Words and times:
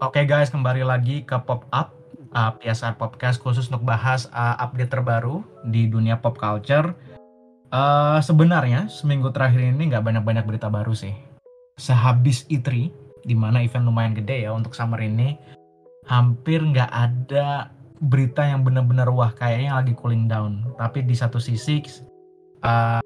Oke 0.00 0.24
guys, 0.24 0.48
kembali 0.48 0.80
lagi 0.80 1.28
ke 1.28 1.36
Pop 1.44 1.68
Up, 1.76 1.92
uh, 2.32 2.56
PSR 2.56 2.96
Podcast 2.96 3.36
khusus 3.36 3.68
untuk 3.68 3.84
bahas 3.84 4.32
uh, 4.32 4.56
update 4.56 4.88
terbaru 4.96 5.44
di 5.68 5.84
dunia 5.92 6.16
pop 6.16 6.40
culture. 6.40 6.96
Uh, 7.68 8.16
sebenarnya 8.24 8.88
seminggu 8.88 9.28
terakhir 9.28 9.60
ini 9.60 9.92
nggak 9.92 10.08
banyak-banyak 10.08 10.48
berita 10.48 10.72
baru 10.72 10.96
sih. 10.96 11.12
Sehabis 11.76 12.48
E3, 12.48 12.88
di 13.28 13.36
mana 13.36 13.60
event 13.60 13.84
lumayan 13.84 14.16
gede 14.16 14.48
ya 14.48 14.56
untuk 14.56 14.72
summer 14.72 15.04
ini, 15.04 15.36
hampir 16.08 16.64
nggak 16.64 16.88
ada 16.88 17.68
berita 18.00 18.40
yang 18.40 18.64
benar-benar 18.64 19.12
wah 19.12 19.36
kayaknya 19.36 19.84
lagi 19.84 19.92
cooling 19.92 20.32
down. 20.32 20.64
Tapi 20.80 21.04
di 21.04 21.12
satu 21.12 21.36
sisi, 21.36 21.84
uh, 22.64 23.04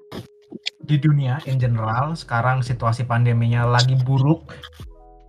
di 0.87 0.95
dunia 0.95 1.43
in 1.43 1.59
general 1.59 2.15
sekarang 2.15 2.63
situasi 2.63 3.03
pandeminya 3.03 3.67
lagi 3.67 3.99
buruk 3.99 4.55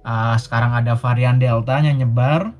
uh, 0.04 0.36
sekarang 0.36 0.76
ada 0.76 0.96
varian 0.96 1.40
delta 1.40 1.80
yang 1.80 2.00
nyebar 2.00 2.52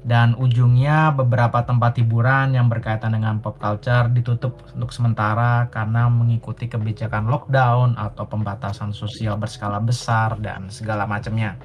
dan 0.00 0.32
ujungnya 0.40 1.12
beberapa 1.12 1.60
tempat 1.60 2.00
hiburan 2.00 2.56
yang 2.56 2.72
berkaitan 2.72 3.12
dengan 3.12 3.36
pop 3.36 3.60
culture 3.60 4.08
ditutup 4.08 4.56
untuk 4.72 4.96
sementara 4.96 5.68
karena 5.68 6.08
mengikuti 6.08 6.72
kebijakan 6.72 7.28
lockdown 7.28 8.00
atau 8.00 8.24
pembatasan 8.24 8.96
sosial 8.96 9.36
berskala 9.36 9.76
besar 9.76 10.40
dan 10.40 10.72
segala 10.72 11.04
macamnya. 11.04 11.60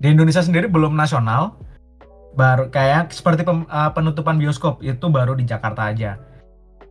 Di 0.00 0.08
Indonesia 0.08 0.40
sendiri 0.40 0.64
belum 0.64 0.96
nasional, 0.96 1.60
baru 2.32 2.72
kayak 2.72 3.12
seperti 3.12 3.44
pem, 3.44 3.68
uh, 3.68 3.92
penutupan 3.92 4.40
bioskop 4.40 4.80
itu 4.80 5.12
baru 5.12 5.36
di 5.36 5.44
Jakarta 5.44 5.92
aja. 5.92 6.16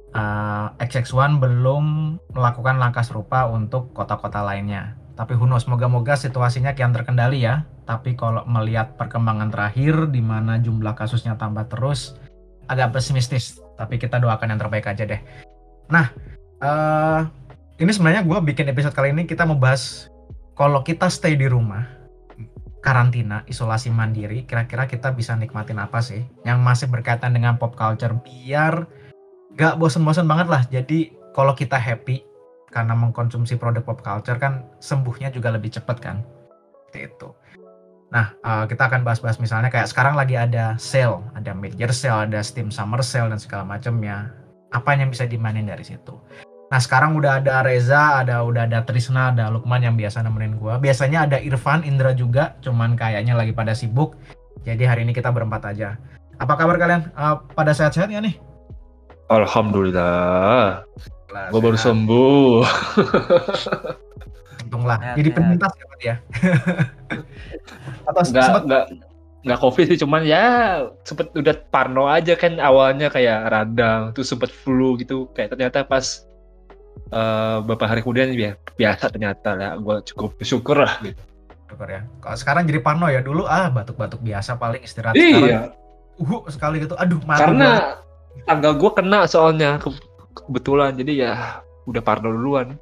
Uh, 0.09 0.73
XX1 0.81 1.38
belum 1.41 2.17
melakukan 2.34 2.81
langkah 2.81 3.05
serupa 3.05 3.49
untuk 3.49 3.93
kota-kota 3.98 4.45
lainnya. 4.45 4.98
Tapi 5.19 5.35
who 5.35 5.43
knows, 5.51 5.67
moga-moga 5.67 6.15
situasinya 6.15 6.71
kian 6.71 6.95
terkendali 6.95 7.43
ya. 7.43 7.67
Tapi 7.83 8.15
kalau 8.15 8.47
melihat 8.47 8.95
perkembangan 8.95 9.51
terakhir 9.51 10.07
di 10.15 10.23
mana 10.23 10.55
jumlah 10.63 10.95
kasusnya 10.95 11.35
tambah 11.35 11.67
terus, 11.67 12.15
agak 12.71 12.95
pesimistis. 12.95 13.59
Tapi 13.76 13.99
kita 13.99 14.15
doakan 14.15 14.55
yang 14.55 14.59
terbaik 14.63 14.87
aja 14.87 15.03
deh. 15.03 15.20
Nah, 15.91 16.07
uh, 16.63 17.27
ini 17.84 17.91
sebenarnya 17.91 18.23
gue 18.23 18.39
bikin 18.48 18.71
episode 18.71 18.95
kali 18.95 19.11
ini 19.11 19.27
kita 19.27 19.43
mau 19.43 19.59
bahas 19.59 20.07
kalau 20.55 20.79
kita 20.87 21.11
stay 21.11 21.35
di 21.35 21.51
rumah, 21.51 21.83
karantina, 22.79 23.43
isolasi 23.51 23.91
mandiri, 23.91 24.48
kira-kira 24.48 24.87
kita 24.87 25.11
bisa 25.11 25.35
nikmatin 25.35 25.83
apa 25.83 25.99
sih 25.99 26.23
yang 26.48 26.63
masih 26.63 26.87
berkaitan 26.87 27.35
dengan 27.35 27.59
pop 27.59 27.76
culture 27.76 28.15
biar 28.23 28.87
gak 29.59 29.76
bosen-bosen 29.76 30.27
banget 30.27 30.48
lah. 30.48 30.63
Jadi 30.71 31.11
kalau 31.35 31.51
kita 31.51 31.76
happy, 31.76 32.23
karena 32.70 32.93
mengkonsumsi 32.93 33.57
produk 33.57 33.84
pop 33.84 33.99
culture 34.05 34.37
kan 34.37 34.65
sembuhnya 34.79 35.34
juga 35.34 35.53
lebih 35.53 35.73
cepat 35.73 35.98
kan? 35.99 36.21
Itu. 36.93 37.34
Nah 38.09 38.34
uh, 38.41 38.65
kita 38.65 38.89
akan 38.89 39.05
bahas-bahas 39.05 39.37
misalnya 39.37 39.70
kayak 39.70 39.89
sekarang 39.89 40.17
lagi 40.17 40.34
ada 40.34 40.73
sale 40.81 41.21
ada 41.37 41.53
year 41.77 41.93
sale 41.93 42.26
ada 42.26 42.41
steam 42.41 42.73
summer 42.73 43.01
sale 43.05 43.29
dan 43.29 43.37
segala 43.41 43.65
macamnya. 43.65 44.34
Apa 44.70 44.93
yang 44.93 45.09
bisa 45.09 45.26
dimainin 45.26 45.65
dari 45.65 45.81
situ? 45.81 46.17
Nah 46.70 46.77
sekarang 46.77 47.17
udah 47.17 47.41
ada 47.41 47.65
Reza 47.65 48.21
ada 48.21 48.45
udah 48.45 48.70
ada 48.70 48.85
Trisna 48.85 49.33
ada 49.33 49.49
Lukman 49.49 49.81
yang 49.81 49.98
biasa 49.98 50.21
nemenin 50.21 50.61
gue 50.61 50.73
biasanya 50.77 51.26
ada 51.26 51.37
Irfan 51.41 51.81
Indra 51.81 52.13
juga 52.13 52.54
cuman 52.61 52.93
kayaknya 52.93 53.33
lagi 53.33 53.54
pada 53.54 53.73
sibuk. 53.73 54.17
Jadi 54.65 54.85
hari 54.85 55.07
ini 55.07 55.13
kita 55.15 55.33
berempat 55.33 55.65
aja. 55.73 55.98
Apa 56.37 56.54
kabar 56.54 56.77
kalian? 56.77 57.09
Uh, 57.17 57.41
pada 57.57 57.73
sehat-sehat 57.73 58.13
ya 58.13 58.21
nih 58.21 58.48
Alhamdulillah. 59.30 60.84
Gue 61.54 61.62
baru 61.62 61.77
sembuh. 61.77 62.66
Untunglah. 64.66 64.97
Jadi 65.13 65.30
penyintas 65.30 65.72
ya, 65.78 65.85
Pak 65.85 66.00
ya. 66.02 66.16
Atau 68.09 68.22
enggak, 68.25 68.46
sempet... 68.50 68.63
enggak 68.66 68.85
nggak 69.40 69.59
covid 69.63 69.88
sih 69.88 70.00
cuman 70.03 70.28
ya 70.28 70.84
sempet 71.07 71.31
udah 71.31 71.56
parno 71.72 72.12
aja 72.12 72.35
kan 72.35 72.59
awalnya 72.59 73.07
kayak 73.07 73.47
radang 73.47 74.12
tuh 74.12 74.25
sempet 74.25 74.52
flu 74.52 75.00
gitu. 75.00 75.31
Kayak 75.31 75.56
ternyata 75.56 75.88
pas 75.88 76.28
uh, 77.16 77.63
beberapa 77.63 77.88
hari 77.88 78.03
kemudian 78.03 78.35
ya 78.35 78.59
biasa 78.75 79.07
ternyata 79.07 79.56
ya 79.56 79.69
gue 79.79 79.95
cukup 80.12 80.35
bersyukur 80.35 80.75
lah 80.84 81.00
gitu. 81.00 81.22
Syukur 81.72 81.88
ya. 81.88 82.01
Kalau 82.19 82.35
sekarang 82.35 82.63
jadi 82.68 82.84
parno 82.84 83.07
ya. 83.07 83.23
Dulu 83.23 83.47
ah 83.47 83.72
batuk-batuk 83.72 84.19
biasa 84.19 84.59
paling 84.59 84.84
istirahat 84.84 85.16
iya. 85.16 85.38
sekarang, 85.39 85.72
uh 86.19 86.41
sekali 86.51 86.75
gitu. 86.84 87.00
Aduh 87.00 87.22
karena 87.23 88.01
tanggal 88.45 88.73
gue 88.75 88.91
kena 88.94 89.29
soalnya 89.29 89.78
kebetulan. 90.34 90.97
Jadi 90.97 91.22
ya 91.25 91.62
udah 91.90 92.01
parno 92.01 92.34
duluan. 92.34 92.78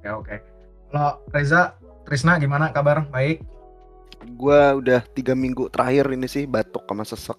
Oke 0.00 0.08
oke. 0.08 0.36
Kalau 0.90 1.20
Reza 1.30 1.76
Trisna 2.08 2.40
gimana 2.40 2.72
kabar? 2.72 3.04
Baik? 3.12 3.44
Gua 4.36 4.76
udah 4.76 5.00
tiga 5.16 5.32
minggu 5.32 5.72
terakhir 5.72 6.12
ini 6.12 6.28
sih 6.28 6.44
batuk 6.44 6.84
sama 6.88 7.04
sesek. 7.04 7.38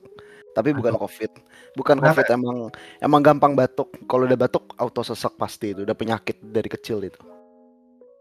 Tapi 0.51 0.75
bukan 0.75 0.93
Aduh. 0.97 1.03
covid. 1.07 1.31
Bukan 1.77 1.97
Kenapa? 1.99 2.21
covid 2.21 2.27
emang 2.33 2.57
emang 3.01 3.21
gampang 3.21 3.53
batuk. 3.57 3.89
Kalau 4.05 4.29
udah 4.29 4.39
batuk 4.39 4.71
auto 4.77 5.01
sesek 5.01 5.33
pasti 5.37 5.73
itu. 5.73 5.83
Udah 5.85 5.97
penyakit 5.97 6.37
dari 6.41 6.69
kecil 6.69 7.01
itu. 7.01 7.21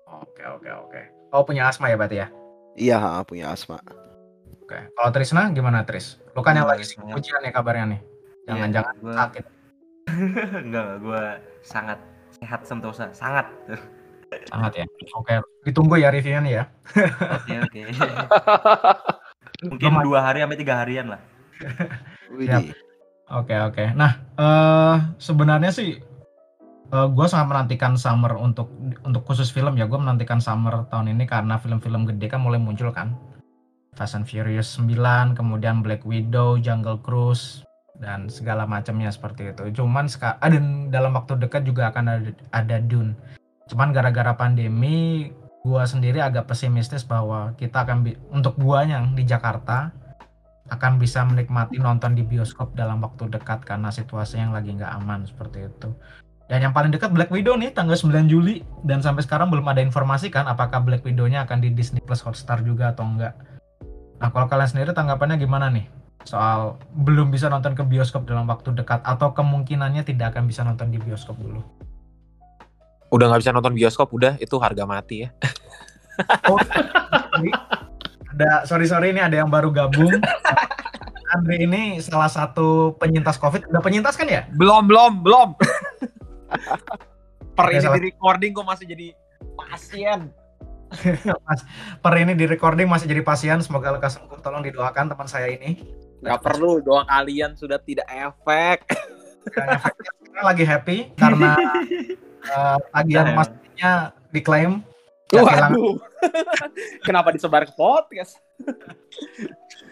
Oke 0.09 0.43
oke 0.45 0.69
oke. 0.69 1.01
Oh 1.31 1.47
punya 1.47 1.71
asma 1.71 1.93
ya 1.93 1.97
berarti 1.97 2.17
ya? 2.21 2.29
Iya 2.75 2.99
punya 3.27 3.53
asma 3.55 3.79
oke 4.71 4.79
kalau 4.95 5.11
Trisna 5.11 5.51
gimana 5.51 5.83
Tris 5.83 6.23
lu 6.31 6.47
kan 6.47 6.55
yang 6.55 6.71
lagi 6.71 6.87
sibuk 6.87 7.11
ujian 7.11 7.43
ya 7.43 7.51
kabarnya 7.51 7.99
nih 7.99 8.01
jangan-jangan 8.47 8.95
ya, 8.95 9.03
gua... 9.03 9.15
sakit 9.27 9.45
enggak, 10.67 10.87
gue 11.03 11.25
sangat 11.63 11.99
sehat 12.41 12.61
sentosa, 12.67 13.11
sangat. 13.13 13.47
Sangat 14.47 14.73
ya. 14.83 14.85
Oke, 15.19 15.35
ditunggu 15.67 15.99
ya 15.99 16.09
reviewnya 16.15 16.41
nih 16.43 16.53
ya. 16.55 16.65
Oke, 17.35 17.55
oke. 17.67 17.81
Mungkin 19.71 19.93
dua 20.07 20.21
hari 20.25 20.41
sampai 20.41 20.59
tiga 20.59 20.75
harian 20.81 21.13
lah. 21.13 21.21
Siap. 22.47 22.63
Oke, 23.31 23.55
oke. 23.59 23.85
Nah, 23.95 24.13
uh, 24.39 24.97
sebenarnya 25.21 25.71
sih 25.71 25.99
uh, 26.91 26.97
eh, 27.05 27.09
gue 27.11 27.27
sangat 27.31 27.47
menantikan 27.53 27.95
summer 27.95 28.35
untuk 28.39 28.73
untuk 29.05 29.23
khusus 29.27 29.51
film 29.53 29.77
ya. 29.77 29.87
Gue 29.87 30.01
menantikan 30.01 30.41
summer 30.43 30.89
tahun 30.89 31.13
ini 31.15 31.27
karena 31.29 31.59
film-film 31.61 32.09
gede 32.09 32.27
kan 32.31 32.41
mulai 32.43 32.59
muncul 32.59 32.91
kan. 32.95 33.15
Fast 33.99 34.15
and 34.15 34.27
Furious 34.27 34.79
9, 34.79 35.35
kemudian 35.35 35.83
Black 35.83 36.07
Widow, 36.07 36.59
Jungle 36.63 36.99
Cruise, 37.03 37.67
dan 38.01 38.33
segala 38.33 38.65
macamnya 38.65 39.13
seperti 39.13 39.53
itu. 39.53 39.83
Cuman 39.83 40.09
ada 40.23 40.59
dalam 40.89 41.13
waktu 41.13 41.37
dekat 41.37 41.69
juga 41.69 41.93
akan 41.93 42.05
ada, 42.09 42.31
ada 42.51 42.77
Dune. 42.81 43.13
Cuman 43.69 43.93
gara-gara 43.93 44.35
pandemi, 44.35 45.31
gua 45.63 45.85
sendiri 45.85 46.19
agak 46.19 46.49
pesimistis 46.49 47.05
bahwa 47.05 47.53
kita 47.61 47.85
akan 47.85 48.09
untuk 48.33 48.57
gua 48.57 48.83
yang 48.89 49.13
di 49.13 49.23
Jakarta 49.29 49.93
akan 50.71 51.03
bisa 51.03 51.27
menikmati 51.27 51.83
nonton 51.83 52.15
di 52.15 52.23
bioskop 52.23 52.73
dalam 52.79 53.03
waktu 53.03 53.27
dekat 53.27 53.67
karena 53.67 53.91
situasi 53.91 54.39
yang 54.39 54.55
lagi 54.55 54.71
nggak 54.73 54.91
aman 55.03 55.27
seperti 55.27 55.67
itu. 55.67 55.91
Dan 56.51 56.67
yang 56.67 56.75
paling 56.75 56.91
dekat 56.91 57.15
Black 57.15 57.31
Widow 57.31 57.55
nih 57.55 57.71
tanggal 57.71 57.95
9 57.95 58.27
Juli 58.27 58.67
dan 58.83 58.99
sampai 58.99 59.23
sekarang 59.23 59.55
belum 59.55 59.71
ada 59.71 59.87
informasi 59.87 60.35
kan 60.35 60.51
apakah 60.51 60.83
Black 60.83 61.07
Widow-nya 61.07 61.47
akan 61.47 61.63
di 61.63 61.71
Disney 61.71 62.03
Plus 62.03 62.27
Hotstar 62.27 62.67
juga 62.67 62.91
atau 62.91 63.07
enggak. 63.07 63.39
Nah, 64.21 64.29
kalau 64.29 64.47
kalian 64.47 64.69
sendiri 64.69 64.93
tanggapannya 64.93 65.41
gimana 65.41 65.73
nih? 65.73 65.89
soal 66.25 66.77
belum 66.93 67.33
bisa 67.33 67.49
nonton 67.49 67.73
ke 67.73 67.85
bioskop 67.85 68.29
dalam 68.29 68.45
waktu 68.49 68.77
dekat 68.77 69.01
atau 69.05 69.33
kemungkinannya 69.33 70.05
tidak 70.05 70.37
akan 70.37 70.45
bisa 70.45 70.65
nonton 70.67 70.93
di 70.93 71.01
bioskop 71.01 71.37
dulu? 71.41 71.65
Udah 73.11 73.27
nggak 73.33 73.43
bisa 73.43 73.55
nonton 73.55 73.75
bioskop, 73.75 74.13
udah 74.13 74.37
itu 74.39 74.55
harga 74.61 74.85
mati 74.85 75.27
ya. 75.27 75.29
oh, 76.47 76.59
ada 78.37 78.69
sorry 78.69 78.87
sorry 78.87 79.11
ini 79.17 79.25
ada 79.25 79.41
yang 79.41 79.51
baru 79.51 79.73
gabung. 79.73 80.21
Andre 81.31 81.63
ini 81.63 81.83
salah 82.03 82.27
satu 82.27 82.99
penyintas 82.99 83.39
COVID. 83.39 83.71
Udah 83.71 83.83
penyintas 83.83 84.19
kan 84.19 84.27
ya? 84.27 84.47
Belum 84.55 84.87
belum 84.87 85.23
belum. 85.23 85.49
per 87.55 87.67
ini 87.71 87.87
di 87.87 88.01
recording 88.11 88.51
kok 88.51 88.67
masih 88.67 88.87
jadi 88.87 89.15
pasien. 89.55 90.31
Mas, 91.47 91.61
per 92.03 92.15
ini 92.19 92.35
di 92.35 92.45
recording 92.47 92.91
masih 92.91 93.07
jadi 93.07 93.23
pasien. 93.23 93.59
Semoga 93.63 93.95
lekas 93.95 94.19
sembuh. 94.19 94.43
Tolong 94.43 94.63
didoakan 94.67 95.15
teman 95.15 95.29
saya 95.31 95.49
ini. 95.51 95.79
Gak 96.21 96.41
perlu 96.45 96.85
doa 96.85 97.07
kalian 97.09 97.57
sudah 97.57 97.81
tidak 97.81 98.07
efek. 98.11 98.85
Kita 100.21 100.43
lagi 100.45 100.65
happy 100.69 101.17
karena 101.17 101.57
uh, 102.53 102.79
tagihan 102.93 103.33
masnya 103.33 104.13
diklaim. 104.35 104.85
Waduh. 105.31 105.97
Kenapa 107.07 107.31
disebar 107.31 107.63
ke 107.65 107.73
podcast? 107.73 108.37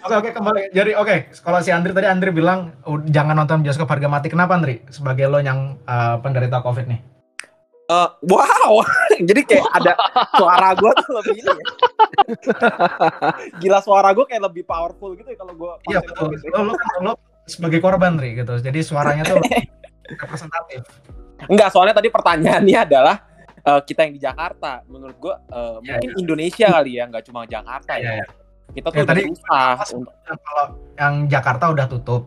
Oke 0.05 0.15
oke 0.15 0.31
kembali. 0.35 0.75
Jadi 0.75 0.99
oke, 0.99 1.07
okay. 1.07 1.19
kalau 1.41 1.63
si 1.63 1.71
Andri 1.71 1.95
tadi 1.95 2.11
Andri 2.11 2.35
bilang 2.35 2.75
jangan 3.09 3.39
nonton 3.39 3.63
bioskop 3.63 3.87
harga 3.87 4.11
mati. 4.11 4.29
Kenapa 4.29 4.59
Andri? 4.59 4.83
Sebagai 4.91 5.31
lo 5.31 5.39
yang 5.39 5.79
uh, 5.87 6.19
penderita 6.21 6.59
COVID 6.61 6.87
nih. 6.91 7.18
Uh, 7.89 8.13
wow, 8.29 8.85
jadi 9.33 9.49
kayak 9.49 9.65
ada 9.81 9.97
suara 10.37 10.77
gue 10.77 10.93
tuh 10.93 11.13
lebih 11.25 11.41
ini 11.41 11.51
ya. 11.57 11.67
Gila 13.65 13.81
suara 13.81 14.13
gue 14.13 14.29
kayak 14.29 14.45
lebih 14.45 14.69
powerful 14.69 15.17
gitu 15.17 15.33
ya 15.33 15.39
kalau 15.41 15.57
gue. 15.57 15.73
Iya 15.89 16.05
betul. 16.05 16.37
Gitu. 16.37 16.53
Lo, 16.53 16.69
lo, 16.69 16.75
lo 17.01 17.13
sebagai 17.49 17.81
korban 17.81 18.21
Ri 18.21 18.37
gitu, 18.37 18.61
jadi 18.61 18.85
suaranya 18.85 19.25
tuh 19.25 19.41
representatif. 20.21 20.85
Enggak, 21.49 21.73
soalnya 21.73 21.97
tadi 21.97 22.13
pertanyaannya 22.13 22.77
adalah 22.77 23.17
eh, 23.65 23.81
kita 23.81 24.05
yang 24.05 24.13
di 24.13 24.21
Jakarta 24.21 24.85
menurut 24.85 25.17
gue 25.17 25.35
eh, 25.49 25.57
Iya, 25.57 25.81
mungkin 25.81 26.11
Indonesia 26.21 26.67
kali 26.69 26.93
ya 27.01 27.05
nggak 27.09 27.25
cuma 27.25 27.49
Jakarta 27.49 27.93
Iya, 27.97 28.05
ya 28.05 28.13
iya. 28.21 28.27
kita 28.77 28.89
Ya, 28.89 28.93
tuh 28.93 29.01
udah 29.01 29.09
tadi 29.09 29.23
susah 29.33 29.69
Pas 29.81 29.91
untuk 29.97 30.15
kalau 30.45 30.67
yang 30.99 31.15
Jakarta 31.25 31.65
udah 31.73 31.87
tutup 31.89 32.23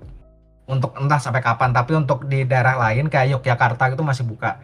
untuk 0.65 0.95
entah 0.95 1.19
sampai 1.19 1.43
kapan 1.43 1.69
tapi 1.75 1.91
untuk 1.93 2.25
di 2.25 2.47
daerah 2.47 2.79
lain 2.79 3.11
kayak 3.11 3.35
Yogyakarta 3.35 3.91
itu 3.91 4.01
masih 4.01 4.23
buka 4.23 4.57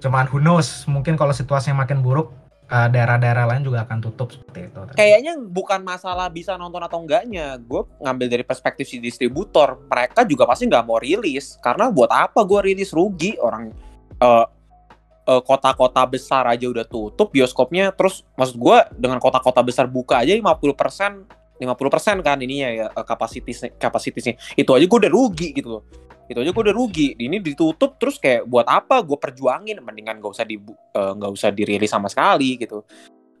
cuman 0.00 0.26
who 0.32 0.40
knows 0.40 0.88
mungkin 0.88 1.14
kalau 1.14 1.30
situasinya 1.30 1.84
makin 1.84 2.00
buruk 2.00 2.32
eh, 2.66 2.88
daerah-daerah 2.88 3.44
lain 3.44 3.62
juga 3.62 3.84
akan 3.84 3.98
tutup 4.00 4.32
seperti 4.32 4.72
itu. 4.72 4.80
Kayaknya 4.96 5.36
bukan 5.38 5.84
masalah 5.84 6.32
bisa 6.32 6.56
nonton 6.56 6.80
atau 6.80 6.98
enggaknya. 7.04 7.60
Gue 7.60 7.84
ngambil 8.00 8.26
dari 8.26 8.44
perspektif 8.44 8.88
si 8.88 8.96
distributor. 8.98 9.76
Mereka 9.86 10.24
juga 10.24 10.48
pasti 10.48 10.66
nggak 10.66 10.84
mau 10.88 10.96
rilis. 10.96 11.60
Karena 11.60 11.92
buat 11.92 12.08
apa 12.08 12.40
gue 12.42 12.72
rilis? 12.72 12.90
Rugi. 12.96 13.36
Orang 13.38 13.74
eh, 14.18 14.46
eh, 15.28 15.42
kota-kota 15.44 16.02
besar 16.08 16.48
aja 16.48 16.66
udah 16.70 16.86
tutup 16.88 17.34
bioskopnya. 17.34 17.92
Terus 17.92 18.24
maksud 18.38 18.56
gue 18.56 18.78
dengan 18.96 19.18
kota-kota 19.20 19.60
besar 19.60 19.90
buka 19.90 20.22
aja 20.22 20.32
50% 20.32 21.39
50% 21.60 22.24
kan 22.24 22.40
ininya 22.40 22.68
ya 22.72 22.86
eh, 22.88 23.04
kapasitas 23.04 23.68
kapasitasnya 23.76 24.40
itu 24.56 24.70
aja 24.72 24.84
gue 24.88 24.98
udah 25.04 25.12
rugi 25.12 25.52
gitu 25.52 25.68
loh. 25.76 25.82
Itu 26.24 26.40
aja 26.40 26.50
gue 26.56 26.62
udah 26.64 26.76
rugi. 26.76 27.12
Ini 27.20 27.44
ditutup 27.44 28.00
terus 28.00 28.16
kayak 28.16 28.48
buat 28.48 28.64
apa 28.64 29.04
gue 29.04 29.18
perjuangin? 29.20 29.84
Mendingan 29.84 30.24
gak 30.24 30.32
usah 30.32 30.46
di 30.48 30.56
eh, 30.56 31.12
nggak 31.20 31.30
usah 31.30 31.52
dirilis 31.52 31.92
sama 31.92 32.08
sekali 32.08 32.56
gitu. 32.56 32.80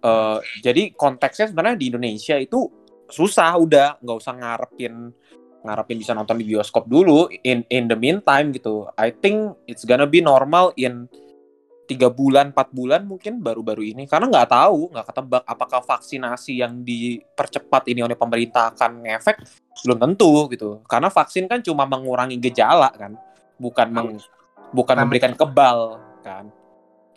Eh, 0.00 0.38
jadi 0.60 0.92
konteksnya 0.92 1.48
sebenarnya 1.48 1.80
di 1.80 1.86
Indonesia 1.88 2.36
itu 2.36 2.68
susah 3.10 3.56
udah 3.58 3.98
nggak 3.98 4.18
usah 4.22 4.32
ngarepin 4.38 4.94
ngarepin 5.60 5.98
bisa 5.98 6.14
nonton 6.16 6.40
di 6.40 6.46
bioskop 6.46 6.86
dulu 6.88 7.28
in 7.44 7.64
in 7.68 7.88
the 7.88 7.96
meantime 7.96 8.52
gitu. 8.52 8.88
I 8.96 9.12
think 9.12 9.56
it's 9.68 9.84
gonna 9.84 10.08
be 10.08 10.24
normal 10.24 10.72
in 10.80 11.08
tiga 11.90 12.06
bulan 12.06 12.54
empat 12.54 12.70
bulan 12.70 13.02
mungkin 13.02 13.42
baru-baru 13.42 13.90
ini. 13.90 14.06
Karena 14.06 14.30
nggak 14.30 14.48
tahu 14.54 14.94
nggak 14.94 15.06
ketebak 15.10 15.42
apakah 15.42 15.82
vaksinasi 15.82 16.62
yang 16.62 16.86
dipercepat 16.86 17.90
ini 17.90 18.06
oleh 18.06 18.14
pemerintah 18.14 18.70
akan 18.70 19.02
ngefek. 19.02 19.42
Belum 19.82 19.98
tentu 19.98 20.46
gitu. 20.54 20.78
Karena 20.86 21.10
vaksin 21.10 21.50
kan 21.50 21.58
cuma 21.58 21.82
mengurangi 21.90 22.38
gejala 22.38 22.94
kan. 22.94 23.18
Bukan 23.58 23.90
meng- 23.90 24.22
bukan 24.70 24.94
memberikan 25.02 25.34
kebal 25.34 25.98
kan. 26.22 26.46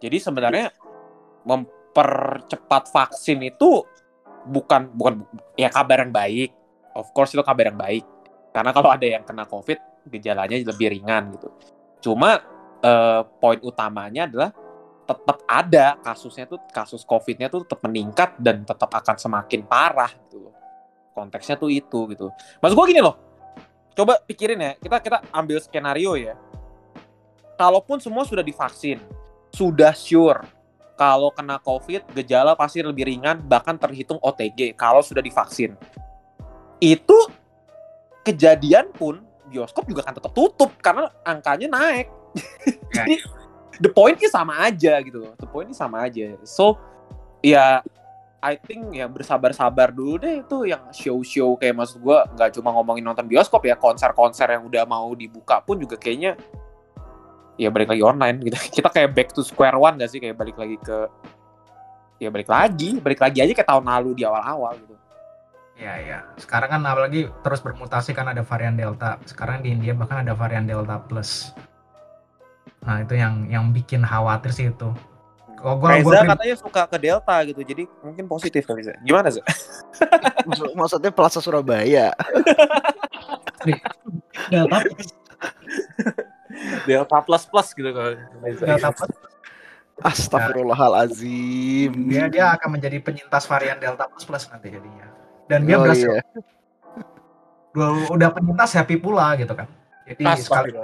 Jadi 0.01 0.17
sebenarnya 0.17 0.73
mempercepat 1.45 2.89
vaksin 2.89 3.45
itu 3.45 3.85
bukan 4.49 4.89
bukan 4.97 5.21
ya 5.53 5.69
kabar 5.69 6.01
yang 6.01 6.09
baik. 6.09 6.49
Of 6.97 7.13
course 7.13 7.37
itu 7.37 7.45
kabar 7.45 7.69
yang 7.69 7.77
baik. 7.77 8.03
Karena 8.49 8.73
kalau 8.73 8.89
ada 8.89 9.05
yang 9.05 9.21
kena 9.21 9.45
covid 9.45 9.77
gejalanya 10.09 10.57
lebih 10.57 10.97
ringan 10.97 11.29
gitu. 11.37 11.47
Cuma 12.01 12.41
eh, 12.81 13.21
poin 13.37 13.61
utamanya 13.63 14.25
adalah 14.25 14.62
tetap 15.03 15.37
ada 15.47 15.99
kasusnya 15.99 16.47
tuh 16.47 16.59
kasus 16.71 17.03
covidnya 17.03 17.51
tuh 17.51 17.67
tetap 17.67 17.83
meningkat 17.83 18.39
dan 18.39 18.63
tetap 18.63 18.87
akan 18.87 19.15
semakin 19.19 19.67
parah 19.67 20.11
gitu 20.27 20.47
loh. 20.47 20.55
Konteksnya 21.11 21.59
tuh 21.59 21.69
itu 21.69 21.99
gitu. 22.11 22.31
Maksud 22.63 22.75
gua 22.75 22.87
gini 22.87 23.03
loh 23.03 23.33
coba 23.93 24.17
pikirin 24.25 24.57
ya 24.57 24.71
kita 24.81 24.97
kita 24.99 25.17
ambil 25.29 25.61
skenario 25.61 26.17
ya. 26.17 26.35
Kalaupun 27.53 28.01
semua 28.01 28.25
sudah 28.25 28.41
divaksin 28.41 28.97
sudah 29.53 29.93
sure 29.93 30.41
kalau 30.97 31.29
kena 31.29 31.61
covid 31.61 32.01
gejala 32.17 32.57
pasti 32.57 32.81
lebih 32.81 33.05
ringan 33.05 33.37
bahkan 33.45 33.77
terhitung 33.77 34.17
OTG 34.17 34.73
kalau 34.73 35.05
sudah 35.05 35.21
divaksin. 35.21 35.77
Itu 36.81 37.29
kejadian 38.25 38.89
pun 38.91 39.21
bioskop 39.47 39.85
juga 39.85 40.01
akan 40.09 40.15
tetap 40.17 40.31
tutup 40.33 40.73
karena 40.81 41.13
angkanya 41.21 41.69
naik. 41.69 42.07
Jadi 42.97 43.21
the 43.81 43.89
point-nya 43.89 44.29
sama 44.29 44.59
aja 44.65 44.99
gitu 45.01 45.23
loh. 45.23 45.33
The 45.39 45.49
point-nya 45.49 45.77
sama 45.77 46.05
aja. 46.05 46.37
So 46.45 46.77
ya 47.41 47.81
I 48.43 48.59
think 48.59 48.91
ya 48.91 49.07
bersabar-sabar 49.07 49.95
dulu 49.95 50.19
deh. 50.19 50.43
Itu 50.43 50.67
yang 50.67 50.91
show-show 50.91 51.55
kayak 51.55 51.79
maksud 51.79 52.03
gua 52.03 52.27
nggak 52.35 52.59
cuma 52.59 52.75
ngomongin 52.75 53.07
nonton 53.07 53.25
bioskop 53.25 53.63
ya. 53.63 53.79
Konser-konser 53.79 54.51
yang 54.51 54.67
udah 54.67 54.83
mau 54.83 55.15
dibuka 55.15 55.63
pun 55.63 55.79
juga 55.79 55.95
kayaknya 55.95 56.35
ya 57.55 57.71
balik 57.71 57.95
lagi 57.95 58.03
online 58.03 58.37
gitu. 58.43 58.57
Kita 58.81 58.91
kayak 58.91 59.15
back 59.15 59.29
to 59.31 59.41
square 59.41 59.79
one 59.79 59.95
gak 59.95 60.11
sih? 60.11 60.19
Kayak 60.19 60.37
balik 60.37 60.57
lagi 60.59 60.77
ke 60.77 60.97
ya 62.19 62.29
balik 62.29 62.51
lagi. 62.51 62.99
Balik 62.99 63.19
lagi 63.23 63.39
aja 63.39 63.53
kayak 63.55 63.69
tahun 63.69 63.85
lalu 63.87 64.11
di 64.19 64.23
awal-awal 64.27 64.75
gitu. 64.75 64.95
Ya 65.73 65.97
ya 65.97 66.17
sekarang 66.37 66.69
kan 66.69 66.81
apalagi 66.85 67.31
terus 67.41 67.63
bermutasi 67.63 68.11
kan 68.13 68.27
ada 68.27 68.43
varian 68.43 68.75
delta. 68.75 69.17
Sekarang 69.23 69.63
di 69.63 69.73
India 69.73 69.95
bahkan 69.95 70.21
ada 70.21 70.37
varian 70.37 70.67
delta 70.67 70.99
plus 70.99 71.55
nah 72.83 72.99
itu 72.99 73.15
yang 73.15 73.47
yang 73.47 73.65
bikin 73.71 74.03
khawatir 74.03 74.51
sih 74.51 74.67
itu. 74.67 74.89
Kalau 75.55 75.79
gua, 75.79 75.95
Reza 75.95 76.03
gua 76.03 76.19
prim- 76.19 76.31
katanya 76.35 76.55
suka 76.59 76.81
ke 76.85 76.97
Delta 76.99 77.35
gitu 77.43 77.61
jadi 77.63 77.83
mungkin 77.99 78.27
positif 78.27 78.63
kali 78.63 78.83
Reza. 78.83 78.99
Gimana 78.99 79.31
sih 79.31 79.39
Maksud- 80.43 80.75
maksudnya 80.75 81.07
Plaza 81.09 81.39
Surabaya. 81.39 82.11
delta 84.49 84.77
plus. 84.83 85.07
Delta 86.83 87.17
plus 87.23 87.43
plus 87.45 87.67
gitu 87.71 87.89
kalau 87.89 88.11
delta 88.59 88.89
plus. 88.91 89.11
Astagfirullahalazim. 90.03 91.91
dia 92.09 92.25
dia 92.27 92.51
akan 92.51 92.75
menjadi 92.75 92.97
penyintas 92.99 93.45
varian 93.45 93.77
delta 93.77 94.03
plus 94.05 94.25
plus 94.25 94.43
nanti 94.47 94.67
jadinya. 94.67 95.07
Dan 95.45 95.63
dia 95.63 95.77
Oh, 95.77 95.81
berhasil. 95.81 96.11
iya. 96.11 96.23
udah, 97.71 97.87
udah 98.11 98.29
penyintas 98.31 98.73
happy 98.73 98.97
pula 98.97 99.31
gitu 99.35 99.53
kan. 99.53 99.69
Jadi 100.03 100.23
sekali 100.35 100.75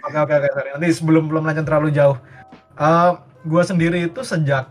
Oke 0.00 0.16
oke 0.16 0.32
oke 0.32 0.48
sorry. 0.56 0.68
Nanti 0.72 0.88
sebelum 0.96 1.28
belum 1.28 1.44
lanjut 1.44 1.64
terlalu 1.68 1.92
jauh, 1.92 2.16
Eh 2.80 3.10
gue 3.44 3.62
sendiri 3.64 4.08
itu 4.08 4.20
sejak 4.24 4.68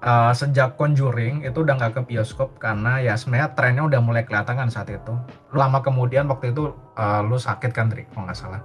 eh, 0.00 0.32
sejak 0.32 0.76
Conjuring 0.80 1.44
itu 1.44 1.60
udah 1.60 1.76
nggak 1.76 1.92
ke 2.00 2.02
bioskop 2.08 2.56
karena 2.56 3.00
ya 3.00 3.12
sebenarnya 3.16 3.52
trennya 3.52 3.84
udah 3.84 4.00
mulai 4.00 4.24
kelihatan 4.24 4.56
kan 4.56 4.68
saat 4.72 4.88
itu. 4.88 5.12
Lama 5.52 5.84
kemudian 5.84 6.24
waktu 6.32 6.56
itu 6.56 6.72
eh, 6.96 7.20
lu 7.28 7.36
sakit 7.36 7.70
kan 7.76 7.92
Drik 7.92 8.08
kalau 8.16 8.28
nggak 8.28 8.38
salah. 8.40 8.60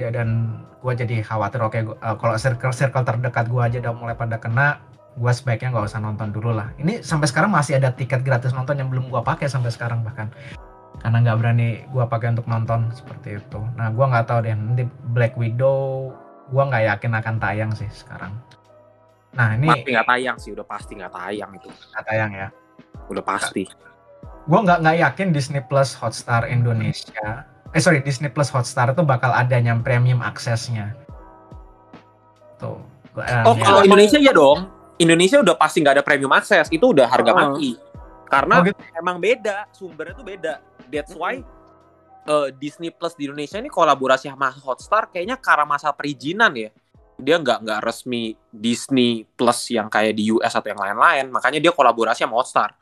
Ya 0.00 0.08
dan 0.08 0.60
gue 0.80 0.92
jadi 0.94 1.20
khawatir 1.26 1.60
oke 1.60 1.78
gua- 1.92 2.00
eh, 2.00 2.16
kalau 2.16 2.34
circle 2.40 2.72
circle 2.72 3.04
terdekat 3.04 3.52
gue 3.52 3.60
aja 3.60 3.76
udah 3.84 3.92
mulai 3.92 4.16
pada 4.16 4.40
kena, 4.40 4.80
gue 5.18 5.32
sebaiknya 5.34 5.76
nggak 5.76 5.92
usah 5.92 6.00
nonton 6.00 6.32
dulu 6.32 6.56
lah. 6.56 6.72
Ini 6.80 7.04
sampai 7.04 7.28
sekarang 7.28 7.52
masih 7.52 7.76
ada 7.76 7.92
tiket 7.92 8.24
gratis 8.24 8.56
nonton 8.56 8.80
yang 8.80 8.88
belum 8.88 9.12
gue 9.12 9.20
pakai 9.20 9.50
sampai 9.50 9.68
sekarang 9.68 10.00
bahkan 10.00 10.32
karena 10.98 11.16
nggak 11.22 11.38
berani 11.38 11.68
gua 11.90 12.04
pakai 12.06 12.34
untuk 12.34 12.46
nonton 12.46 12.90
seperti 12.90 13.38
itu. 13.38 13.60
Nah, 13.78 13.88
gua 13.94 14.10
nggak 14.10 14.26
tahu 14.26 14.38
deh 14.42 14.54
nanti 14.54 14.84
Black 15.14 15.38
Widow, 15.38 16.10
gua 16.50 16.66
nggak 16.68 16.84
yakin 16.96 17.12
akan 17.14 17.34
tayang 17.38 17.70
sih 17.72 17.88
sekarang. 17.90 18.34
Nah 19.36 19.54
ini 19.54 19.68
pasti 19.68 19.90
nggak 19.92 20.08
tayang 20.08 20.36
sih 20.40 20.50
udah 20.56 20.66
pasti 20.66 20.92
nggak 20.96 21.12
tayang 21.12 21.50
itu 21.54 21.68
nggak 21.68 22.04
tayang 22.08 22.30
ya. 22.32 22.48
udah 23.08 23.24
pasti 23.24 23.64
Gua 24.48 24.64
nggak 24.64 24.78
nggak 24.80 24.96
yakin 25.04 25.28
Disney 25.30 25.60
Plus 25.60 25.92
Hotstar 25.92 26.48
Indonesia, 26.48 27.44
eh 27.72 27.80
sorry 27.84 28.00
Disney 28.00 28.32
Plus 28.32 28.48
Hotstar 28.48 28.96
itu 28.96 29.04
bakal 29.04 29.28
ada 29.28 29.60
yang 29.60 29.84
premium 29.84 30.24
aksesnya. 30.24 30.96
Tuh. 32.56 32.80
Eh, 33.18 33.42
oh 33.44 33.54
ya. 33.54 33.64
kalau 33.64 33.80
Indonesia 33.82 34.18
ya 34.18 34.30
dong 34.30 34.70
Indonesia 34.96 35.42
udah 35.42 35.54
pasti 35.58 35.82
nggak 35.82 35.98
ada 35.98 36.04
premium 36.06 36.30
akses 36.34 36.70
itu 36.70 36.90
udah 36.94 37.06
harga 37.06 37.30
Oh. 37.30 37.36
mati 37.36 37.74
karena 38.28 38.54
Oh, 38.60 38.64
gitu. 38.66 38.78
emang 38.94 39.16
beda 39.18 39.66
sumbernya 39.74 40.14
tuh 40.14 40.26
beda 40.26 40.54
that's 40.88 41.14
why 41.14 41.40
eh, 42.28 42.48
Disney 42.56 42.90
Plus 42.92 43.16
di 43.16 43.28
Indonesia 43.28 43.56
ini 43.60 43.72
kolaborasi 43.72 44.28
sama 44.28 44.52
Hotstar 44.52 45.08
kayaknya 45.08 45.40
karena 45.40 45.64
masa 45.64 45.92
perizinan 45.94 46.52
ya. 46.56 46.70
Dia 47.18 47.36
nggak 47.42 47.66
nggak 47.66 47.80
resmi 47.82 48.36
Disney 48.52 49.26
Plus 49.26 49.74
yang 49.74 49.90
kayak 49.90 50.14
di 50.14 50.30
US 50.34 50.54
atau 50.54 50.68
yang 50.70 50.80
lain-lain. 50.80 51.32
Makanya 51.32 51.58
dia 51.58 51.72
kolaborasi 51.72 52.24
sama 52.24 52.38
Hotstar. 52.38 52.76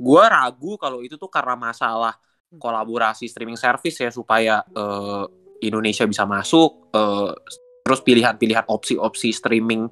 Gue 0.00 0.24
ragu 0.24 0.80
kalau 0.80 1.04
itu 1.04 1.20
tuh 1.20 1.28
karena 1.28 1.56
masalah 1.56 2.16
kolaborasi 2.50 3.30
streaming 3.30 3.60
service 3.60 4.00
ya 4.00 4.10
supaya 4.10 4.64
eh, 4.64 5.24
Indonesia 5.64 6.04
bisa 6.08 6.24
masuk 6.24 6.92
eh, 6.92 7.32
terus 7.80 8.00
pilihan-pilihan 8.04 8.68
opsi-opsi 8.68 9.32
streaming 9.32 9.88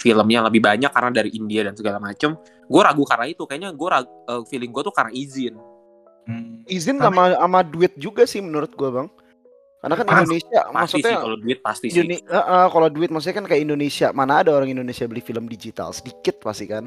filmnya 0.00 0.48
lebih 0.48 0.64
banyak 0.64 0.88
karena 0.88 1.12
dari 1.12 1.30
India 1.36 1.64
dan 1.64 1.76
segala 1.76 2.00
macem. 2.00 2.36
Gue 2.68 2.82
ragu 2.84 3.04
karena 3.04 3.28
itu. 3.28 3.44
Kayaknya 3.44 3.76
gue 3.76 3.88
feeling 4.48 4.72
gue 4.72 4.82
tuh 4.84 4.94
karena 4.96 5.12
izin. 5.12 5.60
Hmm. 6.28 6.59
Izin 6.70 6.96
sama 6.96 7.34
sama 7.34 7.60
duit 7.60 7.92
juga 7.94 8.22
sih 8.24 8.38
menurut 8.38 8.70
gua, 8.72 8.90
Bang. 8.92 9.08
Karena 9.80 9.94
kan 9.96 10.04
Pasti- 10.04 10.20
Indonesia 10.20 10.60
pasti 10.60 10.74
maksudnya 10.76 11.08
sih 11.08 11.16
kalau 11.18 11.36
duit 11.36 11.58
pasti 11.58 11.86
sih 11.88 11.96
Indone- 11.98 12.20
eh, 12.22 12.36
eh, 12.36 12.66
kalau 12.68 12.88
duit 12.88 13.08
maksudnya 13.08 13.36
kan 13.36 13.46
kayak 13.48 13.62
Indonesia, 13.62 14.08
mana 14.12 14.32
ada 14.38 14.50
orang 14.52 14.68
Indonesia 14.68 15.04
beli 15.04 15.20
film 15.20 15.44
digital 15.44 15.88
sedikit 15.90 16.36
pasti 16.38 16.64
kan? 16.64 16.84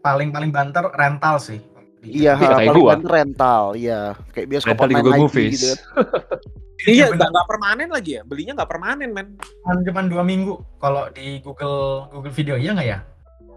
Paling 0.00 0.30
paling 0.30 0.50
banter 0.50 0.84
rental 0.90 1.36
sih. 1.36 1.58
Iya, 2.00 2.12
Iya, 2.14 2.32
ha, 2.34 2.40
kayak 2.54 2.58
paling 2.70 2.76
gua. 2.76 2.90
banter 2.94 3.10
rental, 3.12 3.62
iya. 3.74 4.00
Kayak 4.30 4.46
bioskop 4.46 4.70
Rental 4.70 4.84
online 4.84 4.96
Google 5.00 5.10
lagi 5.10 5.22
Movies. 5.24 5.52
gitu 5.52 5.66
kan. 5.66 5.78
iya 6.94 7.04
bener. 7.08 7.16
nggak 7.16 7.30
nggak 7.32 7.46
permanen 7.48 7.88
lagi 7.88 8.10
ya 8.12 8.22
belinya 8.22 8.52
nggak 8.52 8.68
permanen 8.68 9.08
men 9.10 9.26
Cuman 9.62 9.76
cuman 9.80 10.04
dua 10.04 10.22
minggu 10.22 10.52
kalau 10.76 11.08
di 11.08 11.40
Google 11.40 11.78
Google 12.12 12.30
Video 12.30 12.54
iya 12.54 12.76
nggak 12.76 12.86
ya? 12.86 12.98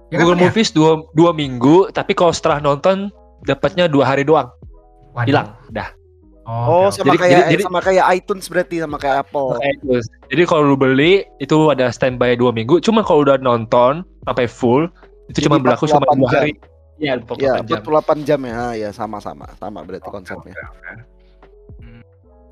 Ya 0.08 0.16
kan, 0.16 0.24
Google 0.24 0.34
Pan, 0.34 0.42
ya? 0.42 0.46
Movies 0.48 0.70
dua, 0.72 0.92
dua 1.12 1.32
minggu, 1.32 1.92
tapi 1.92 2.16
kalau 2.16 2.32
setelah 2.32 2.58
nonton 2.58 3.12
dapatnya 3.44 3.86
dua 3.86 4.08
hari 4.08 4.24
doang. 4.24 4.48
Waduh. 5.18 5.26
Hilang. 5.26 5.48
Dah. 5.74 5.90
Oh, 6.48 6.88
oke. 6.88 6.96
sama 6.96 7.12
Jadi- 7.12 7.20
kayak 7.20 7.32
jadi- 7.34 7.50
jadi- 7.52 7.66
sama 7.66 7.80
kayak 7.84 8.06
iTunes 8.16 8.46
berarti 8.48 8.76
sama 8.80 8.96
kayak 8.96 9.28
Apple. 9.28 9.58
Kayak 9.60 9.74
itu. 9.76 9.90
Jadi 10.32 10.42
kalau 10.46 10.64
lu 10.64 10.78
beli 10.78 11.14
itu 11.40 11.58
ada 11.68 11.90
standby 11.90 12.38
dua 12.38 12.54
minggu. 12.54 12.80
Cuma 12.80 13.02
kalau 13.02 13.26
udah 13.26 13.36
nonton 13.36 14.06
sampai 14.24 14.48
full 14.48 14.88
itu 15.28 15.42
Jadi 15.42 15.46
cuma 15.50 15.60
berlaku 15.60 15.84
48 15.84 15.92
cuma 15.92 16.16
dua 16.16 16.30
hari. 16.32 16.54
Iya, 16.98 17.14
Ya, 17.38 17.62
48 17.62 17.68
jam. 17.68 17.78
48 17.84 18.18
jam 18.24 18.40
ya. 18.42 18.54
Ah, 18.56 18.74
ya 18.74 18.90
sama 18.90 19.18
sama 19.20 19.46
sama 19.54 19.84
berarti 19.84 20.08
konsepnya. 20.08 20.56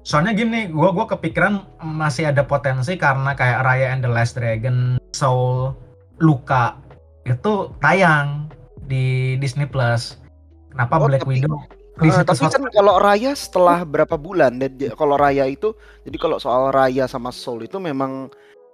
Soalnya 0.02 0.38
gini, 0.38 0.70
gua 0.70 0.94
gua 0.94 1.08
kepikiran 1.08 1.66
masih 1.82 2.30
ada 2.30 2.46
potensi 2.46 2.94
karena 2.94 3.34
kayak 3.34 3.66
Raya 3.66 3.90
and 3.90 4.06
the 4.06 4.12
Last 4.12 4.38
Dragon, 4.38 5.02
Soul, 5.10 5.74
Luka 6.20 6.78
itu 7.24 7.74
tayang 7.80 8.46
di 8.84 9.34
Disney 9.40 9.66
Plus. 9.66 10.22
Kenapa 10.70 11.00
Oh, 11.00 11.08
Black 11.10 11.26
tapi- 11.26 11.42
Widow 11.42 11.58
di 11.96 12.12
situs 12.12 12.44
tapi 12.44 12.52
kan 12.52 12.64
kalau 12.76 13.00
Raya 13.00 13.32
setelah 13.32 13.88
berapa 13.88 14.20
bulan 14.20 14.60
dan 14.60 14.76
kalau 15.00 15.16
Raya 15.16 15.48
itu 15.48 15.72
jadi 16.04 16.18
kalau 16.20 16.38
soal 16.44 16.68
Raya 16.70 17.08
sama 17.08 17.32
Soul 17.32 17.72
itu 17.72 17.80
memang 17.80 18.28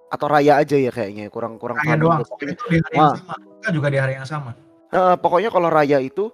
atau 0.10 0.28
Raya 0.28 0.58
aja 0.58 0.74
ya 0.76 0.90
kayaknya 0.90 1.30
kurang 1.30 1.62
kurang 1.62 1.78
Raya 1.80 1.96
doang. 1.96 2.20
Itu 2.26 2.66
di 2.68 2.82
hari 2.82 2.98
yang 2.98 3.00
Wah. 3.00 3.16
sama. 3.16 3.36
Luka 3.40 3.70
juga 3.72 3.88
di 3.94 3.98
hari 4.02 4.14
yang 4.18 4.28
sama. 4.28 4.52
eh, 4.92 5.16
pokoknya 5.22 5.50
kalau 5.54 5.70
Raya 5.72 6.04
itu 6.04 6.34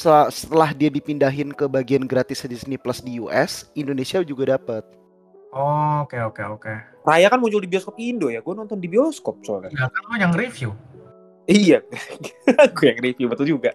se- 0.00 0.30
setelah 0.32 0.72
dia 0.72 0.88
dipindahin 0.88 1.52
ke 1.52 1.68
bagian 1.68 2.06
gratis 2.08 2.46
Disney 2.46 2.78
Plus 2.80 3.02
di 3.02 3.20
US, 3.20 3.68
Indonesia 3.76 4.22
juga 4.24 4.56
dapat. 4.56 4.86
Oh, 5.52 6.06
Oke 6.06 6.16
oke 6.22 6.40
oke. 6.44 6.74
Raya 7.04 7.28
kan 7.28 7.40
muncul 7.40 7.60
di 7.60 7.68
bioskop 7.68 7.96
Indo 8.00 8.28
ya. 8.32 8.40
Gue 8.40 8.52
nonton 8.54 8.78
di 8.78 8.88
bioskop 8.88 9.40
soalnya. 9.44 9.72
Ya 9.74 9.88
kan 9.90 10.02
lo 10.08 10.14
yang 10.16 10.32
review. 10.32 10.70
Iya. 11.48 11.80
gue 12.76 12.84
yang 12.84 13.00
review 13.00 13.26
betul 13.28 13.48
juga. 13.48 13.72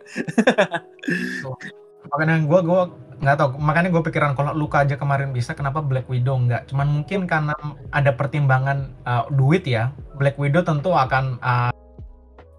Makanya 2.11 2.43
gua 2.43 2.59
gua 2.65 2.81
nggak 3.23 3.37
tahu. 3.39 3.49
Makanya 3.55 3.89
gue 3.89 4.03
pikiran 4.03 4.35
kalau 4.35 4.51
Luka 4.51 4.83
aja 4.83 4.99
kemarin 4.99 5.31
bisa, 5.31 5.55
kenapa 5.55 5.79
Black 5.79 6.11
Widow 6.11 6.35
nggak? 6.43 6.67
Cuman 6.67 6.91
mungkin 6.91 7.23
karena 7.23 7.55
ada 7.95 8.11
pertimbangan 8.11 8.91
uh, 9.07 9.31
duit 9.31 9.63
ya. 9.63 9.95
Black 10.19 10.35
Widow 10.35 10.67
tentu 10.67 10.91
akan 10.91 11.39
uh, 11.39 11.71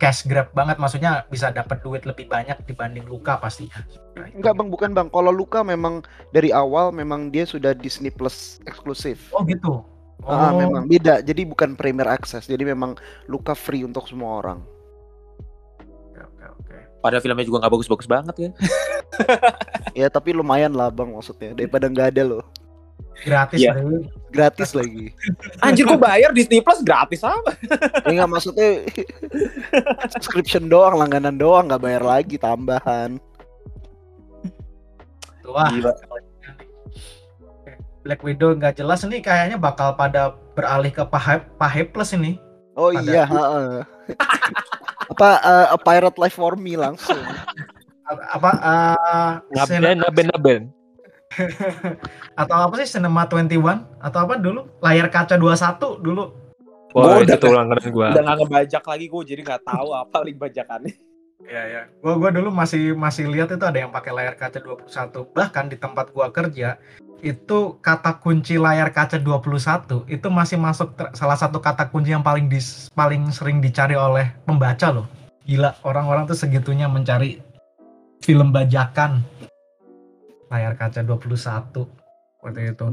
cash 0.01 0.25
grab 0.25 0.49
banget. 0.57 0.81
Maksudnya 0.81 1.29
bisa 1.29 1.53
dapat 1.53 1.85
duit 1.85 2.09
lebih 2.09 2.33
banyak 2.33 2.57
dibanding 2.65 3.05
Luka 3.05 3.37
pastinya. 3.37 3.85
Enggak 4.33 4.57
bang, 4.57 4.69
bukan 4.73 4.91
bang. 4.97 5.09
Kalau 5.13 5.33
Luka 5.35 5.61
memang 5.61 6.01
dari 6.33 6.49
awal 6.49 6.97
memang 6.97 7.29
dia 7.29 7.45
sudah 7.45 7.77
Disney 7.77 8.09
Plus 8.09 8.57
eksklusif. 8.65 9.29
Oh 9.37 9.45
gitu. 9.45 9.85
Oh, 10.25 10.33
Ah, 10.33 10.57
memang 10.57 10.89
beda. 10.89 11.21
Jadi 11.21 11.45
bukan 11.45 11.77
Premier 11.77 12.09
Access. 12.09 12.49
Jadi 12.49 12.65
memang 12.65 12.97
Luka 13.29 13.53
free 13.53 13.85
untuk 13.85 14.09
semua 14.09 14.41
orang. 14.41 14.65
Padahal 17.05 17.21
filmnya 17.21 17.45
juga 17.45 17.61
nggak 17.61 17.73
bagus-bagus 17.77 18.09
banget 18.09 18.37
ya. 18.41 18.51
Ya 19.95 20.09
tapi 20.09 20.33
lumayan 20.33 20.73
lah 20.73 20.89
bang 20.89 21.07
maksudnya 21.07 21.53
daripada 21.53 21.87
nggak 21.87 22.17
ada 22.17 22.23
loh. 22.25 22.43
Gratis 23.23 23.61
Iya. 23.61 23.77
Bro. 23.77 24.11
Gratis 24.29 24.71
lagi. 24.75 25.15
Anjir 25.61 25.85
kok 25.85 26.01
bayar 26.01 26.35
Disney 26.35 26.59
Plus 26.59 26.83
gratis 26.83 27.23
apa? 27.23 27.55
Ya 28.03 28.19
nggak 28.19 28.31
maksudnya 28.33 28.83
subscription 30.13 30.67
doang, 30.67 30.99
langganan 30.99 31.37
doang, 31.37 31.69
nggak 31.69 31.79
bayar 31.79 32.03
lagi 32.03 32.35
tambahan. 32.35 33.21
Wah, 35.45 35.71
Gila. 35.71 35.93
Black 38.03 38.21
Widow 38.21 38.51
nggak 38.53 38.75
jelas 38.77 39.07
nih 39.07 39.21
kayaknya 39.21 39.57
bakal 39.57 39.95
pada 39.95 40.35
beralih 40.53 40.91
ke 40.91 41.05
Pahe, 41.05 41.39
Pahe 41.55 41.87
Plus 41.87 42.11
ini. 42.13 42.41
Oh 42.75 42.91
Pada- 42.91 43.07
iya, 43.07 43.25
heeh. 43.31 43.79
Apa 45.11 45.29
uh, 45.41 45.67
a 45.75 45.79
pirate 45.79 46.19
life 46.19 46.37
for 46.37 46.55
me 46.57 46.75
langsung. 46.75 47.19
Apa 48.05 48.51
uh, 48.61 49.33
Naben, 49.53 50.01
naben, 50.01 50.27
naben. 50.33 50.63
atau 52.41 52.57
apa 52.69 52.75
sih 52.85 52.99
Cinema 52.99 53.27
21 53.27 53.59
atau 53.99 54.19
apa 54.23 54.35
dulu? 54.39 54.71
Layar 54.79 55.11
kaca 55.11 55.35
21 55.35 56.05
dulu. 56.05 56.25
Wah, 56.95 57.19
Gua 57.19 57.27
udah- 57.27 57.41
tuh 57.41 57.51
langganan 57.51 57.89
gua. 57.91 58.07
Udah 58.15 58.23
nggak 58.23 58.37
ngebajak 58.45 58.85
lagi 58.87 59.07
gue 59.11 59.23
jadi 59.27 59.41
nggak 59.43 59.63
tahu 59.67 59.89
apa 59.99 60.17
link 60.23 60.39
bajakannya. 60.39 60.95
Iya 61.43 61.63
ya. 61.67 61.83
Gua 61.99 62.15
gua 62.23 62.31
dulu 62.31 62.55
masih 62.55 62.95
masih 62.95 63.27
lihat 63.27 63.51
itu 63.51 63.65
ada 63.67 63.79
yang 63.83 63.91
pakai 63.91 64.15
layar 64.15 64.39
kaca 64.39 64.63
21. 64.63 65.35
Bahkan 65.35 65.65
di 65.75 65.77
tempat 65.81 66.15
gua 66.15 66.31
kerja 66.31 66.79
itu 67.25 67.81
kata 67.81 68.21
kunci 68.21 68.61
layar 68.61 68.93
kaca 68.93 69.17
21 69.17 70.05
itu 70.13 70.29
masih 70.29 70.61
masuk 70.61 70.93
salah 71.17 71.41
satu 71.41 71.57
kata 71.65 71.89
kunci 71.89 72.13
yang 72.13 72.21
paling 72.21 72.53
dis, 72.53 72.93
paling 72.93 73.33
sering 73.33 73.65
dicari 73.65 73.97
oleh 73.97 74.37
pembaca 74.45 74.93
loh. 74.93 75.09
Gila, 75.49 75.81
orang-orang 75.89 76.29
tuh 76.29 76.37
segitunya 76.37 76.85
mencari 76.85 77.41
film 78.21 78.53
bajakan 78.53 79.25
layar 80.53 80.77
kaca 80.77 81.01
21 81.01 81.73
seperti 82.37 82.61
itu. 82.77 82.87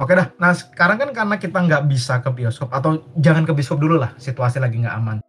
Oke 0.00 0.12
dah. 0.16 0.32
Nah, 0.40 0.56
sekarang 0.56 0.96
kan 0.98 1.10
karena 1.12 1.36
kita 1.38 1.58
nggak 1.60 1.84
bisa 1.86 2.18
ke 2.24 2.32
bioskop 2.32 2.72
atau 2.72 3.04
jangan 3.20 3.44
ke 3.44 3.52
bioskop 3.52 3.78
dulu 3.78 4.00
lah, 4.00 4.16
situasi 4.16 4.58
lagi 4.58 4.80
nggak 4.80 4.96
aman. 4.96 5.20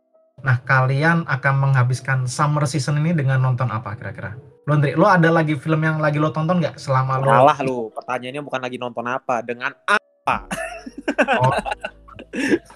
Nah, 0.42 0.58
kalian 0.64 1.28
akan 1.28 1.54
menghabiskan 1.60 2.26
summer 2.26 2.66
season 2.66 3.04
ini 3.04 3.14
dengan 3.14 3.44
nonton 3.44 3.70
apa 3.70 3.94
kira-kira? 3.94 4.55
Lo, 4.66 4.74
Andri, 4.74 4.98
lo 4.98 5.06
ada 5.06 5.30
lagi 5.30 5.54
film 5.54 5.78
yang 5.78 6.02
lagi 6.02 6.18
lo 6.18 6.34
tonton 6.34 6.58
nggak 6.58 6.82
selama 6.82 7.22
lo? 7.22 7.30
Salah 7.30 7.58
lu. 7.62 7.78
Pertanyaannya 7.94 8.42
bukan 8.42 8.62
lagi 8.66 8.78
nonton 8.82 9.06
apa, 9.06 9.46
dengan 9.46 9.70
apa? 9.86 10.50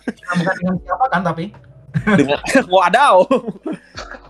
Nah, 0.05 0.33
bukan 0.37 0.53
dengan 0.55 0.75
siapa 0.79 1.05
kan 1.09 1.21
tapi 1.25 1.49
Dengan 2.05 2.37
wadaw. 2.73 3.25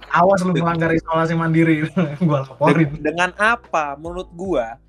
awas 0.10 0.42
lu 0.42 0.56
melanggar 0.56 0.90
isolasi 0.90 1.36
mandiri, 1.36 1.84
gua 2.24 2.48
laporin. 2.48 2.96
Den- 2.96 3.04
dengan 3.04 3.30
apa? 3.36 4.00
Menurut 4.00 4.32
gua, 4.32 4.80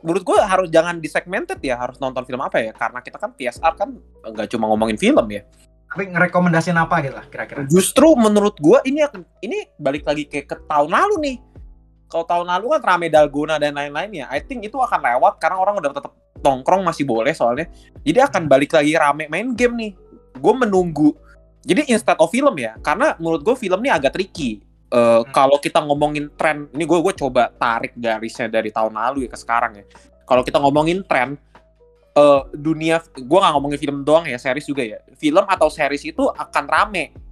menurut 0.00 0.22
gua 0.22 0.46
harus 0.46 0.70
jangan 0.70 0.96
disegmented 0.96 1.58
ya, 1.58 1.74
harus 1.74 1.98
nonton 1.98 2.22
film 2.22 2.38
apa 2.38 2.62
ya? 2.62 2.70
Karena 2.70 3.02
kita 3.02 3.18
kan 3.18 3.34
PSR 3.34 3.74
kan 3.74 3.90
nggak 4.24 4.46
cuma 4.48 4.70
ngomongin 4.70 4.94
film 4.94 5.26
ya. 5.26 5.42
Tapi 5.90 6.06
ngerekomendasiin 6.06 6.78
apa 6.78 7.02
gitu 7.02 7.18
lah 7.18 7.26
kira-kira? 7.26 7.66
Justru 7.66 8.14
menurut 8.14 8.54
gua 8.62 8.78
ini 8.86 9.02
akan- 9.02 9.26
ini 9.42 9.66
balik 9.74 10.06
lagi 10.06 10.24
ke, 10.24 10.46
ke 10.46 10.54
tahun 10.70 10.88
lalu 10.88 11.16
nih. 11.18 11.36
Kalau 12.10 12.26
tahun 12.26 12.46
lalu 12.50 12.74
kan 12.74 12.82
rame 12.82 13.06
dalgona 13.06 13.56
dan 13.56 13.78
lain-lainnya, 13.78 14.26
I 14.26 14.42
think 14.42 14.66
itu 14.66 14.74
akan 14.74 14.98
lewat 14.98 15.38
karena 15.38 15.56
orang 15.62 15.78
udah 15.78 15.94
tetap 15.94 16.12
nongkrong 16.42 16.82
masih 16.82 17.06
boleh 17.06 17.30
soalnya. 17.30 17.70
Jadi 18.02 18.18
akan 18.18 18.50
balik 18.50 18.74
lagi 18.74 18.92
rame 18.98 19.30
main 19.30 19.54
game 19.54 19.74
nih. 19.78 19.92
Gue 20.36 20.54
menunggu. 20.58 21.14
Jadi 21.62 21.92
instead 21.92 22.18
of 22.18 22.32
film 22.32 22.56
ya, 22.58 22.74
karena 22.82 23.14
menurut 23.22 23.46
gue 23.46 23.54
film 23.54 23.78
ini 23.84 23.90
agak 23.94 24.18
tricky. 24.18 24.58
Eh, 24.90 25.22
Kalau 25.30 25.62
kita 25.62 25.78
ngomongin 25.86 26.34
tren, 26.34 26.66
ini 26.74 26.82
gue 26.82 26.98
gue 26.98 27.14
coba 27.14 27.54
tarik 27.54 27.94
garisnya 27.94 28.50
dari 28.50 28.74
tahun 28.74 28.90
lalu 28.96 29.28
ya 29.28 29.30
ke 29.30 29.38
sekarang 29.38 29.72
ya. 29.78 29.84
Kalau 30.26 30.42
kita 30.42 30.58
ngomongin 30.58 31.06
tren, 31.06 31.38
eh, 32.18 32.42
dunia, 32.58 32.98
gue 33.14 33.38
nggak 33.38 33.54
ngomongin 33.54 33.78
film 33.78 34.02
doang 34.02 34.26
ya, 34.26 34.34
series 34.34 34.66
juga 34.66 34.82
ya. 34.82 34.98
Film 35.14 35.46
atau 35.46 35.70
series 35.70 36.02
itu 36.02 36.26
akan 36.26 36.64
rame 36.66 37.30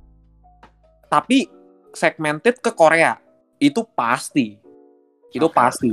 tapi 1.09 1.49
segmented 1.97 2.61
ke 2.61 2.71
Korea 2.77 3.17
itu 3.59 3.83
pasti 3.97 4.61
itu 5.31 5.45
Oke. 5.45 5.55
pasti. 5.55 5.93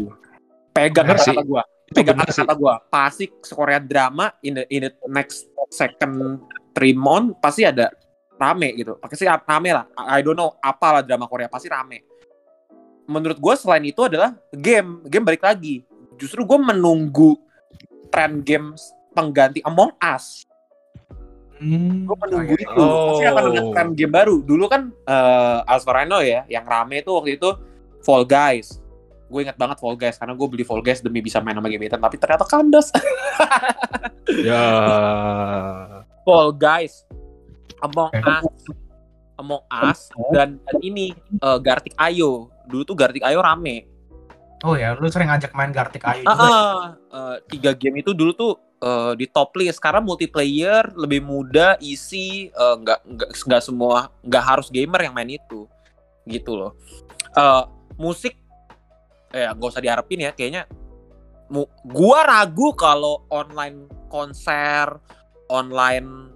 Pegang 0.72 1.08
Bener 1.08 1.20
kata-kata 1.20 1.42
sih. 1.42 1.48
gua. 1.48 1.64
Itu 1.86 1.96
pegang 1.96 2.18
sih. 2.20 2.24
kata-kata 2.44 2.54
gua. 2.56 2.74
Pasti 2.86 3.26
Korea 3.46 3.80
drama 3.80 4.26
in 4.42 4.60
the 4.60 4.64
in 4.68 4.82
the 4.86 4.92
next 5.08 5.48
second 5.70 6.44
three 6.72 6.92
month 6.92 7.40
pasti 7.40 7.64
ada 7.64 7.92
rame 8.36 8.76
gitu. 8.76 9.00
Pasti 9.00 9.24
rame 9.24 9.70
lah. 9.72 9.86
I 9.96 10.20
don't 10.20 10.36
know 10.36 10.56
apalah 10.60 11.00
drama 11.00 11.26
Korea 11.26 11.48
pasti 11.48 11.68
rame. 11.68 12.04
Menurut 13.06 13.38
gua 13.38 13.56
selain 13.56 13.86
itu 13.86 14.02
adalah 14.04 14.36
game. 14.52 15.04
Game 15.06 15.24
balik 15.24 15.44
lagi. 15.44 15.86
Justru 16.16 16.44
gua 16.44 16.60
menunggu 16.60 17.40
tren 18.10 18.40
games 18.42 18.82
pengganti 19.12 19.64
Among 19.64 19.96
Us. 19.98 20.44
Hmm, 21.56 22.04
gue 22.04 22.18
menunggu 22.20 22.52
oke. 22.52 22.64
itu. 22.68 22.84
pasti 22.84 23.24
akan 23.26 23.44
ada 23.48 23.62
Oh. 23.64 23.72
tren 23.72 23.90
game 23.96 24.12
baru. 24.12 24.44
Dulu 24.44 24.68
kan 24.68 24.92
eh 25.08 25.60
as 25.64 25.88
far 25.88 25.96
I 25.96 26.06
know 26.06 26.20
ya 26.20 26.44
yang 26.52 26.68
rame 26.68 27.00
itu 27.00 27.16
waktu 27.16 27.40
itu 27.40 27.48
Fall 28.04 28.28
Guys 28.28 28.84
gue 29.26 29.40
ingat 29.42 29.58
banget 29.58 29.78
Fall 29.80 29.98
Guys 29.98 30.16
karena 30.16 30.34
gue 30.34 30.48
beli 30.48 30.62
Fall 30.62 30.82
Guys 30.82 31.02
demi 31.02 31.20
bisa 31.20 31.42
main 31.42 31.58
sama 31.58 31.68
gebetan 31.68 31.98
tapi 31.98 32.16
ternyata 32.16 32.46
kandas 32.46 32.94
Ya. 34.42 34.64
Fall 36.26 36.50
Guys 36.54 37.06
Among 37.82 38.10
Oke. 38.10 38.22
Us 38.22 38.48
Among 39.36 39.62
Us 39.68 40.00
dan, 40.32 40.58
dan 40.62 40.78
ini 40.82 41.12
eh, 41.36 41.60
Gartic 41.60 41.94
Ayo 41.96 42.50
dulu 42.66 42.82
tuh 42.84 42.96
Gartic 42.96 43.22
Ayo 43.22 43.42
rame 43.42 43.86
Oh 44.64 44.74
ya, 44.74 44.98
lu 44.98 45.06
sering 45.06 45.30
ngajak 45.30 45.54
main 45.54 45.70
Gartic 45.70 46.02
Ayu 46.02 46.26
Ah, 46.26 46.34
juga. 46.34 46.50
ah, 46.50 46.82
eh, 47.12 47.36
tiga 47.54 47.72
game 47.78 48.02
itu 48.02 48.18
dulu 48.18 48.34
tuh 48.34 48.54
eh, 48.82 49.14
di 49.14 49.30
top 49.30 49.54
list 49.56 49.78
karena 49.78 50.02
multiplayer 50.02 50.90
lebih 50.96 51.22
mudah, 51.22 51.78
easy, 51.78 52.50
eh, 52.50 52.76
nggak 52.82 53.00
nggak 53.06 53.30
nggak 53.46 53.62
semua 53.62 54.10
nggak 54.26 54.42
harus 54.44 54.74
gamer 54.74 55.06
yang 55.06 55.14
main 55.14 55.30
itu, 55.30 55.70
gitu 56.26 56.58
loh. 56.58 56.72
Eh, 57.38 57.64
musik, 57.96 58.34
ya 59.36 59.52
gak 59.52 59.70
usah 59.76 59.84
diharapin 59.84 60.24
ya, 60.24 60.32
kayaknya. 60.32 60.64
Gua 61.86 62.20
ragu 62.24 62.72
kalau 62.74 63.28
online 63.30 63.92
konser, 64.08 64.98
online 65.52 66.34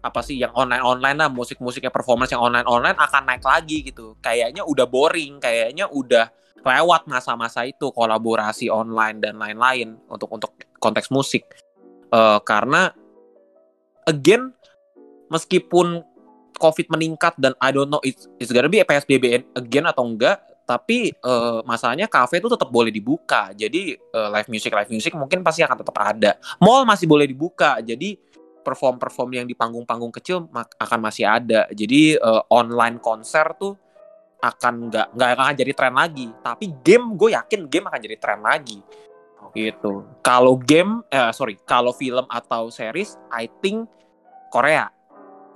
apa 0.00 0.24
sih 0.24 0.40
yang 0.40 0.50
online 0.56 0.80
online 0.80 1.16
lah 1.20 1.28
musik 1.28 1.60
musiknya 1.60 1.92
performance 1.92 2.32
yang 2.32 2.40
online 2.40 2.64
online 2.64 2.96
akan 2.96 3.22
naik 3.28 3.44
lagi 3.44 3.84
gitu. 3.84 4.16
Kayaknya 4.24 4.64
udah 4.64 4.88
boring, 4.88 5.38
kayaknya 5.38 5.86
udah 5.92 6.32
lewat 6.60 7.06
masa-masa 7.06 7.68
itu 7.68 7.92
kolaborasi 7.92 8.72
online 8.72 9.20
dan 9.20 9.36
lain-lain 9.36 9.96
untuk 10.08 10.28
untuk 10.32 10.50
konteks 10.80 11.12
musik 11.12 11.44
Eh, 12.10 12.38
karena 12.42 12.90
again 14.02 14.50
meskipun 15.30 16.02
covid 16.58 16.90
meningkat 16.90 17.38
dan 17.38 17.54
I 17.62 17.70
don't 17.70 17.86
know 17.86 18.02
it's, 18.02 18.26
it's 18.42 18.50
gonna 18.50 18.66
be 18.66 18.82
PSBB 18.82 19.46
again 19.54 19.86
atau 19.86 20.02
enggak 20.10 20.42
tapi 20.70 21.10
eh, 21.10 21.60
masalahnya 21.66 22.06
kafe 22.06 22.38
itu 22.38 22.46
tetap 22.46 22.70
boleh 22.70 22.94
dibuka. 22.94 23.50
Jadi 23.50 23.98
eh, 23.98 24.28
live 24.30 24.46
music 24.46 24.70
live 24.70 24.90
music 24.94 25.18
mungkin 25.18 25.42
pasti 25.42 25.66
akan 25.66 25.82
tetap 25.82 25.96
ada. 25.98 26.38
Mall 26.62 26.86
masih 26.86 27.10
boleh 27.10 27.26
dibuka. 27.26 27.82
Jadi 27.82 28.14
perform 28.62 29.02
perform 29.02 29.34
yang 29.34 29.46
di 29.50 29.58
panggung-panggung 29.58 30.14
kecil 30.14 30.46
mak- 30.46 30.78
akan 30.78 31.10
masih 31.10 31.26
ada. 31.26 31.66
Jadi 31.74 32.14
eh, 32.14 32.42
online 32.54 33.02
konser 33.02 33.50
tuh 33.58 33.74
akan 34.38 34.94
nggak 34.94 35.06
nggak 35.18 35.28
akan 35.34 35.56
jadi 35.58 35.72
tren 35.74 35.94
lagi. 35.98 36.30
Tapi 36.38 36.70
game 36.86 37.18
gue 37.18 37.34
yakin 37.34 37.66
game 37.66 37.90
akan 37.90 38.00
jadi 38.06 38.16
tren 38.22 38.38
lagi. 38.38 38.78
Gitu. 39.50 40.06
Kalau 40.22 40.54
game 40.54 41.02
eh 41.10 41.34
sorry 41.34 41.58
kalau 41.66 41.90
film 41.90 42.30
atau 42.30 42.70
series 42.70 43.18
I 43.34 43.50
think 43.58 43.90
Korea. 44.54 44.86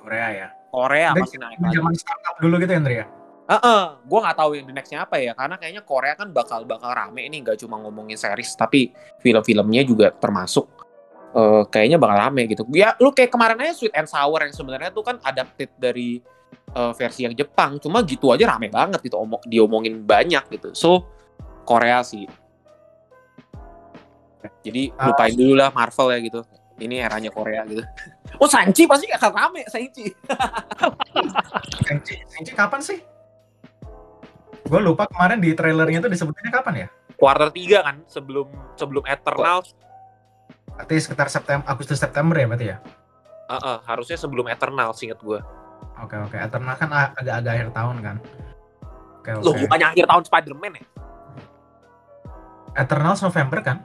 Korea 0.02 0.28
ya. 0.34 0.48
Korea 0.74 1.14
pasti 1.14 1.38
naik 1.38 1.62
lagi. 1.62 1.78
Zaman 1.78 1.94
startup 1.94 2.34
dulu 2.42 2.58
gitu 2.58 2.74
ya, 2.74 2.82
Andri 2.82 3.23
ya. 3.44 3.60
Heeh, 3.60 3.82
gue 4.08 4.18
nggak 4.24 4.36
tahu 4.40 4.50
yang 4.56 4.64
the 4.64 4.72
nextnya 4.72 5.04
apa 5.04 5.16
ya, 5.20 5.36
karena 5.36 5.60
kayaknya 5.60 5.82
Korea 5.84 6.16
kan 6.16 6.32
bakal 6.32 6.64
bakal 6.64 6.90
rame 6.96 7.28
ini 7.28 7.44
nggak 7.44 7.60
cuma 7.60 7.76
ngomongin 7.76 8.16
series, 8.16 8.56
tapi 8.56 8.88
film-filmnya 9.20 9.84
juga 9.84 10.08
termasuk 10.16 10.64
eh, 11.34 11.62
kayaknya 11.68 12.00
bakal 12.00 12.16
rame 12.24 12.48
gitu. 12.48 12.64
Ya, 12.72 12.96
lu 12.96 13.12
kayak 13.12 13.28
kemarin 13.28 13.60
aja 13.60 13.76
Sweet 13.76 13.92
and 13.92 14.08
Sour 14.08 14.40
yang 14.40 14.54
sebenarnya 14.56 14.90
tuh 14.94 15.04
kan 15.04 15.20
adapted 15.20 15.68
dari 15.76 16.24
eh, 16.74 16.92
versi 16.96 17.28
yang 17.28 17.36
Jepang, 17.36 17.76
cuma 17.78 18.00
gitu 18.02 18.32
aja 18.32 18.48
rame 18.56 18.72
banget 18.72 19.04
gitu, 19.04 19.20
omong 19.20 19.44
diomongin 19.44 20.00
banyak 20.00 20.48
gitu. 20.48 20.72
So 20.72 21.04
Korea 21.68 22.00
sih. 22.00 22.24
Jadi 24.64 24.92
Ah. 24.96 25.08
lupain 25.12 25.32
dulu 25.32 25.56
lah 25.56 25.72
Marvel 25.72 26.12
ya 26.12 26.18
gitu. 26.20 26.40
Ini 26.74 27.06
eranya 27.06 27.30
Korea 27.30 27.64
gitu. 27.68 27.84
Oh 28.42 28.50
Sanchi 28.50 28.82
pasti 28.90 29.06
akan 29.14 29.30
rame 29.30 29.62
Sanchi. 29.70 30.10
Senchi, 31.86 32.14
Senchi 32.26 32.52
kapan 32.52 32.82
sih? 32.82 32.98
Gue 34.74 34.82
lupa 34.82 35.06
kemarin 35.06 35.38
di 35.38 35.54
trailernya 35.54 36.02
tuh 36.02 36.10
disebutinnya 36.10 36.50
kapan 36.50 36.74
ya? 36.74 36.88
Quarter 37.14 37.54
3 37.54 37.86
kan 37.86 37.96
sebelum 38.10 38.50
sebelum 38.74 39.06
Eternals 39.06 39.70
Berarti 40.74 40.98
sekitar 40.98 41.30
September, 41.30 41.62
Agustus 41.70 42.02
September 42.02 42.34
ya 42.34 42.46
berarti 42.50 42.66
ya? 42.74 42.82
Heeh, 43.54 43.78
harusnya 43.86 44.18
sebelum 44.18 44.50
Eternal 44.50 44.90
inget 44.98 45.22
gue. 45.22 45.38
Oke 46.02 46.18
oke. 46.18 46.34
Eternal 46.34 46.74
kan 46.74 46.90
agak-agak 46.90 47.52
akhir 47.54 47.68
tahun 47.70 47.96
kan. 48.02 48.16
Oke 49.22 49.30
oke. 49.38 49.46
Loh, 49.46 49.54
bukannya 49.54 49.86
akhir 49.94 50.06
tahun 50.10 50.24
Spider-Man 50.26 50.72
ya? 50.74 50.84
Eternals 52.74 53.22
November 53.22 53.58
kan? 53.62 53.78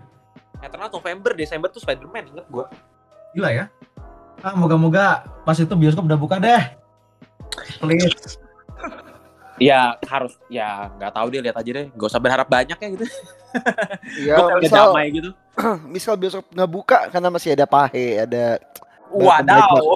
Eternal 0.66 0.90
November, 0.90 1.38
Desember 1.38 1.70
tuh 1.70 1.86
Spider-Man, 1.86 2.34
inget 2.34 2.50
gue. 2.50 2.66
Gila 3.38 3.54
ya. 3.54 3.70
Ah, 4.42 4.58
moga-moga 4.58 5.22
pas 5.46 5.54
itu 5.54 5.70
bioskop 5.70 6.10
udah 6.10 6.18
buka 6.18 6.42
deh. 6.42 6.64
Please. 7.78 8.42
Ya 9.60 10.00
harus, 10.08 10.40
ya 10.48 10.88
nggak 10.96 11.12
tahu 11.14 11.28
deh, 11.36 11.42
lihat 11.44 11.58
aja 11.60 11.72
deh. 11.76 11.88
Gak 11.92 12.08
usah 12.10 12.22
berharap 12.24 12.48
banyak 12.48 12.78
ya 12.80 12.88
gitu. 12.96 13.06
Ya, 14.24 14.36
Gue 14.40 14.46
udah 14.46 14.60
misal, 14.62 14.86
damai 14.94 15.06
gitu. 15.12 15.30
misal 15.96 16.14
bioskop 16.16 16.46
nggak 16.54 16.72
buka 16.72 17.00
karena 17.12 17.30
masih 17.34 17.50
ada 17.58 17.66
pahe, 17.68 18.24
ada 18.24 18.62
Wadaw. 19.10 19.90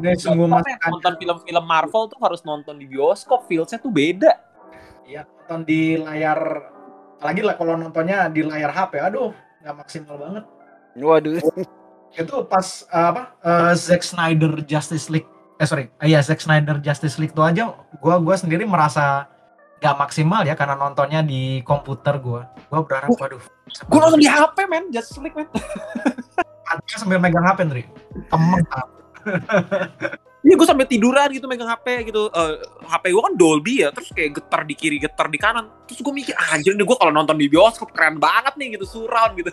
Ini 0.00 0.16
sungguh 0.16 0.46
Makanya 0.46 0.78
masakan. 0.78 0.90
nonton 0.94 1.14
film-film 1.18 1.64
Marvel 1.66 2.04
tuh 2.08 2.18
harus 2.22 2.40
nonton 2.46 2.76
di 2.78 2.86
bioskop, 2.86 3.48
feelsnya 3.48 3.80
tuh 3.82 3.92
beda. 3.92 4.32
Iya, 5.08 5.26
nonton 5.26 5.60
di 5.66 5.98
layar 5.98 6.38
apalagi 7.20 7.40
lah 7.44 7.54
kalau 7.58 7.74
nontonnya 7.76 8.28
di 8.30 8.40
layar 8.46 8.70
HP. 8.72 9.00
Aduh, 9.00 9.34
nggak 9.64 9.74
maksimal 9.76 10.16
banget. 10.16 10.44
Waduh. 10.96 11.40
Itu 12.14 12.42
pas 12.46 12.84
uh, 12.90 13.06
apa? 13.14 13.22
uh, 13.42 13.72
Zack 13.76 14.02
Snyder 14.02 14.60
Justice 14.64 15.08
League. 15.08 15.28
Eh 15.60 15.66
sorry, 15.68 15.92
iya 16.00 16.24
Zack 16.24 16.40
Snyder 16.40 16.80
Justice 16.80 17.20
League 17.20 17.36
itu 17.36 17.44
aja 17.44 17.76
gua 18.00 18.16
gua 18.16 18.32
sendiri 18.40 18.64
merasa 18.64 19.28
nggak 19.80 19.96
maksimal 19.96 20.40
ya 20.48 20.56
karena 20.56 20.72
nontonnya 20.72 21.20
di 21.20 21.60
komputer 21.60 22.16
gua. 22.16 22.48
Gua 22.72 22.80
berharap 22.80 23.12
waduh. 23.12 23.44
Gue 23.86 23.98
nonton 24.02 24.20
di 24.20 24.26
HP, 24.26 24.56
men. 24.66 24.90
Just 24.90 25.14
League, 25.22 25.36
men. 25.36 25.46
Hatinya 26.66 26.96
sambil 26.98 27.18
megang 27.22 27.46
HP, 27.46 27.58
Ndri. 27.66 27.82
Kemeng. 28.30 28.66
ah. 28.74 28.86
Iya, 30.40 30.56
gue 30.56 30.66
sampai 30.66 30.88
tiduran 30.88 31.28
gitu 31.36 31.44
megang 31.44 31.68
HP 31.68 32.08
gitu. 32.08 32.32
Eh, 32.32 32.54
HP 32.88 33.12
gue 33.12 33.22
kan 33.22 33.34
Dolby 33.36 33.74
ya, 33.84 33.92
terus 33.92 34.08
kayak 34.10 34.40
getar 34.40 34.64
di 34.64 34.74
kiri, 34.74 34.96
getar 34.96 35.28
di 35.28 35.36
kanan. 35.36 35.68
Terus 35.84 36.00
gue 36.00 36.14
mikir, 36.16 36.32
"Ah, 36.32 36.56
anjir 36.56 36.72
nih 36.72 36.86
gue 36.88 36.96
kalau 36.96 37.12
nonton 37.12 37.36
di 37.36 37.46
bioskop 37.46 37.92
keren 37.92 38.16
banget 38.16 38.56
nih 38.56 38.80
gitu, 38.80 38.88
surround 38.88 39.36
gitu. 39.36 39.52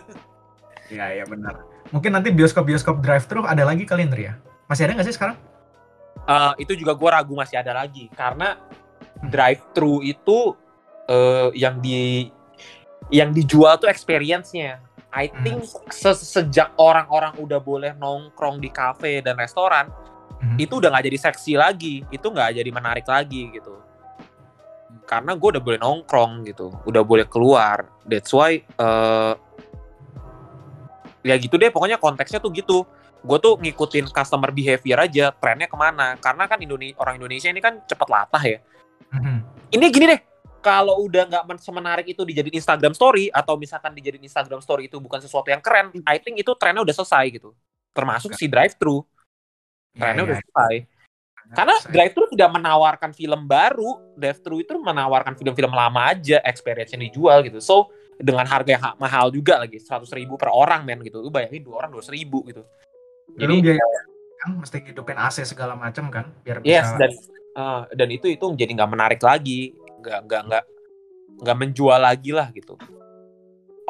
Iya, 0.88 1.20
iya 1.20 1.24
benar. 1.28 1.60
Mungkin 1.92 2.16
nanti 2.16 2.32
bioskop-bioskop 2.32 3.04
drive-thru 3.04 3.44
ada 3.44 3.68
lagi 3.68 3.84
kali 3.84 4.08
Ndri 4.08 4.32
ya? 4.32 4.34
Masih 4.64 4.88
ada 4.88 4.96
nggak 4.96 5.08
sih 5.12 5.16
sekarang? 5.16 5.36
Eh, 6.26 6.52
itu 6.66 6.72
juga 6.74 6.92
gue 6.96 7.08
ragu 7.08 7.32
masih 7.36 7.56
ada 7.60 7.72
lagi 7.72 8.10
karena 8.12 8.58
drive 9.28 9.62
thru 9.76 10.02
itu 10.02 10.56
eh, 11.08 11.48
yang 11.56 11.80
di 11.80 12.28
yang 13.08 13.32
dijual 13.32 13.80
tuh 13.80 13.88
experience-nya. 13.88 14.84
I 15.08 15.32
think 15.40 15.64
se- 15.88 16.20
sejak 16.20 16.76
orang-orang 16.76 17.32
udah 17.40 17.56
boleh 17.56 17.96
nongkrong 17.96 18.60
di 18.60 18.68
kafe 18.68 19.24
dan 19.24 19.40
restoran, 19.40 19.88
Mhm. 20.36 20.60
itu 20.60 20.76
udah 20.76 20.92
nggak 20.92 21.08
jadi 21.08 21.18
seksi 21.32 21.56
lagi, 21.56 22.04
itu 22.12 22.26
nggak 22.28 22.60
jadi 22.60 22.68
menarik 22.68 23.08
lagi 23.08 23.48
gitu. 23.48 23.80
Karena 25.08 25.32
gue 25.32 25.48
udah 25.56 25.64
boleh 25.64 25.80
nongkrong 25.80 26.44
gitu, 26.44 26.68
udah 26.84 27.00
boleh 27.00 27.24
keluar. 27.24 27.88
That's 28.04 28.28
why 28.36 28.60
eh 28.60 29.34
ya 31.24 31.34
gitu 31.40 31.56
deh, 31.56 31.72
pokoknya 31.72 31.96
konteksnya 31.96 32.44
tuh 32.44 32.52
gitu 32.52 32.84
gue 33.18 33.38
tuh 33.38 33.54
ngikutin 33.58 34.06
customer 34.08 34.50
behavior 34.50 34.98
aja 35.02 35.34
trennya 35.34 35.66
ke 35.66 35.74
mana. 35.74 36.14
Karena 36.16 36.46
kan 36.46 36.58
Indonesia 36.58 36.94
orang 37.02 37.18
Indonesia 37.18 37.48
ini 37.50 37.58
kan 37.58 37.82
cepet 37.84 38.08
latah 38.08 38.44
ya. 38.44 38.58
Mhm. 39.08 39.36
ini 39.72 39.86
gini 39.88 40.04
deh 40.04 40.20
kalau 40.60 41.08
udah 41.08 41.24
nggak 41.24 41.44
men- 41.48 41.62
semenarik 41.62 42.04
itu 42.04 42.28
dijadiin 42.28 42.60
Instagram 42.60 42.92
story 42.92 43.32
atau 43.32 43.56
misalkan 43.56 43.96
dijadiin 43.96 44.20
Instagram 44.20 44.60
story 44.60 44.84
itu 44.84 45.00
bukan 45.00 45.16
sesuatu 45.16 45.48
yang 45.48 45.64
keren 45.64 45.88
I 46.04 46.20
think 46.20 46.36
itu 46.36 46.52
trennya 46.56 46.84
udah 46.84 46.92
selesai 46.92 47.24
gitu. 47.32 47.56
Termasuk 47.96 48.36
si 48.36 48.44
drive 48.44 48.76
thru 48.76 49.00
trennya 49.96 50.24
Iya, 50.24 50.28
udah 50.28 50.36
iya. 50.36 50.44
selesai. 50.44 50.74
Karena 51.48 51.74
Selesai. 51.80 51.92
drive 51.96 52.12
thru 52.12 52.24
tidak 52.28 52.50
menawarkan 52.52 53.10
film 53.16 53.40
baru 53.48 53.90
drive 54.12 54.40
thru 54.44 54.56
itu 54.60 54.76
menawarkan 54.76 55.32
film-film 55.32 55.72
lama 55.72 56.12
aja 56.12 56.44
experience 56.44 56.92
yang 56.92 57.00
dijual 57.08 57.40
gitu. 57.40 57.64
So 57.64 57.88
dengan 58.20 58.44
harga 58.44 58.70
yang 58.76 58.82
ha- 58.84 58.96
mahal 59.00 59.32
juga 59.32 59.56
lagi 59.56 59.80
seratus 59.80 60.12
ribu 60.12 60.36
per 60.36 60.52
orang 60.52 60.84
men 60.84 61.00
gitu. 61.00 61.24
Lu 61.24 61.32
bayangin 61.32 61.64
dua 61.64 61.80
orang 61.80 61.96
dua 61.96 62.04
ribu 62.12 62.44
gitu 62.44 62.60
Jadi 63.36 63.54
biaya 63.60 63.84
kan 64.38 64.54
mesti 64.54 64.78
hidupin 64.86 65.18
AC 65.18 65.42
segala 65.42 65.74
macam 65.74 66.08
kan 66.14 66.30
biar 66.46 66.62
bisa 66.62 66.70
Yes, 66.70 66.88
dan 66.94 67.10
eh, 67.58 67.82
dan 67.98 68.08
itu 68.14 68.30
itu 68.30 68.44
jadi 68.54 68.70
nggak 68.78 68.90
menarik 68.94 69.20
lagi, 69.20 69.74
nggak 69.98 70.18
nggak 70.30 70.42
nggak 70.46 70.64
nggak 71.42 71.56
menjual 71.58 71.98
lagi 71.98 72.30
lah 72.30 72.48
gitu. 72.54 72.78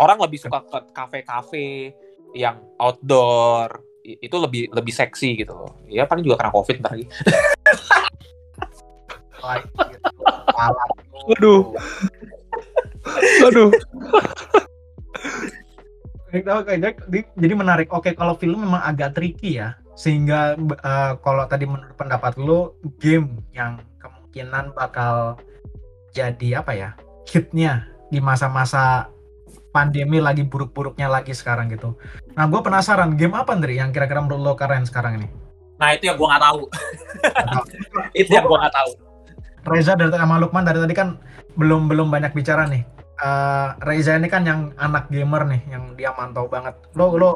Orang 0.01 0.19
lebih 0.25 0.41
suka 0.41 0.65
ke 0.65 0.79
kafe-kafe 0.95 1.93
yang 2.33 2.65
outdoor 2.81 3.85
itu 4.05 4.37
lebih 4.41 4.73
lebih 4.73 4.95
seksi 4.95 5.37
gitu 5.37 5.53
loh. 5.53 5.77
Ya 5.85 6.09
paling 6.09 6.25
juga 6.25 6.41
karena 6.41 6.53
covid 6.55 6.77
ntar 6.81 6.93
lagi. 6.97 7.07
tuh. 11.39 11.61
Waduh. 13.45 13.71
Jadi, 16.33 17.21
jadi 17.37 17.55
menarik. 17.57 17.89
Oke, 17.91 18.13
kalau 18.13 18.37
film 18.37 18.63
memang 18.65 18.85
agak 18.85 19.17
tricky 19.17 19.57
ya, 19.57 19.77
sehingga 19.97 20.55
eh, 20.59 21.13
kalau 21.25 21.45
tadi 21.49 21.65
menurut 21.65 21.97
pendapat 21.97 22.37
lo, 22.37 22.77
game 23.01 23.41
yang 23.57 23.81
kemungkinan 23.97 24.77
bakal 24.77 25.41
jadi 26.13 26.61
apa 26.61 26.73
ya, 26.77 26.91
hitnya 27.29 27.89
di 28.13 28.21
masa-masa 28.21 29.09
pandemi 29.73 30.21
lagi 30.21 30.45
buruk-buruknya 30.45 31.09
lagi 31.09 31.33
sekarang 31.33 31.73
gitu. 31.73 31.97
Nah, 32.37 32.49
gue 32.49 32.61
penasaran 32.61 33.17
game 33.17 33.37
apa 33.37 33.57
Ndri 33.57 33.81
yang 33.81 33.93
kira-kira 33.93 34.21
menurut 34.25 34.41
lo 34.41 34.53
keren 34.57 34.85
sekarang 34.85 35.21
ini? 35.21 35.29
Nah 35.79 35.95
itu 35.95 36.11
yang 36.11 36.19
gua 36.19 36.37
nggak 36.37 36.45
tahu. 36.45 36.61
itu 38.21 38.31
yang 38.35 38.47
gua 38.51 38.59
nggak 38.67 38.75
tahu. 38.75 38.91
Reza 39.71 39.95
dari 39.95 40.11
sama 40.11 40.43
Lukman 40.43 40.67
dari 40.67 40.79
tadi 40.83 40.95
kan 40.95 41.23
belum 41.55 41.87
belum 41.87 42.11
banyak 42.11 42.35
bicara 42.35 42.67
nih. 42.67 42.83
Eh, 43.19 43.69
Reza 43.83 44.15
ini 44.15 44.31
kan 44.31 44.47
yang 44.47 44.71
anak 44.79 45.11
gamer 45.11 45.43
nih, 45.51 45.63
yang 45.75 45.99
dia 45.99 46.15
mantau 46.15 46.47
banget. 46.47 46.79
Lo 46.95 47.19
lo 47.19 47.31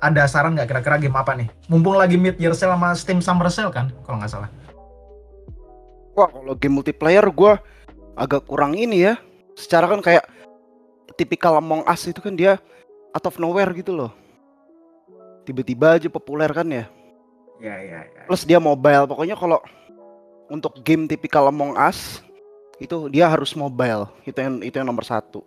ada 0.00 0.24
saran 0.24 0.56
nggak 0.56 0.72
kira-kira 0.72 0.96
game 0.96 1.18
apa 1.20 1.36
nih? 1.36 1.52
Mumpung 1.68 2.00
lagi 2.00 2.16
mid 2.16 2.40
year 2.40 2.56
sale 2.56 2.72
sama 2.72 2.96
Steam 2.96 3.20
Summer 3.20 3.52
Sale 3.52 3.68
kan, 3.68 3.92
kalau 4.08 4.16
nggak 4.16 4.32
salah. 4.32 4.48
Wah, 6.16 6.32
kalau 6.32 6.56
game 6.56 6.80
multiplayer 6.80 7.28
gua 7.28 7.60
agak 8.16 8.48
kurang 8.48 8.72
ini 8.72 9.04
ya. 9.04 9.14
Secara 9.52 9.84
kan 9.90 10.00
kayak 10.00 10.24
tipikal 11.20 11.60
Among 11.60 11.84
Us 11.84 12.08
itu 12.08 12.24
kan 12.24 12.32
dia 12.32 12.56
out 13.12 13.24
of 13.28 13.36
nowhere 13.36 13.68
gitu 13.76 13.92
loh. 13.92 14.14
Tiba-tiba 15.44 16.00
aja 16.00 16.08
populer 16.08 16.48
kan 16.56 16.64
ya. 16.72 16.88
Iya 17.60 17.74
iya 17.84 17.98
iya. 18.06 18.22
Plus 18.24 18.48
dia 18.48 18.56
mobile. 18.62 19.04
Pokoknya 19.04 19.36
kalau 19.36 19.60
untuk 20.48 20.72
game 20.86 21.04
tipikal 21.04 21.50
Among 21.52 21.76
Us 21.76 22.24
Itu 22.78 23.10
dia 23.10 23.26
harus 23.26 23.54
mobile. 23.58 24.06
Itu 24.22 24.38
yang 24.38 24.62
itu 24.62 24.74
yang 24.78 24.88
nomor 24.88 25.04
satu. 25.06 25.42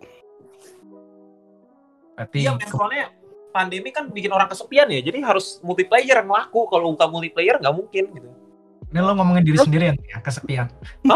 Berarti 2.16 2.44
Iya, 2.44 2.54
soalnya 2.68 3.08
pandemi 3.52 3.92
kan 3.92 4.08
bikin 4.08 4.32
orang 4.32 4.48
kesepian 4.48 4.88
ya. 4.88 5.00
Jadi 5.00 5.18
harus 5.24 5.60
multiplayer 5.64 6.24
yang 6.24 6.30
laku. 6.32 6.68
Kalau 6.68 6.92
bukan 6.96 7.08
multiplayer 7.12 7.56
nggak 7.60 7.74
mungkin 7.76 8.06
gitu. 8.12 8.30
ini 8.92 9.00
lo 9.00 9.16
ngomongin 9.16 9.40
diri 9.40 9.56
sendiri 9.56 9.96
ya, 9.96 10.20
kesepian. 10.20 10.68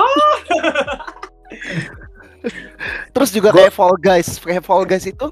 Terus 3.12 3.31
juga 3.37 3.52
kayak 3.52 3.68
Fall 3.68 4.00
Guys, 4.00 4.40
kayak 4.40 4.64
Fall 4.64 4.88
Guys 4.88 5.05
itu 5.05 5.29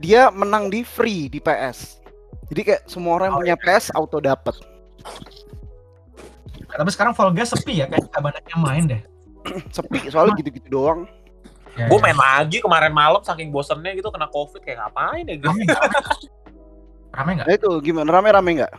dia 0.00 0.32
menang 0.32 0.72
di 0.72 0.80
free 0.80 1.28
di 1.28 1.36
PS. 1.36 2.00
Jadi 2.48 2.60
kayak 2.64 2.82
semua 2.88 3.20
orang 3.20 3.28
yang 3.28 3.36
punya 3.44 3.56
PS 3.60 3.92
auto 3.92 4.24
dapet. 4.24 4.56
Tapi 6.64 6.90
sekarang 6.96 7.12
Fall 7.12 7.36
Guys 7.36 7.52
sepi 7.52 7.84
ya, 7.84 7.92
kayak 7.92 8.08
banyak 8.08 8.44
yang 8.56 8.60
main 8.64 8.84
deh. 8.88 9.02
Sepi 9.70 9.98
soalnya 10.08 10.34
gitu-gitu 10.36 10.68
doang. 10.68 11.06
Ya, 11.76 11.86
Gue 11.86 11.98
ya. 11.98 12.04
main 12.04 12.16
lagi 12.16 12.58
kemarin 12.58 12.88
malam 12.88 13.20
saking 13.20 13.50
bosennya 13.50 13.92
gitu 13.92 14.08
kena 14.08 14.26
covid 14.26 14.60
kayak 14.60 14.80
ngapain 14.80 15.24
ya 15.24 15.36
gue. 15.36 15.44
Rame 15.46 15.62
nggak? 15.66 15.82
Rame 17.12 17.30
nggak? 17.36 17.46
Nah 17.46 17.54
itu 17.54 17.70
gimana 17.80 18.08
rame-rame 18.10 18.50
nggak? 18.62 18.72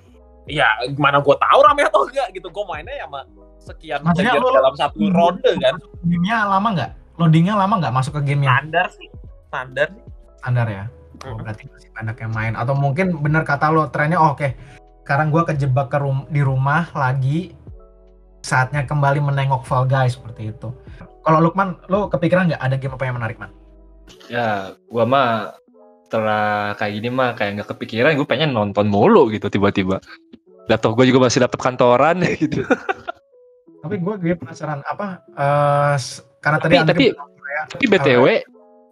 Ya 0.47 0.65
gimana 0.87 1.19
gue 1.19 1.35
tahu 1.35 1.59
rame 1.61 1.81
atau 1.83 2.01
enggak 2.05 2.27
gitu. 2.31 2.47
Gue 2.49 2.63
mainnya 2.65 2.95
ya 2.95 3.05
sama 3.05 3.21
sekian 3.59 3.99
Maksudnya 4.01 4.33
player 4.33 4.43
lu- 4.43 4.55
dalam 4.55 4.75
satu 4.75 5.01
ronde 5.07 5.51
kan. 5.59 5.75
Gamenya 6.01 6.37
lama 6.47 6.67
nggak? 6.71 6.91
Loadingnya 7.17 7.53
lama 7.53 7.73
nggak 7.77 7.93
masuk 7.93 8.11
ke 8.15 8.21
gamenya? 8.23 8.49
Standar 8.55 8.87
sih. 8.89 9.07
Standar 9.47 9.87
sih. 9.91 10.03
Standar 10.37 10.67
ya? 10.67 10.83
Oh, 11.17 11.33
Mhm. 11.33 11.37
berarti 11.41 11.63
masih 11.67 11.89
banyak 11.91 12.15
yang 12.15 12.31
main. 12.31 12.53
Atau 12.53 12.73
mungkin 12.73 13.17
bener 13.17 13.41
kata 13.41 13.69
lo, 13.69 13.89
trennya 13.89 14.17
oh, 14.17 14.33
oke. 14.33 14.53
Sekarang 15.01 15.29
gua 15.29 15.43
kejebak 15.43 15.89
ke 15.89 15.97
rum- 15.97 16.27
di 16.27 16.41
rumah 16.41 16.89
lagi. 16.93 17.57
Saatnya 18.47 18.87
kembali 18.87 19.19
menengok 19.19 19.67
Fall 19.67 19.83
Guys 19.85 20.15
seperti 20.15 20.49
itu. 20.49 20.71
Kalau 21.19 21.43
Lukman, 21.43 21.75
lo 21.85 22.07
kepikiran 22.07 22.47
nggak 22.47 22.63
ada 22.63 22.75
game 22.75 22.95
apa 22.95 23.03
yang 23.03 23.19
menarik, 23.19 23.35
Man? 23.35 23.51
Ya, 24.31 24.47
gua 24.87 25.03
mah 25.03 25.27
setelah 26.07 26.47
kayak 26.73 26.93
gini 26.95 27.09
mah 27.11 27.35
kayak 27.35 27.59
nggak 27.59 27.69
kepikiran, 27.69 28.15
gue 28.15 28.23
pengen 28.23 28.55
nonton 28.55 28.87
mulu 28.87 29.27
gitu 29.27 29.51
tiba-tiba. 29.51 29.99
Laptop 30.65 30.95
gue 30.95 31.05
juga 31.05 31.27
masih 31.27 31.43
laptop 31.43 31.59
kantoran 31.59 32.23
gitu. 32.39 32.63
Tapi 33.77 33.95
gue 33.97 34.13
gue 34.17 34.33
penasaran 34.33 34.79
apa? 34.81 35.19
s- 35.93 36.23
karena 36.39 36.57
tadi 36.57 36.79
Tapi- 36.79 36.81
Andri 36.81 37.07
tapi- 37.67 37.87
BTW, 37.91 38.25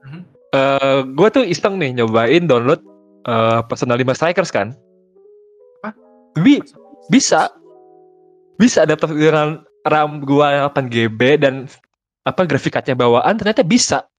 Mhm. 0.03 0.21
eh 0.51 0.99
gue 1.05 1.27
tuh 1.31 1.43
iseng 1.43 1.79
nih 1.79 1.95
nyobain 1.95 2.43
download 2.43 2.83
eh 3.23 3.59
Personal 3.65 3.95
5 3.95 4.11
Strikers 4.11 4.51
kan. 4.51 4.75
Apa? 5.79 5.95
Bi 6.35 6.59
bisa. 7.07 7.47
Bisa 8.55 8.87
laptop 8.87 9.11
dengan 9.11 9.63
RAM 9.85 10.23
gua 10.23 10.71
8 10.71 10.87
GB 10.89 11.19
dan 11.41 11.67
apa 12.25 12.41
grafik 12.49 12.73
cardnya 12.73 12.97
bawaan 12.97 13.37
ternyata 13.37 13.61
bisa. 13.61 14.09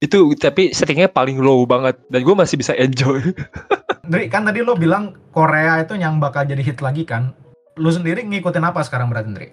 Itu 0.00 0.32
tapi 0.38 0.72
settingnya 0.72 1.12
paling 1.12 1.42
low 1.42 1.68
banget 1.68 1.98
dan 2.08 2.20
gue 2.24 2.32
masih 2.32 2.56
bisa 2.56 2.72
enjoy. 2.78 3.20
Andri, 4.06 4.26
kan 4.32 4.48
tadi 4.48 4.64
lo 4.64 4.74
bilang 4.74 5.12
Korea 5.30 5.84
itu 5.84 5.94
yang 5.94 6.16
bakal 6.18 6.48
jadi 6.48 6.62
hit 6.64 6.80
lagi 6.80 7.04
kan? 7.04 7.36
Lu 7.76 7.92
sendiri 7.92 8.24
ngikutin 8.24 8.64
apa 8.64 8.80
sekarang 8.80 9.12
berarti, 9.12 9.28
Andri? 9.28 9.48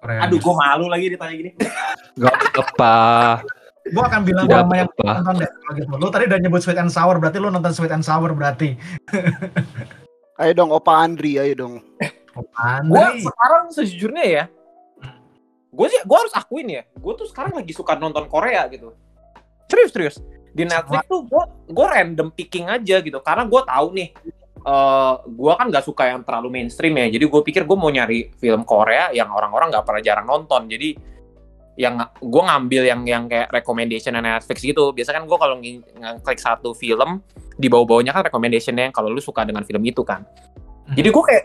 Korea. 0.00 0.24
Aduh 0.24 0.40
gue 0.40 0.54
malu 0.54 0.86
lagi 0.88 1.12
ditanya 1.12 1.34
gini. 1.34 1.50
Gak 2.16 2.34
apa. 2.56 2.96
Gue 3.86 4.02
akan 4.02 4.20
bilang 4.26 4.50
Tidak 4.50 4.62
sama 4.66 4.74
yang 4.74 4.90
apa-apa. 4.90 5.12
nonton 5.22 5.34
deh 5.44 5.50
kalau 5.50 5.72
gitu. 5.76 6.06
Tadi 6.10 6.24
udah 6.26 6.38
nyebut 6.42 6.60
Sweet 6.64 6.80
and 6.82 6.90
Sour, 6.90 7.16
berarti 7.22 7.38
lu 7.38 7.48
nonton 7.52 7.72
Sweet 7.76 7.92
and 7.94 8.02
Sour 8.06 8.30
berarti. 8.34 8.74
Ayo 10.40 10.52
dong 10.56 10.74
Opa 10.74 11.04
Andri, 11.04 11.38
ayo 11.38 11.54
dong. 11.54 11.74
Gue 12.86 13.06
sekarang 13.24 13.72
sejujurnya 13.72 14.26
ya. 14.26 14.44
Gue 15.72 15.86
sih 15.92 16.00
gue 16.04 16.16
harus 16.16 16.32
akuin 16.36 16.68
ya. 16.68 16.82
Gue 16.96 17.12
tuh 17.16 17.28
sekarang 17.28 17.56
lagi 17.56 17.72
suka 17.72 17.96
nonton 17.96 18.28
Korea 18.28 18.68
gitu. 18.68 18.92
Serius 19.68 19.92
serius. 19.92 20.16
Di 20.56 20.64
Netflix 20.64 21.04
tuh 21.04 21.24
gue 21.28 21.44
gue 21.68 21.86
random 21.86 22.32
picking 22.32 22.68
aja 22.68 23.00
gitu. 23.00 23.18
Karena 23.20 23.44
gue 23.44 23.60
tahu 23.64 23.88
nih. 23.92 24.10
eh 24.66 25.14
gue 25.22 25.52
kan 25.54 25.70
gak 25.70 25.86
suka 25.86 26.10
yang 26.10 26.26
terlalu 26.26 26.58
mainstream 26.58 26.98
ya. 26.98 27.06
Jadi 27.06 27.24
gue 27.30 27.40
pikir 27.46 27.62
gue 27.62 27.78
mau 27.78 27.86
nyari 27.86 28.34
film 28.34 28.66
Korea 28.66 29.14
yang 29.14 29.30
orang-orang 29.30 29.70
gak 29.70 29.86
pernah 29.86 30.02
jarang 30.02 30.26
nonton. 30.26 30.66
Jadi 30.66 30.96
yang 31.76 32.00
gue 32.18 32.42
ngambil 32.42 32.82
yang 32.88 33.00
yang 33.06 33.24
kayak 33.30 33.52
recommendation 33.52 34.16
Netflix 34.18 34.64
gitu. 34.64 34.90
Biasa 34.90 35.14
kan 35.14 35.22
gue 35.28 35.38
kalau 35.38 35.60
ngeklik 35.62 36.40
satu 36.40 36.74
film 36.74 37.22
di 37.54 37.70
bawah-bawahnya 37.70 38.10
kan 38.10 38.26
recommendationnya 38.26 38.90
yang 38.90 38.94
kalau 38.96 39.12
lu 39.12 39.22
suka 39.22 39.46
dengan 39.46 39.62
film 39.62 39.84
itu 39.86 40.02
kan. 40.02 40.26
Jadi 40.98 41.08
gue 41.14 41.24
kayak 41.30 41.44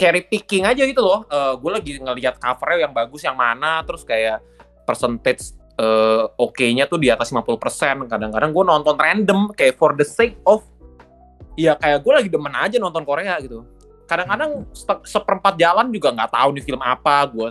carry 0.00 0.24
picking 0.24 0.64
aja 0.64 0.80
gitu 0.88 1.04
loh. 1.04 1.28
gue 1.60 1.70
lagi 1.70 2.00
ngelihat 2.00 2.40
covernya 2.40 2.88
yang 2.88 2.94
bagus 2.96 3.20
yang 3.20 3.36
mana, 3.36 3.84
terus 3.84 4.00
kayak 4.00 4.40
percentage 4.88 5.52
eh, 5.76 6.24
oke-nya 6.40 6.88
tuh 6.88 6.96
di 6.96 7.12
atas 7.12 7.28
50%. 7.28 8.08
Kadang-kadang 8.08 8.50
gue 8.50 8.64
nonton 8.64 8.96
random 8.96 9.52
kayak 9.52 9.76
for 9.76 9.92
the 9.92 10.06
sake 10.08 10.40
of 10.48 10.64
ya 11.60 11.76
kayak 11.76 12.00
gue 12.00 12.12
lagi 12.16 12.28
demen 12.32 12.52
aja 12.56 12.80
nonton 12.80 13.04
Korea 13.04 13.36
gitu. 13.44 13.68
Kadang-kadang 14.08 14.64
se- 14.72 15.04
seperempat 15.04 15.60
jalan 15.60 15.92
juga 15.92 16.16
nggak 16.16 16.32
tahu 16.32 16.48
nih 16.56 16.64
film 16.64 16.80
apa, 16.80 17.28
gue 17.28 17.48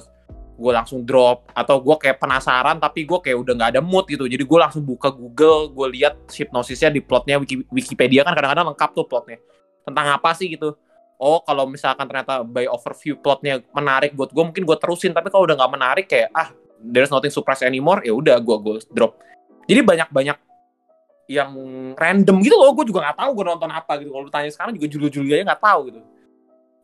gue 0.59 0.71
langsung 0.75 1.07
drop 1.07 1.47
atau 1.55 1.79
gue 1.79 1.95
kayak 1.95 2.19
penasaran 2.19 2.75
tapi 2.83 3.07
gue 3.07 3.15
kayak 3.23 3.37
udah 3.39 3.53
nggak 3.55 3.69
ada 3.79 3.81
mood 3.81 4.03
gitu 4.11 4.27
jadi 4.27 4.43
gue 4.43 4.59
langsung 4.59 4.83
buka 4.83 5.07
Google 5.07 5.71
gue 5.71 5.87
lihat 5.95 6.19
hipnosisnya 6.27 6.91
di 6.91 6.99
plotnya 6.99 7.39
Wiki- 7.39 7.63
Wikipedia 7.71 8.27
kan 8.27 8.35
kadang-kadang 8.35 8.75
lengkap 8.75 8.91
tuh 8.91 9.07
plotnya 9.07 9.39
tentang 9.87 10.19
apa 10.19 10.35
sih 10.35 10.51
gitu 10.51 10.75
oh 11.19 11.43
kalau 11.43 11.67
misalkan 11.67 12.07
ternyata 12.07 12.47
by 12.47 12.65
overview 12.65 13.19
plotnya 13.19 13.59
menarik 13.75 14.15
buat 14.15 14.31
gue 14.31 14.43
mungkin 14.43 14.63
gue 14.63 14.77
terusin. 14.79 15.11
Tapi 15.11 15.27
kalau 15.27 15.43
udah 15.45 15.59
nggak 15.59 15.73
menarik 15.75 16.05
kayak 16.07 16.31
ah 16.31 16.49
there's 16.79 17.11
nothing 17.11 17.29
surprise 17.29 17.59
anymore 17.61 17.99
ya 18.01 18.15
udah 18.15 18.39
gue 18.39 18.57
gue 18.63 18.75
drop. 18.95 19.19
Jadi 19.67 19.79
banyak 19.83 20.09
banyak 20.09 20.37
yang 21.29 21.51
random 21.93 22.41
gitu 22.41 22.57
loh 22.57 22.73
gue 22.73 22.89
juga 22.89 23.05
nggak 23.05 23.17
tahu 23.19 23.29
gue 23.35 23.45
nonton 23.45 23.69
apa 23.69 23.91
gitu. 23.99 24.09
Kalau 24.15 24.23
lu 24.25 24.31
tanya 24.31 24.49
sekarang 24.49 24.73
juga 24.79 24.87
Julia 24.87 25.11
Julia 25.11 25.35
nggak 25.43 25.61
tahu 25.61 25.79
gitu. 25.91 25.99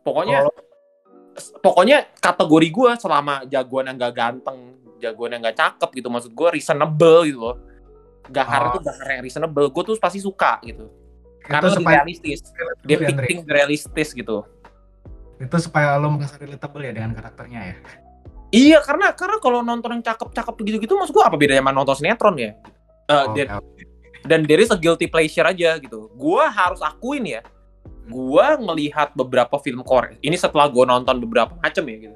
Pokoknya 0.05 0.37
pokoknya 1.63 1.97
kategori 2.19 2.67
gue 2.69 2.91
selama 3.01 3.43
jagoan 3.49 3.91
yang 3.91 3.97
gak 3.99 4.15
ganteng 4.15 4.59
jagoan 5.03 5.35
yang 5.35 5.43
gak 5.43 5.59
cakep 5.59 5.89
gitu 5.99 6.07
maksud 6.07 6.31
gue 6.31 6.47
reasonable 6.53 7.19
gitu 7.25 7.39
loh. 7.41 7.57
Gahar 8.29 8.61
Oh. 8.61 8.69
itu 8.71 8.79
Gahar 8.85 9.07
yang 9.17 9.23
reasonable. 9.25 9.67
Gue 9.73 9.83
tuh 9.83 9.95
pasti 9.99 10.19
suka 10.21 10.61
gitu 10.63 11.04
karena 11.45 11.61
itu 11.61 11.67
lebih 11.69 11.77
supaya 11.79 11.97
realistis 12.01 12.39
Andri. 12.45 12.85
depicting 12.85 13.39
realistis 13.45 14.09
gitu 14.11 14.37
Itu 15.35 15.57
supaya 15.59 15.99
lo 15.99 16.15
merasa 16.15 16.39
relatable 16.39 16.79
ya 16.79 16.95
dengan 16.95 17.11
karakternya 17.11 17.59
ya. 17.59 17.75
Iya 18.55 18.79
karena 18.79 19.11
karena 19.11 19.35
kalau 19.43 19.59
nonton 19.59 19.99
yang 19.99 20.03
cakep-cakep 20.05 20.55
gitu-gitu 20.63 20.95
maksud 20.95 21.11
gua 21.11 21.27
apa 21.27 21.35
bedanya 21.35 21.59
sama 21.59 21.75
nonton 21.75 21.95
sinetron 21.99 22.35
ya? 22.39 22.51
Eh, 23.05 23.11
Oh, 23.11 23.35
dan, 23.35 23.59
oke. 23.59 23.83
dan 24.23 24.39
there 24.47 24.63
is 24.63 24.71
a 24.71 24.79
guilty 24.79 25.11
pleasure 25.11 25.43
aja 25.43 25.75
gitu. 25.75 26.07
Gua 26.15 26.47
harus 26.47 26.79
akuin 26.79 27.27
ya, 27.27 27.43
gua 28.07 28.55
ngelihat 28.55 29.11
beberapa 29.11 29.59
film 29.59 29.83
Korea. 29.83 30.15
Ini 30.23 30.39
setelah 30.39 30.71
gua 30.71 30.87
nonton 30.87 31.19
beberapa 31.19 31.51
macam 31.59 31.83
ya 31.83 31.97
gitu. 31.99 32.15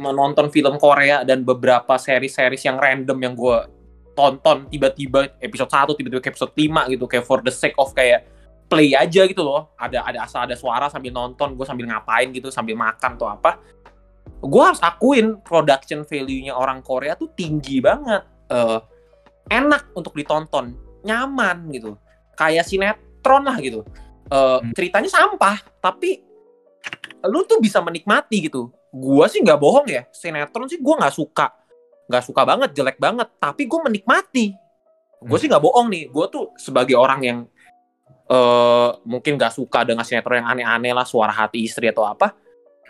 Menonton 0.00 0.48
film 0.48 0.80
Korea 0.80 1.28
dan 1.28 1.44
beberapa 1.44 2.00
seri-series 2.00 2.64
yang 2.64 2.80
random 2.80 3.18
yang 3.20 3.34
gua 3.36 3.68
tonton 4.16 4.64
tiba-tiba 4.72 5.28
episode 5.44 5.68
1 5.68 5.92
tiba-tiba 5.92 6.24
episode 6.24 6.56
5 6.56 6.88
gitu 6.88 7.04
kayak 7.04 7.28
for 7.28 7.44
the 7.44 7.52
sake 7.52 7.76
of 7.76 7.92
kayak 7.92 8.24
play 8.66 8.92
aja 8.98 9.22
gitu 9.26 9.42
loh. 9.46 9.74
Ada 9.78 10.02
ada 10.02 10.18
asal 10.26 10.44
ada 10.46 10.58
suara 10.58 10.90
sambil 10.90 11.14
nonton, 11.14 11.54
gue 11.54 11.66
sambil 11.66 11.86
ngapain 11.86 12.28
gitu, 12.34 12.50
sambil 12.50 12.74
makan 12.74 13.14
atau 13.14 13.30
apa. 13.30 13.58
Gue 14.42 14.62
harus 14.62 14.82
akuin 14.82 15.40
production 15.40 16.02
value-nya 16.04 16.52
orang 16.52 16.82
Korea 16.82 17.14
tuh 17.14 17.30
tinggi 17.32 17.78
banget. 17.80 18.26
Eh, 18.50 18.78
enak 19.50 19.94
untuk 19.94 20.12
ditonton, 20.12 20.74
nyaman 21.06 21.70
gitu. 21.72 21.94
Kayak 22.34 22.66
sinetron 22.66 23.46
lah 23.46 23.56
gitu. 23.62 23.86
Eh, 24.26 24.58
Hmm. 24.60 24.74
ceritanya 24.74 25.08
sampah, 25.08 25.62
tapi 25.78 26.20
lu 27.26 27.42
tuh 27.46 27.58
bisa 27.62 27.78
menikmati 27.82 28.50
gitu. 28.50 28.70
Gua 28.90 29.26
sih 29.30 29.42
nggak 29.42 29.58
bohong 29.58 29.86
ya, 29.86 30.06
sinetron 30.10 30.66
sih 30.66 30.78
gua 30.82 30.98
nggak 30.98 31.14
suka, 31.14 31.54
nggak 32.10 32.22
suka 32.26 32.42
banget, 32.42 32.70
jelek 32.74 32.98
banget. 32.98 33.30
Tapi 33.38 33.66
gue 33.66 33.80
menikmati. 33.82 34.46
Gue 35.22 35.36
Hmm. 35.36 35.42
sih 35.42 35.48
nggak 35.50 35.62
bohong 35.64 35.86
nih. 35.90 36.04
Gue 36.10 36.26
tuh 36.28 36.54
sebagai 36.60 36.94
orang 36.94 37.20
yang 37.22 37.38
eh 38.26 38.90
mungkin 39.06 39.38
nggak 39.38 39.54
suka 39.54 39.86
dengan 39.86 40.02
sinetron 40.02 40.42
yang 40.42 40.48
aneh-aneh 40.50 40.92
lah, 40.94 41.06
suara 41.06 41.30
hati 41.30 41.62
istri 41.62 41.86
atau 41.86 42.02
apa. 42.06 42.34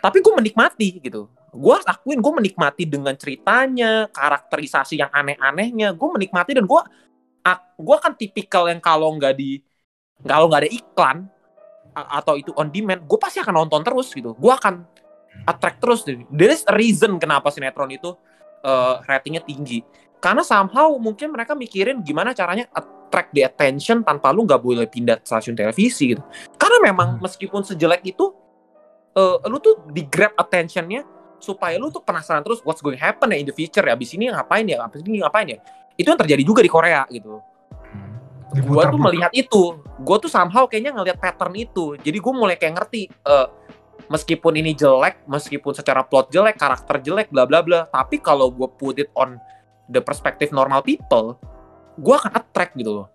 Tapi 0.01 0.17
gue 0.21 0.33
menikmati 0.33 1.01
gitu. 1.01 1.29
Gue 1.53 1.73
harus 1.73 1.87
akuin 1.89 2.21
gue 2.21 2.33
menikmati 2.33 2.85
dengan 2.85 3.13
ceritanya, 3.17 4.09
karakterisasi 4.13 5.01
yang 5.01 5.09
aneh-anehnya. 5.09 5.93
Gue 5.93 6.09
menikmati 6.13 6.57
dan 6.57 6.65
gue 6.65 6.81
gue 7.77 7.97
kan 8.03 8.11
tipikal 8.17 8.67
yang 8.67 8.83
kalau 8.83 9.13
nggak 9.15 9.37
di 9.37 9.63
kalau 10.25 10.49
nggak 10.51 10.67
ada 10.67 10.71
iklan 10.73 11.17
atau 11.93 12.37
itu 12.37 12.53
on 12.53 12.69
demand, 12.69 13.05
gue 13.05 13.17
pasti 13.17 13.41
akan 13.41 13.65
nonton 13.65 13.81
terus 13.81 14.13
gitu. 14.13 14.37
Gue 14.37 14.53
akan 14.53 14.85
attract 15.49 15.81
terus. 15.81 16.05
There 16.05 16.51
is 16.51 16.65
a 16.65 16.73
reason 16.73 17.17
kenapa 17.17 17.49
sinetron 17.49 17.89
itu 17.89 18.13
eh, 18.65 18.95
ratingnya 19.05 19.41
tinggi. 19.41 19.81
Karena 20.17 20.41
somehow 20.41 20.89
mungkin 20.97 21.29
mereka 21.29 21.53
mikirin 21.53 22.01
gimana 22.01 22.33
caranya 22.33 22.65
attract 22.73 23.31
the 23.31 23.45
attention 23.45 24.01
tanpa 24.01 24.33
lu 24.33 24.43
nggak 24.43 24.61
boleh 24.61 24.89
pindah 24.89 25.21
stasiun 25.21 25.53
televisi 25.53 26.17
gitu. 26.17 26.23
Karena 26.57 26.91
memang 26.91 27.17
Hmm. 27.17 27.21
meskipun 27.21 27.61
sejelek 27.61 28.01
itu, 28.03 28.33
eh, 29.13 29.37
lu 29.45 29.57
tuh 29.61 29.77
di 29.93 30.03
grab 30.09 30.33
attentionnya 30.35 31.05
supaya 31.37 31.77
lu 31.77 31.93
tuh 31.93 32.01
penasaran 32.01 32.41
terus 32.41 32.65
what's 32.65 32.81
going 32.81 32.97
happen 32.97 33.29
ya 33.29 33.37
in 33.37 33.45
the 33.45 33.53
future 33.53 33.85
ya 33.85 33.93
abis 33.93 34.17
ini 34.17 34.25
ngapain 34.33 34.65
ya 34.65 34.81
abis 34.81 35.05
ini 35.05 35.21
ngapain 35.21 35.47
ya. 35.53 35.57
Itu 35.93 36.13
yang 36.13 36.19
terjadi 36.19 36.43
juga 36.45 36.61
di 36.65 36.69
Korea 36.69 37.05
gitu. 37.13 37.41
Gue 38.57 38.83
tuh 38.89 39.01
melihat 39.01 39.29
itu. 39.35 39.77
Gue 40.01 40.17
tuh 40.17 40.31
somehow 40.31 40.65
kayaknya 40.65 40.95
ngelihat 40.97 41.19
pattern 41.19 41.53
itu. 41.53 41.99
Jadi 41.99 42.17
gue 42.17 42.33
mulai 42.33 42.55
kayak 42.57 42.73
ngerti 42.79 43.11
eh, 43.11 43.47
meskipun 44.07 44.55
ini 44.55 44.71
jelek 44.73 45.27
meskipun 45.27 45.75
secara 45.75 46.01
plot 46.03 46.31
jelek 46.31 46.55
karakter 46.55 47.03
jelek 47.03 47.27
bla 47.27 47.43
bla 47.43 47.59
bla 47.59 47.85
tapi 47.91 48.23
kalau 48.23 48.47
gue 48.51 48.67
put 48.79 48.95
it 49.03 49.11
on 49.13 49.35
the 49.87 50.03
perspective 50.03 50.51
normal 50.51 50.83
people 50.83 51.39
gue 51.97 52.15
akan 52.15 52.31
attract 52.37 52.77
gitu 52.77 53.03
loh. 53.03 53.07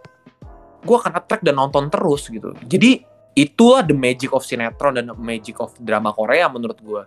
Gue 0.83 0.99
akan 0.99 1.15
attract 1.15 1.47
dan 1.47 1.55
nonton 1.55 1.87
terus 1.87 2.27
gitu. 2.27 2.51
Jadi 2.67 3.07
itulah 3.39 3.87
the 3.87 3.95
magic 3.95 4.35
of 4.35 4.43
sinetron 4.43 4.99
dan 4.99 5.09
the 5.09 5.17
magic 5.17 5.57
of 5.63 5.73
drama 5.79 6.13
Korea 6.13 6.51
menurut 6.53 6.77
gue 6.83 7.03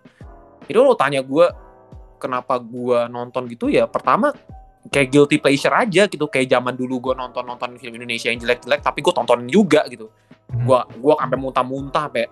itu 0.65 0.79
lo 0.81 0.97
tanya 0.97 1.21
gue 1.21 1.45
kenapa 2.17 2.57
gue 2.57 3.05
nonton 3.13 3.45
gitu 3.45 3.69
ya 3.69 3.85
pertama 3.85 4.33
kayak 4.89 5.13
guilty 5.13 5.37
pleasure 5.37 5.75
aja 5.75 6.07
gitu. 6.07 6.25
Kayak 6.31 6.57
zaman 6.57 6.73
dulu 6.73 7.11
gue 7.11 7.13
nonton 7.13 7.43
nonton 7.43 7.75
film 7.77 7.99
Indonesia 7.99 8.31
yang 8.31 8.39
jelek-jelek 8.39 8.81
tapi 8.81 9.03
gue 9.03 9.13
tontonin 9.13 9.49
juga 9.51 9.83
gitu. 9.91 10.09
Hmm. 10.45 10.61
gua 10.61 10.85
gua 11.01 11.17
sampai 11.17 11.37
muntah-muntah 11.41 12.05
sampai 12.05 12.25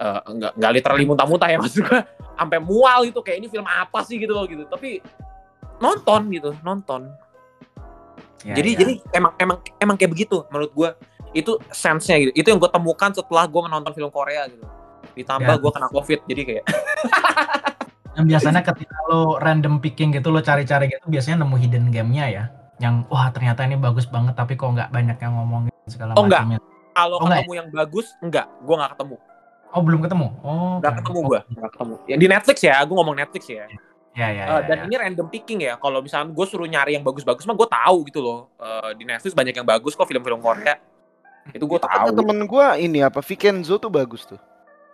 eh, 0.00 0.20
nggak 0.26 0.52
nggak 0.56 0.72
literally 0.80 1.04
muntah-muntah 1.04 1.48
ya 1.52 1.58
maksud 1.60 1.80
gua. 1.84 2.00
Sampai 2.34 2.58
mual 2.58 3.06
gitu 3.06 3.20
kayak 3.22 3.38
ini 3.44 3.46
film 3.46 3.68
apa 3.68 4.02
sih 4.02 4.18
gitu 4.18 4.32
loh 4.34 4.48
gitu. 4.48 4.66
Tapi 4.66 4.98
nonton 5.84 6.20
gitu 6.30 6.50
nonton 6.62 7.12
Ya, 8.42 8.52
jadi 8.54 8.70
ya. 8.70 8.78
jadi 8.78 8.92
emang 9.14 9.32
emang 9.38 9.56
emang 9.78 9.96
kayak 9.96 10.12
begitu 10.12 10.44
menurut 10.48 10.68
gua 10.70 10.90
itu 11.32 11.56
sense-nya 11.70 12.20
gitu 12.20 12.32
itu 12.34 12.46
yang 12.46 12.56
gue 12.56 12.68
temukan 12.68 13.08
setelah 13.10 13.44
gue 13.44 13.56
menonton 13.58 13.90
film 13.90 14.08
Korea 14.08 14.44
gitu 14.46 14.68
ditambah 15.14 15.48
Ya. 15.50 15.56
gua 15.56 15.72
kena 15.72 15.88
covid 15.88 16.20
jadi 16.24 16.42
kayak 16.44 16.64
Dan 18.12 18.24
biasanya 18.24 18.62
ketika 18.62 18.94
lo 19.04 19.36
random 19.36 19.80
picking 19.80 20.12
gitu, 20.12 20.30
lo 20.30 20.38
cari-cari 20.38 20.86
gitu, 20.86 21.02
biasanya 21.04 21.42
nemu 21.42 21.56
hidden 21.58 21.90
game-nya 21.90 22.24
ya. 22.28 22.44
Yang, 22.78 23.08
wah 23.08 23.26
ternyata 23.28 23.66
ini 23.66 23.74
bagus 23.74 24.06
banget, 24.06 24.34
tapi 24.34 24.54
kok 24.54 24.70
nggak 24.70 24.86
banyak 24.88 25.18
yang 25.18 25.34
ngomong 25.34 25.66
gitu, 25.66 25.98
segala 25.98 26.14
Oh, 26.14 26.22
enggak. 26.22 26.46
macamnya. 26.46 26.58
kalau 26.92 27.16
Oh, 27.16 27.26
enggak 27.26 27.38
ketemu 27.40 27.54
yang 27.56 27.68
bagus 27.72 28.06
enggak 28.20 28.46
gua 28.60 28.74
nggak 28.76 28.92
ketemu 28.94 29.16
Oh, 29.68 29.82
belum 29.82 30.00
ketemu? 30.00 30.26
Oh, 30.38 30.78
nggak 30.78 30.92
oke. 30.92 30.98
ketemu 31.00 31.18
gua 31.24 31.40
nggak 31.48 31.70
ketemu 31.72 31.94
yang 32.06 32.18
di 32.20 32.28
Netflix 32.28 32.56
ya 32.62 32.74
gue 32.78 32.94
ngomong 32.94 33.16
Netflix 33.16 33.42
ya 33.48 33.64
Ya, 34.14 34.30
ya, 34.30 34.44
Eh, 34.46 34.46
ya, 34.46 34.58
dan 34.70 34.76
ya. 34.78 34.84
ini 34.86 34.94
random 34.94 35.26
picking 35.26 35.66
ya. 35.66 35.74
Kalau 35.74 35.98
misalnya 35.98 36.30
gue 36.30 36.46
suruh 36.46 36.70
nyari 36.70 36.94
yang 36.94 37.02
bagus-bagus 37.02 37.42
mah 37.50 37.58
gue 37.58 37.66
tahu 37.66 37.98
gitu 38.06 38.22
loh. 38.22 38.46
Eh, 38.62 38.90
di 38.94 39.02
Netflix 39.02 39.34
banyak 39.34 39.54
yang 39.58 39.66
bagus 39.66 39.98
kok 39.98 40.06
film-film 40.06 40.38
Korea. 40.38 40.78
Itu 41.50 41.66
gue 41.66 41.76
tahu. 41.82 42.14
temen 42.14 42.46
gua 42.48 42.78
ini 42.78 43.02
apa 43.04 43.20
Vincenzo 43.20 43.76
tuh 43.76 43.90
bagus 43.90 44.24
tuh. 44.24 44.38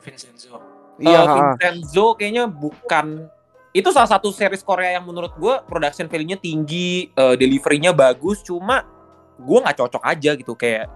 Vincenzo. 0.00 0.59
Iya, 0.96 1.20
ha. 1.22 1.35
Vincenzo 1.37 2.16
kayaknya 2.16 2.48
bukan 2.48 3.28
itu 3.70 3.87
salah 3.94 4.11
satu 4.11 4.35
series 4.35 4.66
Korea 4.66 4.98
yang 4.98 5.06
menurut 5.06 5.30
gue 5.38 5.54
production 5.68 6.11
value-nya 6.11 6.40
tinggi, 6.40 7.12
eh, 7.12 7.35
delivery-nya 7.38 7.94
bagus. 7.94 8.42
Cuma 8.42 8.83
gue 9.37 9.59
nggak 9.62 9.78
cocok 9.78 10.02
aja 10.02 10.33
gitu 10.35 10.56
kayak 10.59 10.88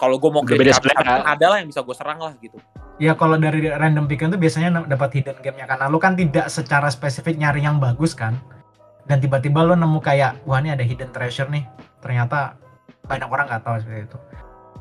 kalau 0.00 0.16
gue 0.16 0.30
mau 0.32 0.40
beda 0.40 0.56
kritik 0.56 0.80
selera. 0.80 1.04
kan 1.04 1.36
ada 1.36 1.46
lah 1.52 1.56
yang 1.60 1.68
bisa 1.68 1.84
gue 1.84 1.92
serang 1.92 2.16
lah 2.24 2.32
gitu. 2.40 2.56
Ya 2.96 3.12
kalau 3.12 3.36
dari 3.36 3.68
random 3.68 4.08
picking 4.08 4.32
tuh 4.32 4.40
biasanya 4.40 4.88
dapat 4.88 5.20
hidden 5.20 5.36
game-nya 5.44 5.68
karena 5.68 5.92
lo 5.92 6.00
kan 6.00 6.16
tidak 6.16 6.48
secara 6.48 6.88
spesifik 6.88 7.36
nyari 7.36 7.60
yang 7.60 7.76
bagus 7.76 8.16
kan. 8.16 8.40
Dan 9.04 9.20
tiba-tiba 9.20 9.60
lo 9.60 9.76
nemu 9.76 10.00
kayak 10.00 10.40
wah 10.48 10.56
ini 10.56 10.72
ada 10.72 10.80
hidden 10.80 11.12
treasure 11.12 11.52
nih. 11.52 11.68
Ternyata 12.00 12.56
banyak 13.04 13.28
orang 13.28 13.44
nggak 13.52 13.60
tahu 13.60 13.76
seperti 13.84 14.08
itu. 14.08 14.18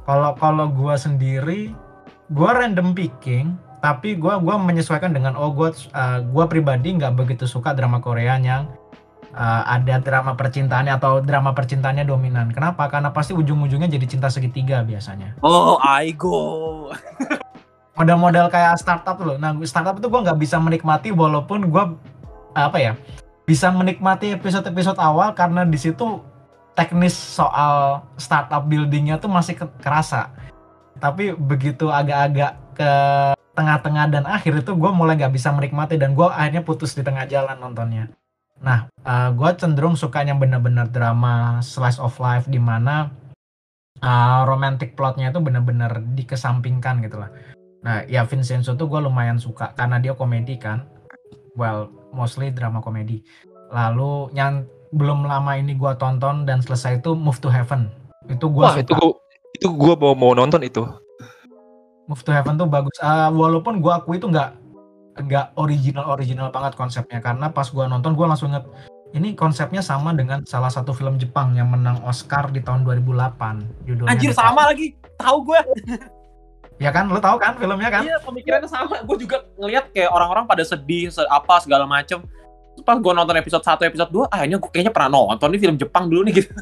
Kalau 0.07 0.31
kalau 0.39 0.65
gua 0.71 0.95
sendiri 0.95 1.75
gua 2.31 2.55
random 2.55 2.95
picking 2.95 3.59
tapi 3.83 4.15
gua 4.15 4.39
gua 4.39 4.55
menyesuaikan 4.55 5.11
dengan 5.11 5.35
oh 5.35 5.51
gua 5.51 5.75
uh, 5.95 6.23
gua 6.31 6.47
pribadi 6.47 6.95
nggak 6.95 7.15
begitu 7.15 7.43
suka 7.43 7.75
drama 7.75 7.99
Korea 7.99 8.39
yang 8.39 8.71
uh, 9.35 9.63
ada 9.65 9.99
drama 10.01 10.33
percintaannya 10.33 10.93
atau 10.95 11.19
drama 11.21 11.51
percintaannya 11.53 12.05
dominan. 12.05 12.49
Kenapa? 12.53 12.87
Karena 12.89 13.09
pasti 13.13 13.33
ujung-ujungnya 13.33 13.89
jadi 13.89 14.05
cinta 14.05 14.27
segitiga 14.31 14.81
biasanya 14.81 15.37
Oh, 15.43 15.77
Aigo. 15.81 16.89
model-model 17.99 18.47
kayak 18.47 18.79
startup 18.79 19.19
loh. 19.19 19.35
Nah, 19.35 19.51
startup 19.67 19.99
itu 19.99 20.07
gue 20.07 20.21
nggak 20.23 20.39
bisa 20.39 20.55
menikmati 20.55 21.11
walaupun 21.11 21.67
gue 21.67 21.83
apa 22.55 22.77
ya 22.79 22.93
bisa 23.43 23.67
menikmati 23.73 24.31
episode-episode 24.39 24.95
awal 25.01 25.35
karena 25.35 25.67
di 25.67 25.75
situ 25.75 26.23
teknis 26.77 27.11
soal 27.11 28.05
startup 28.15 28.63
buildingnya 28.63 29.19
tuh 29.19 29.27
masih 29.27 29.59
ke- 29.59 29.75
kerasa. 29.83 30.31
Tapi 30.95 31.35
begitu 31.35 31.91
agak-agak 31.91 32.55
ke 32.79 32.91
tengah-tengah 33.51 34.05
dan 34.07 34.23
akhir 34.23 34.63
itu 34.63 34.71
gue 34.71 34.91
mulai 34.95 35.19
nggak 35.19 35.35
bisa 35.35 35.51
menikmati 35.51 35.99
dan 35.99 36.15
gue 36.15 36.23
akhirnya 36.23 36.63
putus 36.63 36.95
di 36.95 37.03
tengah 37.03 37.27
jalan 37.27 37.59
nontonnya. 37.59 38.07
Nah, 38.59 38.91
gue 39.31 39.49
cenderung 39.55 39.95
suka 39.95 40.23
yang 40.27 40.37
benar-benar 40.37 40.91
drama 40.91 41.63
slice 41.63 41.97
of 41.97 42.19
life 42.19 42.43
di 42.45 42.59
mana 42.59 43.07
uh, 44.03 44.43
romantic 44.43 44.99
plotnya 44.99 45.31
itu 45.31 45.39
benar-benar 45.39 46.03
dikesampingkan 46.15 46.99
gitu 47.07 47.23
lah. 47.23 47.31
Nah, 47.79 48.03
ya 48.11 48.27
Vincenzo 48.27 48.75
tuh 48.75 48.91
gue 48.91 48.99
lumayan 48.99 49.39
suka 49.39 49.71
karena 49.79 50.03
dia 50.03 50.11
komedi 50.11 50.59
kan. 50.59 50.83
Well, 51.55 51.87
mostly 52.11 52.51
drama 52.51 52.83
komedi. 52.83 53.23
Lalu 53.71 54.35
yang 54.35 54.67
belum 54.91 55.23
lama 55.23 55.55
ini 55.55 55.79
gue 55.79 55.93
tonton 55.95 56.43
dan 56.43 56.59
selesai 56.59 56.99
itu 56.99 57.15
Move 57.15 57.39
to 57.39 57.47
Heaven. 57.47 57.87
Itu 58.27 58.51
gue 58.51 58.67
suka. 58.67 58.83
itu 58.83 58.93
gua 58.99 59.11
itu 59.55 59.67
gua 59.71 59.93
mau 59.95 60.13
mau 60.15 60.31
nonton 60.35 60.59
itu. 60.67 60.83
Move 62.11 62.23
to 62.27 62.35
Heaven 62.35 62.59
tuh 62.59 62.67
bagus. 62.67 62.99
Ah, 62.99 63.31
walaupun 63.31 63.79
gue 63.79 63.91
akui 63.95 64.19
itu 64.19 64.27
nggak 64.27 64.58
nggak 65.19 65.59
original 65.59 66.05
original 66.15 66.47
banget 66.49 66.73
konsepnya 66.79 67.19
karena 67.19 67.51
pas 67.51 67.67
gue 67.67 67.85
nonton 67.85 68.15
gue 68.15 68.25
langsung 68.25 68.49
inget 68.51 68.65
ini 69.09 69.33
konsepnya 69.33 69.81
sama 69.81 70.13
dengan 70.13 70.45
salah 70.45 70.69
satu 70.69 70.93
film 70.93 71.17
Jepang 71.17 71.57
yang 71.57 71.73
menang 71.73 71.97
Oscar 72.05 72.53
di 72.53 72.61
tahun 72.61 72.85
2008 72.85 73.89
judulnya 73.89 74.13
Anjir 74.13 74.33
sama 74.37 74.69
lagi. 74.69 74.93
Tahu 75.17 75.37
gue. 75.49 75.59
ya 76.83 76.93
kan 76.93 77.09
lo 77.09 77.17
tahu 77.17 77.41
kan 77.41 77.57
filmnya 77.57 77.89
kan 77.89 78.05
Iya 78.05 78.21
pemikirannya 78.21 78.69
sama. 78.69 79.01
Gue 79.01 79.17
juga 79.17 79.49
ngelihat 79.57 79.89
kayak 79.89 80.13
orang-orang 80.13 80.45
pada 80.45 80.61
sedih, 80.61 81.09
se- 81.09 81.25
apa 81.25 81.57
segala 81.57 81.89
macem. 81.89 82.21
Pas 82.85 82.95
gue 83.01 83.11
nonton 83.11 83.35
episode 83.35 83.65
1, 83.65 83.89
episode 83.89 84.11
2, 84.13 84.29
ah 84.29 84.45
ini 84.45 84.55
gue 84.61 84.69
kayaknya 84.71 84.93
pernah 84.93 85.09
nonton 85.17 85.49
nih 85.51 85.59
film 85.59 85.75
Jepang 85.75 86.05
dulu 86.05 86.21
nih 86.29 86.33
gitu. 86.45 86.53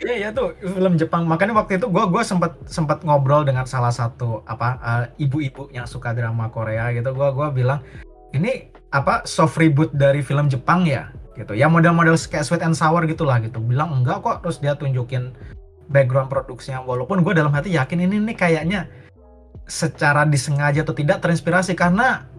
Iya 0.00 0.14
iya 0.16 0.28
tuh 0.32 0.56
film 0.56 0.96
Jepang. 0.96 1.28
Makanya 1.28 1.52
waktu 1.52 1.76
itu 1.76 1.86
gue 1.92 2.04
gua 2.08 2.24
sempat 2.24 2.56
sempat 2.64 3.04
ngobrol 3.04 3.44
dengan 3.44 3.68
salah 3.68 3.92
satu 3.92 4.40
apa 4.48 4.80
eh, 4.80 5.28
ibu-ibu 5.28 5.68
yang 5.76 5.84
suka 5.84 6.16
drama 6.16 6.48
Korea 6.48 6.88
gitu. 6.96 7.12
Gua 7.12 7.28
gua 7.36 7.52
bilang 7.52 7.84
ini 8.32 8.72
apa 8.96 9.22
soft 9.28 9.60
reboot 9.60 9.92
dari 9.92 10.24
film 10.24 10.48
Jepang 10.48 10.88
ya 10.88 11.12
gitu. 11.36 11.52
Ya 11.52 11.68
model-model 11.68 12.16
kayak 12.16 12.48
sweet 12.48 12.64
and 12.64 12.72
sour 12.72 13.04
gitulah 13.04 13.36
gitu. 13.44 13.60
Bilang 13.60 14.00
enggak 14.00 14.24
kok 14.24 14.40
terus 14.40 14.56
dia 14.56 14.72
tunjukin 14.72 15.36
background 15.92 16.32
produksinya 16.32 16.80
walaupun 16.80 17.20
gue 17.20 17.34
dalam 17.36 17.52
hati 17.52 17.74
yakin 17.74 18.06
ini 18.06 18.16
nih 18.22 18.36
kayaknya 18.38 18.86
secara 19.66 20.22
disengaja 20.22 20.86
atau 20.86 20.94
tidak 20.94 21.18
terinspirasi 21.20 21.74
karena 21.74 22.30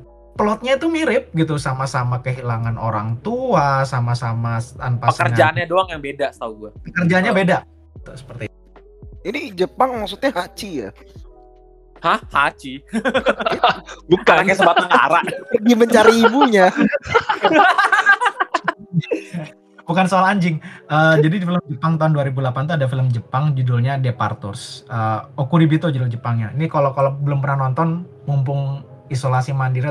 plotnya 0.42 0.74
itu 0.74 0.90
mirip 0.90 1.30
gitu 1.38 1.62
sama-sama 1.62 2.18
kehilangan 2.26 2.82
orang 2.82 3.22
tua 3.22 3.86
sama-sama 3.86 4.58
tanpa 4.58 5.14
sengaja. 5.14 5.30
Pekerjaannya 5.30 5.66
doang 5.70 5.88
yang 5.94 6.02
beda 6.02 6.34
setahu 6.34 6.66
gue. 6.66 6.72
pekerjaannya 6.90 7.32
beda 7.38 7.58
Tuh, 8.02 8.18
seperti 8.18 8.44
itu. 8.50 8.58
Ini 9.22 9.54
Jepang 9.54 10.02
maksudnya 10.02 10.34
Hachi 10.34 10.70
ya. 10.82 10.90
Hah? 12.02 12.18
Hachi? 12.34 12.82
Bukan. 14.10 14.34
Anaknya 14.34 14.58
sebatang 14.58 14.90
kara. 14.90 15.22
Pergi 15.54 15.74
mencari 15.78 16.14
ibunya. 16.26 16.74
bukan 19.86 20.08
soal 20.08 20.24
anjing. 20.24 20.58
Eh, 20.88 21.16
jadi 21.20 21.36
di 21.38 21.46
film 21.46 21.62
Jepang 21.68 22.00
tahun 22.00 22.16
2008 22.16 22.70
tuh 22.72 22.76
ada 22.80 22.88
film 22.88 23.08
Jepang 23.14 23.54
judulnya 23.54 24.02
Departures. 24.02 24.88
Eh, 24.90 25.20
Okuribito 25.38 25.94
judul 25.94 26.10
Jepangnya. 26.10 26.50
Ini 26.58 26.66
kalau 26.72 26.96
kalau 26.96 27.14
belum 27.14 27.44
pernah 27.44 27.70
nonton, 27.70 28.08
mumpung 28.26 28.82
isolasi 29.12 29.54
mandiri 29.54 29.91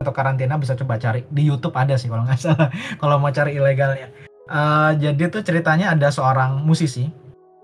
atau 0.00 0.16
karantina 0.16 0.56
bisa 0.56 0.72
coba 0.80 0.96
cari 0.96 1.28
di 1.28 1.44
YouTube 1.44 1.76
ada 1.76 1.92
sih 2.00 2.08
kalau 2.08 2.24
nggak 2.24 2.40
salah. 2.48 2.72
kalau 2.96 3.20
mau 3.20 3.28
cari 3.28 3.52
ilegalnya. 3.60 4.08
Eh, 4.48 4.90
jadi 4.96 5.28
tuh 5.28 5.44
ceritanya 5.44 5.92
ada 5.92 6.08
seorang 6.08 6.64
musisi, 6.64 7.12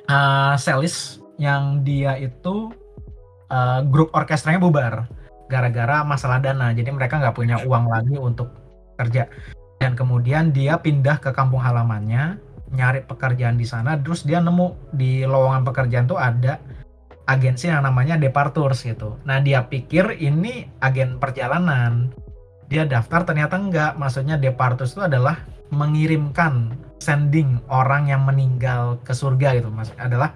eh 0.05 0.55
Celis, 0.61 1.25
yang 1.41 1.81
dia 1.81 2.21
itu 2.21 2.69
eh, 3.49 3.81
grup 3.89 4.13
orkestranya 4.13 4.61
bubar 4.61 5.09
gara-gara 5.49 6.05
masalah 6.05 6.37
dana. 6.37 6.77
Jadi 6.77 6.93
mereka 6.93 7.17
nggak 7.17 7.33
punya 7.33 7.57
uang 7.65 7.89
lagi 7.89 8.21
untuk 8.21 8.53
kerja 9.01 9.33
dan 9.81 9.97
kemudian 9.97 10.53
dia 10.53 10.77
pindah 10.77 11.17
ke 11.17 11.33
kampung 11.33 11.65
halamannya 11.65 12.37
nyari 12.69 13.01
pekerjaan 13.09 13.57
di 13.57 13.65
sana 13.65 13.97
terus 14.01 14.25
dia 14.25 14.43
nemu 14.43 14.93
di 14.93 15.23
lowongan 15.23 15.63
pekerjaan 15.69 16.09
tuh 16.09 16.19
ada 16.19 16.59
agensi 17.29 17.69
yang 17.69 17.85
namanya 17.85 18.17
Departures 18.17 18.83
gitu 18.83 19.21
nah 19.29 19.39
dia 19.39 19.69
pikir 19.69 20.17
ini 20.17 20.67
agen 20.81 21.21
perjalanan 21.21 22.11
dia 22.67 22.83
daftar 22.85 23.23
ternyata 23.23 23.59
enggak 23.59 23.95
maksudnya 23.95 24.35
Departures 24.39 24.95
itu 24.95 25.03
adalah 25.07 25.43
mengirimkan 25.71 26.75
sending 26.99 27.59
orang 27.71 28.11
yang 28.11 28.23
meninggal 28.25 28.99
ke 29.03 29.13
surga 29.13 29.59
gitu 29.59 29.71
mas 29.71 29.93
adalah 29.99 30.35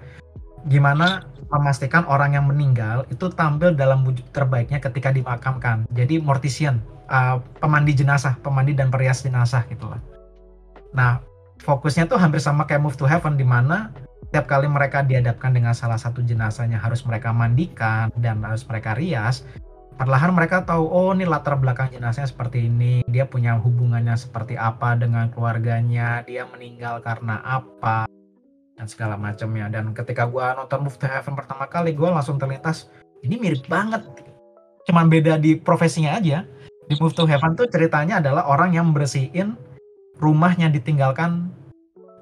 gimana 0.69 1.25
memastikan 1.51 2.07
orang 2.07 2.39
yang 2.39 2.47
meninggal 2.47 3.03
itu 3.11 3.27
tampil 3.35 3.75
dalam 3.75 4.07
wujud 4.07 4.23
terbaiknya 4.31 4.79
ketika 4.79 5.11
dimakamkan. 5.11 5.83
Jadi 5.91 6.23
mortician, 6.23 6.79
uh, 7.11 7.43
pemandi 7.59 7.91
jenazah, 7.91 8.39
pemandi 8.39 8.71
dan 8.71 8.87
perias 8.87 9.21
jenazah 9.21 9.67
gitu 9.67 9.91
lah. 9.91 9.99
Nah, 10.95 11.19
fokusnya 11.59 12.07
tuh 12.07 12.17
hampir 12.17 12.39
sama 12.39 12.63
kayak 12.63 12.81
Move 12.87 12.95
to 12.95 13.03
Heaven 13.03 13.35
di 13.35 13.43
mana 13.43 13.91
tiap 14.31 14.47
kali 14.47 14.71
mereka 14.71 15.03
dihadapkan 15.03 15.51
dengan 15.51 15.75
salah 15.75 15.99
satu 15.99 16.23
jenazahnya 16.23 16.79
harus 16.79 17.03
mereka 17.03 17.35
mandikan 17.35 18.07
dan 18.15 18.39
harus 18.47 18.63
mereka 18.63 18.95
rias, 18.95 19.43
perlahan 20.01 20.33
mereka 20.33 20.65
tahu 20.65 20.89
oh 20.89 21.13
ini 21.13 21.29
latar 21.29 21.61
belakang 21.61 21.93
jenazahnya 21.93 22.25
seperti 22.25 22.65
ini, 22.65 23.05
dia 23.05 23.29
punya 23.29 23.53
hubungannya 23.61 24.17
seperti 24.17 24.57
apa 24.57 24.97
dengan 24.97 25.29
keluarganya, 25.29 26.25
dia 26.25 26.49
meninggal 26.49 27.05
karena 27.05 27.37
apa 27.45 28.09
dan 28.73 28.89
segala 28.89 29.13
macamnya. 29.13 29.69
Dan 29.69 29.93
ketika 29.93 30.25
gua 30.25 30.57
nonton 30.57 30.81
Move 30.81 30.97
to 30.97 31.05
Heaven 31.05 31.37
pertama 31.37 31.69
kali, 31.69 31.93
gua 31.93 32.17
langsung 32.17 32.41
terlintas 32.41 32.89
ini 33.21 33.37
mirip 33.37 33.69
banget. 33.69 34.01
Cuman 34.89 35.05
beda 35.05 35.37
di 35.37 35.53
profesinya 35.53 36.17
aja. 36.17 36.41
Di 36.89 36.97
Move 36.97 37.13
to 37.13 37.29
Heaven 37.29 37.53
tuh 37.53 37.69
ceritanya 37.69 38.17
adalah 38.17 38.49
orang 38.49 38.73
yang 38.73 38.89
bersihin 38.89 39.53
rumahnya 40.17 40.73
ditinggalkan 40.73 41.53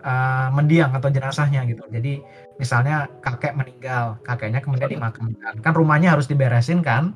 uh, 0.04 0.52
mendiang 0.52 0.92
atau 0.92 1.08
jenazahnya 1.08 1.63
gitu. 1.63 1.88
Jadi 1.88 2.20
misalnya 2.60 3.08
kakek 3.24 3.56
meninggal, 3.56 4.20
kakeknya 4.28 4.60
kemudian 4.60 4.92
dimakamkan. 4.92 5.63
Kan 5.63 5.74
rumahnya 5.74 6.12
harus 6.12 6.28
diberesin 6.28 6.84
kan. 6.84 7.15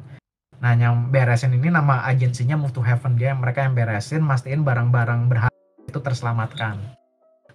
Nah, 0.64 0.80
yang 0.80 1.12
beresin 1.12 1.52
ini 1.60 1.68
nama 1.68 2.08
agensinya 2.08 2.56
Move 2.56 2.72
to 2.72 2.80
Heaven 2.80 3.20
dia 3.20 3.36
mereka 3.36 3.68
yang 3.68 3.76
beresin, 3.76 4.24
mastiin 4.24 4.64
barang-barang 4.64 5.28
berharga 5.28 5.60
itu 5.84 6.00
terselamatkan. 6.00 6.80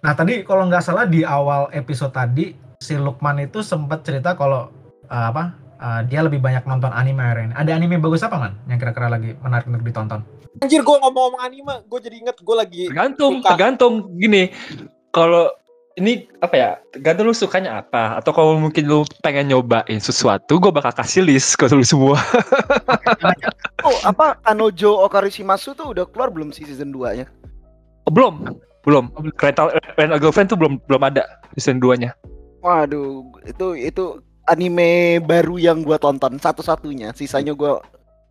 Nah, 0.05 0.13
tadi 0.13 0.45
kalau 0.45 0.69
nggak 0.69 0.85
salah 0.85 1.09
di 1.09 1.25
awal 1.25 1.73
episode 1.73 2.13
tadi 2.13 2.53
si 2.77 2.93
Lukman 3.01 3.41
itu 3.41 3.65
sempat 3.65 4.05
cerita 4.05 4.37
kalau 4.37 4.69
uh, 5.09 5.25
apa? 5.33 5.57
Uh, 5.79 6.01
dia 6.05 6.21
lebih 6.21 6.43
banyak 6.43 6.67
nonton 6.69 6.93
anime 6.93 7.23
hari 7.23 7.49
ini. 7.49 7.53
Ada 7.57 7.71
anime 7.81 7.97
bagus 7.97 8.21
apa 8.21 8.37
man? 8.37 8.53
Yang 8.69 8.85
kira-kira 8.85 9.07
lagi 9.09 9.33
menarik 9.41 9.65
untuk 9.65 9.81
ditonton? 9.81 10.21
Anjir, 10.59 10.83
gue 10.85 10.97
ngomong-ngomong 11.01 11.41
anime, 11.41 11.73
gue 11.89 11.99
jadi 12.03 12.15
inget 12.19 12.37
gue 12.43 12.55
lagi 12.55 12.83
Tergantung, 12.91 13.41
suka. 13.41 13.49
tergantung 13.55 13.93
gini. 14.21 14.53
Kalau 15.09 15.49
ini 15.97 16.29
apa 16.43 16.55
ya? 16.55 16.69
Tergantung 16.93 17.31
lu 17.31 17.35
sukanya 17.35 17.81
apa. 17.81 18.19
Atau 18.21 18.35
kalau 18.35 18.59
mungkin 18.59 18.85
lu 18.85 19.01
pengen 19.25 19.49
nyobain 19.49 19.97
sesuatu, 19.97 20.59
gue 20.61 20.71
bakal 20.71 20.93
kasih 20.93 21.25
list 21.25 21.57
ke 21.57 21.65
lu 21.71 21.85
semua. 21.85 22.19
Oh, 23.79 23.95
apa 24.03 24.35
Kanojo 24.43 25.07
Okarishimasu 25.07 25.71
tuh 25.71 25.95
udah 25.95 26.03
keluar 26.11 26.27
belum 26.27 26.51
sih 26.51 26.67
season 26.67 26.91
2-nya? 26.91 27.31
Oh, 28.03 28.11
belum, 28.11 28.59
belum. 28.83 29.07
Rental 29.39 29.71
Rental 29.95 30.19
Girlfriend 30.19 30.51
tuh 30.51 30.59
belum 30.59 30.83
belum 30.83 30.99
ada 31.07 31.23
season 31.55 31.79
2-nya. 31.79 32.11
Waduh, 32.59 33.23
itu 33.47 33.79
itu 33.79 34.19
anime 34.51 35.23
baru 35.23 35.55
yang 35.55 35.79
gua 35.79 35.95
tonton 35.95 36.35
satu-satunya. 36.43 37.15
Sisanya 37.15 37.55
gua 37.55 37.79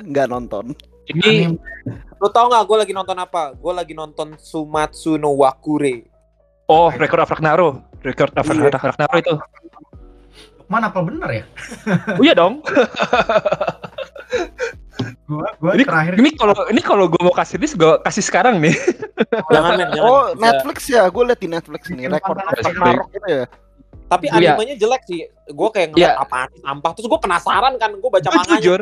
nggak 0.05 0.29
nonton. 0.29 0.77
Ini 1.09 1.49
Anime. 1.49 1.57
Lu 2.21 2.29
tau 2.29 2.51
gak 2.53 2.69
gue 2.69 2.77
lagi 2.77 2.93
nonton 2.93 3.17
apa? 3.17 3.57
Gue 3.57 3.73
lagi 3.73 3.95
nonton 3.97 4.37
Sumatsu 4.37 5.17
no 5.17 5.33
Wakure. 5.41 6.05
Oh 6.69 6.89
Record 6.93 7.21
of 7.21 7.31
Ragnarok. 7.31 7.75
Record 8.01 8.33
of 8.33 8.47
Iya. 8.47 8.71
Ragnarok 8.71 9.17
itu. 9.19 9.35
Lukman 10.59 10.83
apa 10.85 10.99
bener 11.01 11.29
ya? 11.33 11.45
Oh 12.13 12.23
iya 12.23 12.35
dong. 12.35 12.61
Gua 15.25 15.45
gua 15.59 15.73
Ini 15.73 15.85
terakhir 15.85 16.13
ini 16.17 16.31
kalau 16.35 16.57
ini 16.67 16.81
kalau 16.81 17.05
gue 17.07 17.21
mau 17.21 17.31
kasih 17.31 17.57
list 17.57 17.77
gue 17.77 17.93
kasih 18.03 18.25
sekarang 18.25 18.59
nih. 18.59 18.73
Jangan 19.53 19.73
men, 19.77 19.89
jangan. 19.91 20.03
Oh. 20.03 20.27
Netflix 20.35 20.79
ya, 20.87 21.05
gue 21.07 21.23
liat 21.23 21.37
di 21.37 21.49
Netflix 21.49 21.83
nih, 21.87 22.09
rekor 22.09 22.33
Ragnarok 22.35 23.09
gitu 23.11 23.29
ya. 23.29 23.45
Tapi 24.09 24.25
Iya. 24.27 24.57
animenya 24.57 24.75
jelek 24.75 25.03
sih. 25.05 25.21
Gue 25.47 25.69
kayak 25.69 25.93
ngeliat 25.93 26.13
Iya. 26.13 26.25
apaan 26.25 26.49
sampah. 26.57 26.91
Terus 26.93 27.07
gue 27.07 27.21
penasaran 27.21 27.73
kan, 27.77 27.91
gue 27.93 28.11
baca 28.11 28.25
manganya. 28.27 28.57
jujur, 28.57 28.81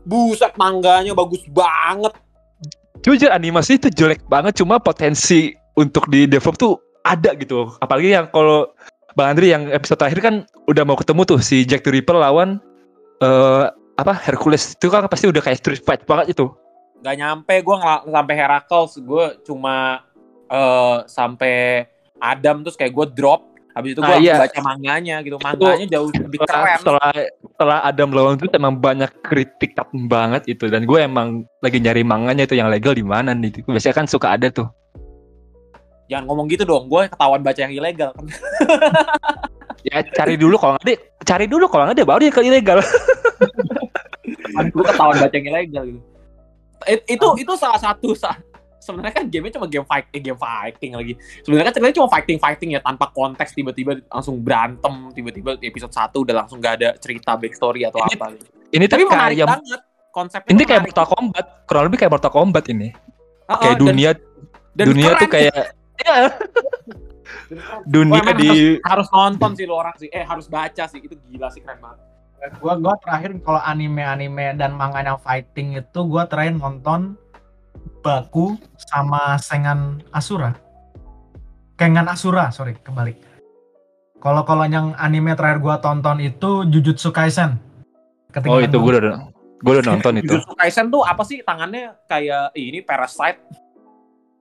Buset, 0.00 0.52
mangganya 0.56 1.12
bagus 1.12 1.42
banget. 1.46 2.14
jujur 3.00 3.28
animasi 3.28 3.76
itu 3.76 3.88
jelek 3.90 4.20
banget 4.26 4.56
cuma 4.56 4.76
potensi 4.76 5.48
untuk 5.74 6.04
di 6.06 6.24
develop 6.24 6.54
tuh 6.54 6.76
ada 7.04 7.30
gitu 7.36 7.72
apalagi 7.80 8.12
yang 8.12 8.26
kalau 8.28 8.70
Bang 9.18 9.34
Andri 9.34 9.50
yang 9.50 9.66
episode 9.68 9.98
terakhir 9.98 10.20
kan 10.22 10.34
udah 10.70 10.86
mau 10.86 10.94
ketemu 10.94 11.26
tuh 11.26 11.40
si 11.42 11.66
Jack 11.66 11.82
the 11.82 11.90
Ripper 11.90 12.14
lawan 12.14 12.62
eh 13.20 13.66
apa 14.00 14.16
Hercules 14.16 14.72
itu 14.72 14.88
kan 14.88 15.04
pasti 15.10 15.28
udah 15.28 15.42
kayak 15.44 15.60
street 15.60 15.82
fight 15.84 16.02
banget 16.08 16.32
itu 16.32 16.48
Gak 17.00 17.16
nyampe, 17.16 17.64
gue 17.64 17.76
sampai 18.12 18.34
Heracles. 18.36 18.92
Gue 19.00 19.40
cuma 19.40 20.04
eh 20.52 20.96
sampai 21.08 21.88
Adam 22.20 22.60
terus 22.60 22.76
kayak 22.76 22.92
gue 22.92 23.06
drop. 23.16 23.48
Habis 23.72 23.96
itu 23.96 24.00
gue 24.04 24.12
Ah, 24.12 24.20
iya. 24.20 24.36
baca 24.36 24.60
manganya 24.60 25.24
gitu. 25.24 25.40
Manganya 25.40 25.86
jauh 25.88 26.12
lebih 26.12 26.44
setelah, 26.44 26.60
keren. 26.60 26.78
setelah 26.82 27.10
setelah 27.40 27.78
Adam 27.88 28.08
lawan 28.12 28.36
itu 28.36 28.52
emang 28.52 28.76
banyak 28.76 29.08
kritik 29.24 29.72
banget 30.12 30.44
itu 30.44 30.68
dan 30.68 30.84
gue 30.84 30.98
emang 31.00 31.48
lagi 31.64 31.80
nyari 31.80 32.04
manganya 32.04 32.44
itu 32.44 32.52
yang 32.58 32.68
legal 32.68 32.92
di 32.92 33.00
mana 33.00 33.32
nih 33.32 33.64
biasanya 33.64 33.96
kan 33.96 34.06
suka 34.10 34.36
ada 34.36 34.52
tuh 34.52 34.68
Jangan 36.10 36.24
ngomong 36.26 36.46
gitu 36.46 36.62
dong, 36.64 36.84
gue 36.84 37.06
ketahuan 37.06 37.40
baca 37.40 37.54
yang 37.56 37.70
ilegal. 37.70 38.10
ya 39.86 40.02
cari 40.04 40.34
dulu 40.34 40.58
kalau 40.58 40.74
nggak 40.74 40.84
ada 40.84 40.94
cari 41.24 41.46
dulu 41.46 41.64
kalau 41.64 41.86
nggak 41.86 41.96
ada 41.96 42.04
baru 42.04 42.20
dia 42.20 42.28
ke 42.30 42.42
ilegal 42.42 42.78
gue 44.68 44.84
ketahuan 44.84 45.16
baca 45.16 45.32
yang 45.32 45.46
ilegal 45.48 45.82
gitu. 45.86 46.00
It- 46.82 47.06
itu 47.08 47.26
itu 47.38 47.52
salah 47.54 47.78
satu 47.78 48.12
sa- 48.12 48.36
sebenarnya 48.76 49.14
kan 49.14 49.24
gamenya 49.24 49.56
cuma 49.56 49.66
game 49.66 49.84
fight 49.84 50.06
eh, 50.10 50.20
game 50.20 50.36
fighting 50.36 50.92
lagi. 50.92 51.12
Sebenarnya 51.40 51.66
kan 51.66 51.74
ceritanya 51.74 51.96
cuma 51.96 52.08
fighting 52.10 52.38
fighting 52.38 52.70
ya 52.72 52.80
tanpa 52.80 53.08
konteks 53.08 53.52
tiba-tiba 53.52 54.00
langsung 54.06 54.36
berantem 54.36 54.92
tiba-tiba 55.12 55.56
episode 55.58 55.92
1 55.92 56.12
udah 56.18 56.34
langsung 56.36 56.58
gak 56.58 56.74
ada 56.76 56.88
cerita 56.96 57.32
backstory 57.34 57.84
atau 57.84 58.00
Ini- 58.02 58.16
apa 58.16 58.26
gitu. 58.34 58.44
ini 58.70 58.84
Tapi 58.84 59.02
menarik 59.04 59.36
kayak 59.38 59.48
banget 59.50 59.80
konsepnya. 60.10 60.50
ini 60.50 60.62
kayak. 60.64 60.82
Mortal 60.84 61.06
Kombat 61.06 61.46
kurang 61.64 61.84
lebih 61.86 61.98
kayak 61.98 62.12
Mortal 62.12 62.32
Kombat 62.32 62.64
ini 62.66 62.88
Ah, 63.46 63.50
ah, 63.50 63.58
kayak 63.58 63.76
dan- 63.76 63.86
dunia 63.86 64.10
dan 64.70 64.84
dunia 64.86 65.08
keren. 65.10 65.20
tuh 65.20 65.28
kayak 65.30 65.52
ya 65.52 65.64
dunia 67.86 68.20
Wah, 68.20 68.22
emang 68.22 68.38
di 68.38 68.48
harus, 68.78 68.82
harus 68.86 69.08
nonton 69.10 69.50
sih 69.58 69.66
lo 69.66 69.74
orang 69.78 69.96
sih. 69.98 70.08
Eh 70.10 70.22
harus 70.22 70.46
baca 70.46 70.84
sih. 70.86 71.00
Itu 71.02 71.18
gila 71.28 71.50
sih 71.50 71.62
keren 71.62 71.80
banget. 71.82 72.00
gua 72.56 72.72
gua 72.80 72.96
terakhir 73.04 73.36
kalau 73.44 73.60
anime-anime 73.60 74.56
dan 74.56 74.72
manga 74.72 75.04
yang 75.04 75.20
fighting 75.20 75.76
itu 75.76 76.00
gua 76.08 76.24
terakhir 76.24 76.56
nonton 76.56 77.20
Baku 78.00 78.56
sama 78.80 79.36
Sengan 79.36 80.00
Asura. 80.08 80.56
Kengan 81.76 82.08
Asura, 82.08 82.48
sorry, 82.48 82.80
kebalik. 82.80 83.20
Kalau 84.20 84.44
kalau 84.44 84.64
yang 84.64 84.96
anime 84.96 85.36
terakhir 85.36 85.60
gua 85.60 85.76
tonton 85.84 86.20
itu 86.20 86.64
Jujutsu 86.68 87.12
Kaisen. 87.12 87.56
oh 87.56 88.32
Ketinggalan 88.32 88.68
itu 88.68 88.78
gue 88.78 88.92
udah 88.94 89.16
gue 89.60 89.72
udah 89.76 89.84
nonton 89.84 90.12
itu 90.22 90.32
Jujutsu 90.32 90.54
Kaisen 90.56 90.86
tuh 90.88 91.04
apa 91.04 91.20
sih 91.28 91.44
tangannya 91.44 91.92
kayak 92.08 92.56
ini 92.56 92.80
parasite. 92.80 93.40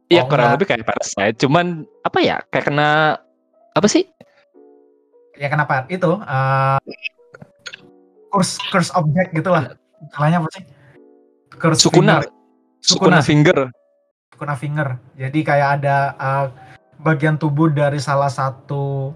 Iya 0.09 0.21
Oh, 0.21 0.27
kurang 0.27 0.45
enggak. 0.49 0.55
lebih 0.57 0.67
kayak 0.67 0.85
Parasite. 0.85 1.35
Cuman 1.37 1.65
apa 2.01 2.19
ya 2.19 2.37
kayak 2.49 2.65
kena 2.67 2.89
apa 3.71 3.87
sih? 3.87 4.03
Ya 5.35 5.47
kenapa 5.47 5.87
itu 5.87 6.19
eh 6.19 6.77
curse 8.29 8.59
curse 8.69 8.91
object 8.93 9.31
gitulah. 9.31 9.73
Istilahnya 10.01 10.37
apa 10.41 10.49
sih? 10.51 10.63
Curse 11.51 11.81
Sukuna. 11.81 12.19
finger. 12.19 12.31
Sukuna. 12.79 13.19
Finger. 13.21 13.59
Sukuna 14.31 14.55
finger. 14.55 14.87
Jadi 15.15 15.39
kayak 15.41 15.69
ada 15.79 15.97
eh, 16.15 16.45
bagian 16.99 17.35
tubuh 17.35 17.67
dari 17.67 17.99
salah 17.99 18.29
satu 18.29 19.11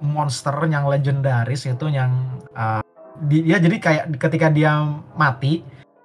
monster 0.00 0.52
yang 0.66 0.84
legendaris 0.84 1.64
itu 1.64 1.86
yang 1.88 2.10
eh, 2.52 2.82
dia 3.24 3.56
jadi 3.56 3.76
kayak 3.78 4.04
ketika 4.18 4.50
dia 4.50 4.74
mati 5.14 5.62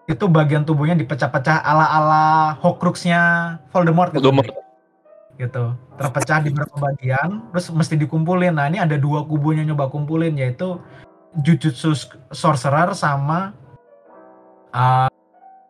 itu 0.10 0.26
bagian 0.26 0.66
tubuhnya 0.66 0.98
dipecah-pecah 0.98 1.62
ala-ala 1.62 2.58
Horcruxnya 2.66 3.22
Voldemort 3.70 4.10
gitu. 4.10 4.26
Voldemort. 4.26 4.50
gitu. 5.38 5.72
Terpecah 5.96 6.44
di 6.44 6.50
beberapa 6.52 6.76
bagian 6.92 7.48
terus 7.54 7.70
mesti 7.70 7.96
dikumpulin. 7.96 8.58
Nah 8.58 8.68
ini 8.68 8.82
ada 8.82 8.98
dua 8.98 9.24
kubunya 9.24 9.62
nyoba 9.64 9.88
kumpulin 9.88 10.34
yaitu 10.36 10.82
Jujutsu 11.46 11.94
Sorcerer 12.34 12.92
sama 12.98 13.54
uh, 14.74 15.08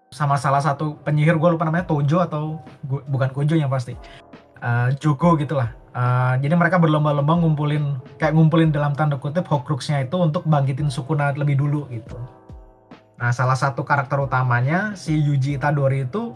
sama 0.09 0.39
salah 0.39 0.63
satu 0.63 0.97
penyihir. 1.03 1.35
Gue 1.35 1.53
lupa 1.53 1.67
namanya 1.67 1.85
Tojo 1.85 2.23
atau 2.23 2.63
gu- 2.87 3.03
bukan 3.11 3.29
Kojo 3.29 3.59
yang 3.59 3.69
pasti. 3.69 3.93
Uh, 4.63 4.89
Jogo 4.97 5.35
gitulah. 5.35 5.75
Uh, 5.93 6.39
jadi 6.39 6.55
mereka 6.55 6.79
berlomba-lomba 6.79 7.43
ngumpulin 7.43 7.99
kayak 8.17 8.33
ngumpulin 8.39 8.71
dalam 8.71 8.95
tanda 8.95 9.19
kutip 9.19 9.45
Horcruxnya 9.45 10.07
itu 10.07 10.15
untuk 10.15 10.47
bangkitin 10.47 10.87
Sukuna 10.87 11.35
lebih 11.35 11.59
dulu 11.59 11.91
gitu. 11.91 12.17
Nah 13.19 13.35
salah 13.35 13.59
satu 13.59 13.83
karakter 13.83 14.17
utamanya 14.23 14.95
si 14.95 15.19
Yuji 15.19 15.59
Itadori 15.59 16.07
itu 16.07 16.33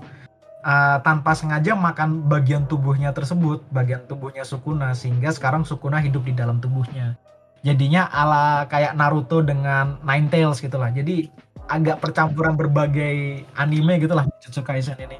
uh, 0.67 0.97
tanpa 0.99 1.31
sengaja 1.31 1.73
makan 1.79 2.27
bagian 2.27 2.67
tubuhnya 2.67 3.15
tersebut, 3.15 3.63
bagian 3.71 4.03
tubuhnya 4.03 4.43
Sukuna 4.43 4.91
sehingga 4.91 5.31
sekarang 5.31 5.63
Sukuna 5.63 6.03
hidup 6.03 6.27
di 6.27 6.35
dalam 6.35 6.59
tubuhnya. 6.59 7.15
Jadinya 7.63 8.11
ala 8.11 8.67
kayak 8.67 8.99
Naruto 8.99 9.39
dengan 9.39 9.95
Nine 10.03 10.27
Tails 10.27 10.59
gitulah. 10.59 10.91
Jadi 10.91 11.31
agak 11.71 12.03
percampuran 12.03 12.59
berbagai 12.59 13.47
anime 13.55 14.03
gitulah 14.03 14.27
Jujutsu 14.43 14.67
Kaisen 14.67 14.99
ini. 14.99 15.15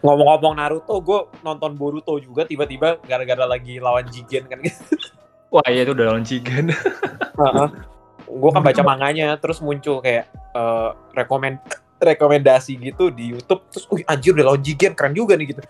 Ngomong-ngomong 0.00 0.56
Naruto, 0.56 0.96
gue 1.04 1.20
nonton 1.44 1.76
Boruto 1.76 2.16
juga 2.16 2.48
tiba-tiba 2.48 2.96
gara-gara 3.04 3.44
lagi 3.44 3.76
lawan 3.76 4.08
Jigen 4.08 4.48
kan. 4.48 4.64
Wah 5.54 5.62
iya 5.70 5.86
itu 5.86 5.94
udah 5.94 6.18
launching 6.18 6.42
gue 8.24 8.50
kan 8.50 8.62
baca 8.64 8.82
manganya 8.84 9.36
terus 9.36 9.60
muncul 9.60 10.00
kayak 10.00 10.28
eh, 10.32 10.90
rekomend 11.14 11.60
rekomendasi 12.08 12.76
gitu 12.80 13.08
di 13.08 13.32
YouTube 13.36 13.64
terus 13.70 13.84
wih 13.88 14.04
anjir 14.04 14.34
udah 14.34 14.52
launching 14.52 14.94
keren 14.96 15.12
juga 15.14 15.36
nih 15.36 15.56
gitu 15.56 15.62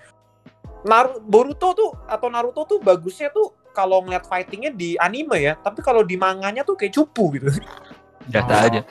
Naruto 0.85 1.21
Boruto 1.25 1.69
tuh 1.73 1.91
atau 2.05 2.29
Naruto 2.29 2.63
tuh 2.69 2.79
bagusnya 2.83 3.33
tuh 3.33 3.53
kalau 3.73 4.05
ngeliat 4.05 4.29
fightingnya 4.29 4.71
di 4.71 4.95
anime 5.01 5.41
ya 5.41 5.55
tapi 5.57 5.81
kalau 5.81 6.05
di 6.05 6.15
manganya 6.15 6.63
tuh 6.63 6.77
kayak 6.77 6.93
cupu 6.93 7.39
gitu 7.39 7.49
Jata 8.33 8.55
Oh. 8.55 8.67
aja. 8.69 8.83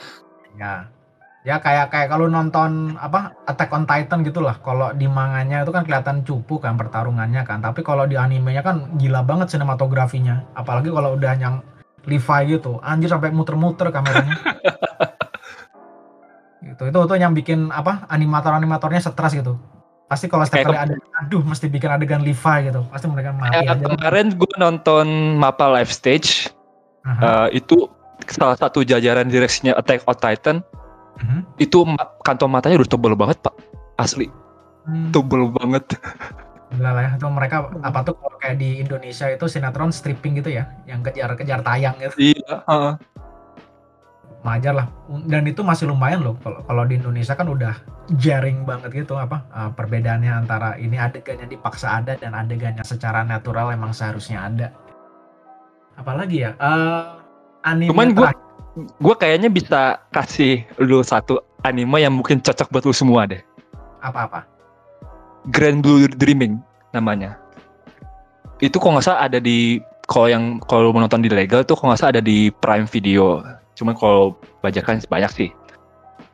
Ya. 0.57 0.73
Ya 1.43 1.59
kayak 1.59 1.91
kayak 1.91 2.07
kalau 2.07 2.31
nonton 2.31 2.95
apa 2.95 3.35
Attack 3.43 3.73
on 3.75 3.83
Titan 3.83 4.23
gitulah. 4.23 4.55
Kalau 4.63 4.95
di 4.95 5.11
manganya 5.11 5.67
itu 5.67 5.75
kan 5.75 5.83
kelihatan 5.83 6.23
cupu 6.23 6.55
kan 6.61 6.79
pertarungannya 6.79 7.43
kan. 7.43 7.59
Tapi 7.59 7.83
kalau 7.83 8.07
di 8.07 8.15
animenya 8.15 8.63
kan 8.63 8.95
gila 8.95 9.27
banget 9.27 9.51
sinematografinya. 9.51 10.47
Apalagi 10.55 10.87
kalau 10.87 11.19
udah 11.19 11.33
yang 11.35 11.59
Levi 12.03 12.39
gitu. 12.51 12.79
Anjir 12.79 13.07
sampai 13.07 13.31
muter-muter 13.31 13.87
kameranya. 13.89 14.33
gitu. 16.63 16.81
Itu 16.87 16.97
itu 17.03 17.13
yang 17.15 17.33
bikin 17.33 17.69
apa 17.69 18.05
animator-animatornya 18.07 18.99
stres 18.99 19.33
gitu. 19.33 19.57
Pasti 20.07 20.27
kalau 20.27 20.45
setiap 20.45 20.69
kali 20.69 20.77
ada 20.77 20.95
aduh 21.17 21.41
mesti 21.41 21.67
bikin 21.67 21.89
adegan 21.89 22.21
Levi 22.21 22.55
gitu. 22.69 22.81
Pasti 22.87 23.05
mereka 23.07 23.33
mati 23.33 23.55
Kayak 23.55 23.71
aja. 23.71 23.85
kemarin 23.89 24.27
gue 24.35 24.53
nonton 24.59 25.07
Mapa 25.39 25.65
Live 25.73 25.89
Stage, 25.89 26.53
Aha. 27.03 27.49
eh, 27.49 27.57
itu 27.57 27.89
salah 28.29 28.55
satu 28.55 28.85
jajaran 28.85 29.27
direksinya 29.27 29.73
Attack 29.73 30.05
on 30.05 30.15
Titan, 30.15 30.57
Mhm. 31.17 31.39
itu 31.57 31.77
kantong 32.21 32.51
matanya 32.51 32.77
udah 32.77 32.89
tebel 32.89 33.13
banget 33.15 33.41
pak, 33.41 33.55
asli 33.97 34.29
Hmm. 34.83 35.09
tebel 35.09 35.49
banget. 35.49 35.97
Gila 36.73 36.89
lah 36.89 37.03
ya, 37.03 37.11
itu 37.15 37.27
mereka 37.29 37.55
apa 37.79 37.99
tuh 38.01 38.17
kalau 38.17 38.37
kayak 38.37 38.57
di 38.57 38.81
Indonesia 38.81 39.29
itu 39.29 39.45
sinetron 39.45 39.89
stripping 39.89 40.41
gitu 40.41 40.49
ya, 40.49 40.65
yang 40.83 40.99
kejar-kejar 40.99 41.61
tayang 41.61 41.95
gitu. 42.01 42.33
Iya. 42.33 42.65
heeh. 42.65 42.93
Wajar 44.43 44.73
lah. 44.75 44.87
Dan 45.23 45.47
itu 45.47 45.63
masih 45.63 45.87
lumayan 45.87 46.19
loh 46.19 46.35
kalau 46.43 46.59
kalau 46.65 46.83
di 46.83 46.99
Indonesia 46.99 47.31
kan 47.31 47.47
udah 47.47 47.79
jaring 48.19 48.67
banget 48.67 48.91
gitu 48.91 49.15
apa 49.15 49.47
eh, 49.47 49.71
perbedaannya 49.71 50.31
antara 50.35 50.75
ini 50.75 50.99
adegannya 50.99 51.47
dipaksa 51.47 52.03
ada 52.03 52.19
dan 52.19 52.35
adegannya 52.35 52.83
secara 52.83 53.23
natural 53.23 53.71
emang 53.71 53.95
seharusnya 53.95 54.43
ada. 54.43 54.67
Apalagi 55.95 56.43
ya? 56.43 56.51
eh 56.57 57.03
anime 57.63 57.87
Cuman 57.87 58.07
gua- 58.11 58.33
terakhir- 58.35 58.51
Gue 58.97 59.15
kayaknya 59.15 59.47
bisa 59.47 60.01
kasih 60.09 60.65
lu 60.81 61.05
satu 61.05 61.37
anime 61.61 62.01
yang 62.01 62.11
mungkin 62.11 62.41
cocok 62.41 62.67
buat 62.67 62.83
lu 62.83 62.91
semua 62.91 63.23
deh. 63.23 63.39
apa-apa. 64.01 64.43
Grand 65.51 65.83
Blue 65.83 66.07
Dreaming 66.07 66.61
namanya. 66.95 67.35
Itu 68.63 68.79
kok 68.79 68.95
nggak 68.95 69.03
salah 69.03 69.27
ada 69.27 69.43
di 69.43 69.81
kalau 70.07 70.27
yang 70.31 70.43
kalau 70.63 70.95
mau 70.95 71.03
nonton 71.03 71.23
di 71.23 71.31
legal 71.31 71.67
tuh 71.67 71.75
kok 71.75 71.87
nggak 71.89 71.99
salah 71.99 72.19
ada 72.19 72.23
di 72.23 72.47
Prime 72.53 72.87
Video. 72.87 73.43
Cuman 73.75 73.97
kalau 73.97 74.37
bajakan 74.63 75.03
banyak 75.09 75.31
sih. 75.33 75.49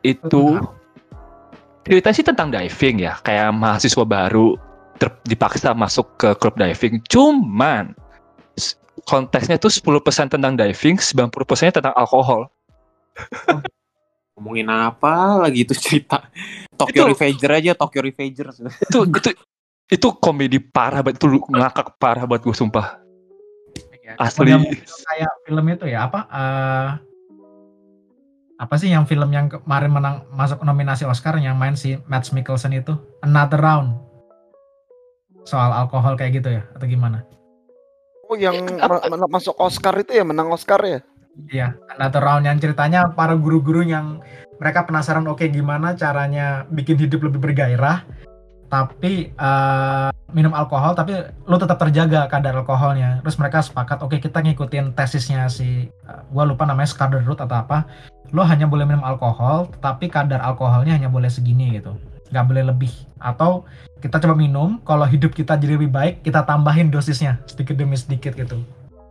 Itu 0.06 0.60
ceritanya 1.82 2.14
sih 2.14 2.26
tentang 2.26 2.48
diving 2.54 3.02
ya, 3.02 3.18
kayak 3.24 3.50
mahasiswa 3.56 4.04
baru 4.04 4.54
ter- 5.00 5.18
dipaksa 5.26 5.74
masuk 5.74 6.06
ke 6.20 6.28
klub 6.38 6.54
diving. 6.54 7.02
Cuman 7.08 7.96
konteksnya 9.08 9.56
tuh 9.56 9.72
10% 9.72 10.28
tentang 10.28 10.54
diving, 10.54 11.00
90% 11.00 11.72
tentang 11.72 11.94
alkohol. 11.96 12.52
ngomongin 14.40 14.72
apa 14.72 15.36
lagi 15.36 15.68
itu 15.68 15.76
cerita 15.76 16.24
Tokyo 16.80 17.02
Itu- 17.02 17.10
Revenger 17.12 17.50
aja 17.52 17.72
Tokyo 17.74 18.00
Revenger 18.00 18.46
itu 18.86 18.98
itu 19.06 19.30
itu 19.90 20.06
komedi 20.16 20.58
parah 20.58 21.02
banget 21.02 21.18
itu 21.18 21.26
lu 21.28 21.38
ngakak 21.46 21.96
parah 21.96 22.24
buat 22.24 22.40
gue 22.40 22.54
sumpah 22.54 22.96
Ya, 24.00 24.18
asli 24.18 24.50
kayak 24.50 25.32
film 25.44 25.64
itu 25.68 25.86
ya 25.86 26.10
apa? 26.10 26.26
eh 26.26 26.88
apa 28.58 28.74
sih 28.74 28.90
yang 28.90 29.06
film 29.06 29.30
yang 29.30 29.46
kemarin 29.46 29.88
menang 29.88 30.26
masuk 30.30 30.60
nominasi 30.60 31.06
Oscar 31.06 31.38
yang 31.38 31.54
main 31.54 31.72
si 31.72 31.94
Matt 32.04 32.26
Mikkelsen 32.28 32.74
itu 32.74 32.92
Another 33.20 33.56
Round 33.56 33.94
soal 35.46 35.70
alkohol 35.70 36.12
kayak 36.14 36.42
gitu 36.42 36.52
ya 36.52 36.62
atau 36.74 36.84
gimana? 36.84 37.22
Oh 38.26 38.34
yang 38.34 38.60
ma- 38.76 39.00
ma- 39.00 39.30
masuk 39.30 39.56
Oscar 39.56 39.94
itu 39.96 40.12
ya 40.12 40.22
menang 40.22 40.50
Oscar 40.50 40.82
ya? 40.82 41.00
Iya, 41.46 41.72
Another 41.94 42.20
Round 42.20 42.44
yang 42.44 42.58
ceritanya 42.58 43.08
para 43.08 43.32
guru-guru 43.32 43.80
yang 43.80 44.18
mereka 44.60 44.84
penasaran 44.84 45.24
oke 45.24 45.42
gimana 45.48 45.96
caranya 45.96 46.68
bikin 46.68 47.00
hidup 47.00 47.24
lebih 47.24 47.40
bergairah 47.40 48.04
tapi 48.70 49.34
eh, 49.34 50.08
minum 50.30 50.54
alkohol 50.54 50.94
tapi 50.94 51.26
lu 51.50 51.58
tetap 51.58 51.82
terjaga 51.82 52.30
kadar 52.30 52.54
alkoholnya. 52.54 53.18
Terus 53.26 53.36
mereka 53.42 53.58
sepakat 53.66 53.98
oke 53.98 54.22
kita 54.22 54.38
ngikutin 54.46 54.94
tesisnya 54.94 55.50
si 55.50 55.90
eh, 55.90 56.20
gua 56.30 56.46
lupa 56.46 56.62
namanya 56.68 56.86
Scarlet 56.86 57.26
Root 57.26 57.42
atau 57.42 57.56
apa. 57.58 57.82
Lo 58.30 58.46
hanya 58.46 58.70
boleh 58.70 58.86
minum 58.86 59.02
alkohol 59.02 59.66
tapi 59.82 60.06
kadar 60.06 60.38
alkoholnya 60.38 60.94
hanya 60.94 61.10
boleh 61.10 61.26
segini 61.26 61.74
gitu. 61.74 61.98
nggak 62.30 62.46
boleh 62.46 62.62
lebih 62.70 62.94
atau 63.18 63.66
kita 63.98 64.22
coba 64.22 64.38
minum 64.38 64.78
kalau 64.86 65.02
hidup 65.02 65.34
kita 65.34 65.58
jadi 65.58 65.74
lebih 65.74 65.90
baik 65.90 66.14
kita 66.22 66.46
tambahin 66.46 66.86
dosisnya 66.86 67.42
sedikit 67.42 67.74
demi 67.74 67.98
sedikit 67.98 68.38
gitu 68.38 68.62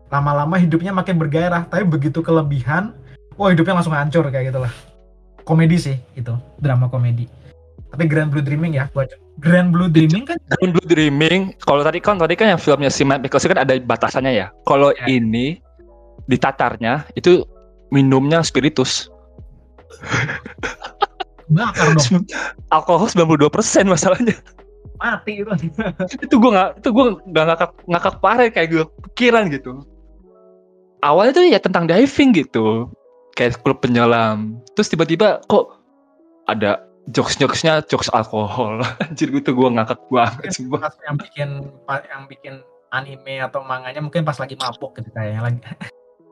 lama-lama 0.08 0.56
hidupnya 0.56 0.96
makin 0.96 1.20
bergairah 1.20 1.68
tapi 1.68 1.84
begitu 1.84 2.24
kelebihan 2.24 2.96
wah 3.36 3.52
hidupnya 3.52 3.76
langsung 3.76 3.92
hancur 3.92 4.24
kayak 4.32 4.56
gitulah 4.56 4.72
komedi 5.50 5.82
sih 5.82 5.98
itu 6.14 6.38
drama 6.62 6.86
komedi. 6.86 7.26
Tapi 7.90 8.06
Grand 8.06 8.30
Blue 8.30 8.46
Dreaming 8.46 8.78
ya 8.78 8.86
buat 8.94 9.10
Grand 9.42 9.74
Blue 9.74 9.90
Dreaming 9.90 10.30
kan 10.30 10.38
Grand 10.46 10.78
Blue 10.78 10.86
Dreaming 10.86 11.58
kalau 11.66 11.82
tadi 11.82 11.98
kan 11.98 12.22
tadi 12.22 12.38
kan 12.38 12.54
yang 12.54 12.62
filmnya 12.62 12.94
si 12.94 13.02
Matt 13.02 13.26
Mikkelsen 13.26 13.50
kan 13.58 13.66
ada 13.66 13.74
batasannya 13.82 14.46
ya. 14.46 14.48
Kalau 14.70 14.94
Ya. 14.94 15.10
ini 15.10 15.58
di 16.30 16.38
tatarnya 16.38 17.10
itu 17.18 17.42
minumnya 17.90 18.46
spiritus. 18.46 19.10
Bakar 21.50 21.98
dong. 21.98 22.30
Alkohol 22.70 23.10
92% 23.10 23.90
masalahnya. 23.90 24.38
Mati 25.02 25.42
itu. 25.42 25.50
Itu 26.30 26.38
gue 26.38 26.52
nggak 26.52 26.84
itu 26.84 26.90
gue 26.92 27.06
nggak 27.32 27.46
ngakak 27.50 27.72
ngakak 27.88 28.16
parah 28.22 28.48
kayak 28.54 28.68
gue 28.70 28.86
pikiran 29.10 29.50
gitu. 29.50 29.82
Awalnya 31.02 31.32
tuh 31.40 31.46
ya 31.48 31.58
tentang 31.64 31.88
diving 31.88 32.36
gitu 32.36 32.92
kayak 33.40 33.64
klub 33.64 33.80
penyelam. 33.80 34.60
Terus 34.76 34.92
tiba-tiba 34.92 35.40
kok 35.48 35.80
ada 36.52 36.84
jokes 37.16 37.40
jokesnya 37.40 37.80
jokes 37.88 38.12
alkohol. 38.12 38.84
Anjir 39.08 39.32
gitu 39.32 39.56
gue 39.56 39.70
ngakak 39.80 40.04
banget 40.12 40.52
sumpah. 40.52 40.92
pas 40.92 40.96
yang 41.08 41.16
bikin 41.16 41.50
yang 41.88 42.24
bikin 42.28 42.54
anime 42.92 43.40
atau 43.40 43.64
manganya 43.64 44.04
mungkin 44.04 44.28
pas 44.28 44.36
lagi 44.36 44.60
mabuk 44.60 44.98
gitu 45.00 45.08
kayaknya 45.16 45.42
lagi 45.46 45.62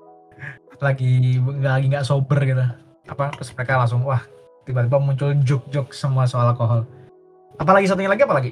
lagi 0.85 1.11
nggak 1.39 1.73
lagi 1.79 1.85
nggak 1.87 2.05
sober 2.05 2.39
gitu. 2.43 2.65
Apa 3.07 3.31
terus 3.31 3.55
mereka 3.55 3.79
langsung 3.79 4.03
wah 4.03 4.19
tiba-tiba 4.67 4.99
muncul 4.99 5.31
joke-joke 5.47 5.95
semua 5.95 6.27
soal 6.27 6.51
alkohol. 6.51 6.83
Apalagi 7.55 7.87
satunya 7.87 8.11
lagi 8.11 8.27
apa 8.27 8.35
lagi? 8.35 8.51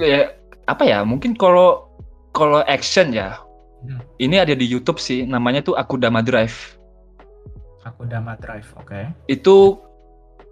Ya 0.00 0.32
apa 0.64 0.88
ya 0.88 1.04
mungkin 1.04 1.36
kalau 1.36 1.92
kalau 2.32 2.64
action 2.64 3.12
ya. 3.12 3.36
Hmm. 3.80 3.96
ini 4.20 4.36
ada 4.36 4.52
di 4.52 4.68
YouTube 4.68 5.00
sih 5.00 5.24
namanya 5.24 5.64
tuh 5.64 5.72
Akudama 5.72 6.20
Drive 6.20 6.79
aku 7.90 8.06
Dama 8.06 8.38
Drive 8.38 8.70
oke. 8.78 9.10
Itu 9.26 9.82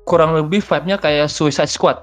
kurang 0.02 0.34
lebih 0.34 0.60
vibe-nya 0.60 0.98
kayak 0.98 1.30
Suicide 1.30 1.70
Squad. 1.70 2.02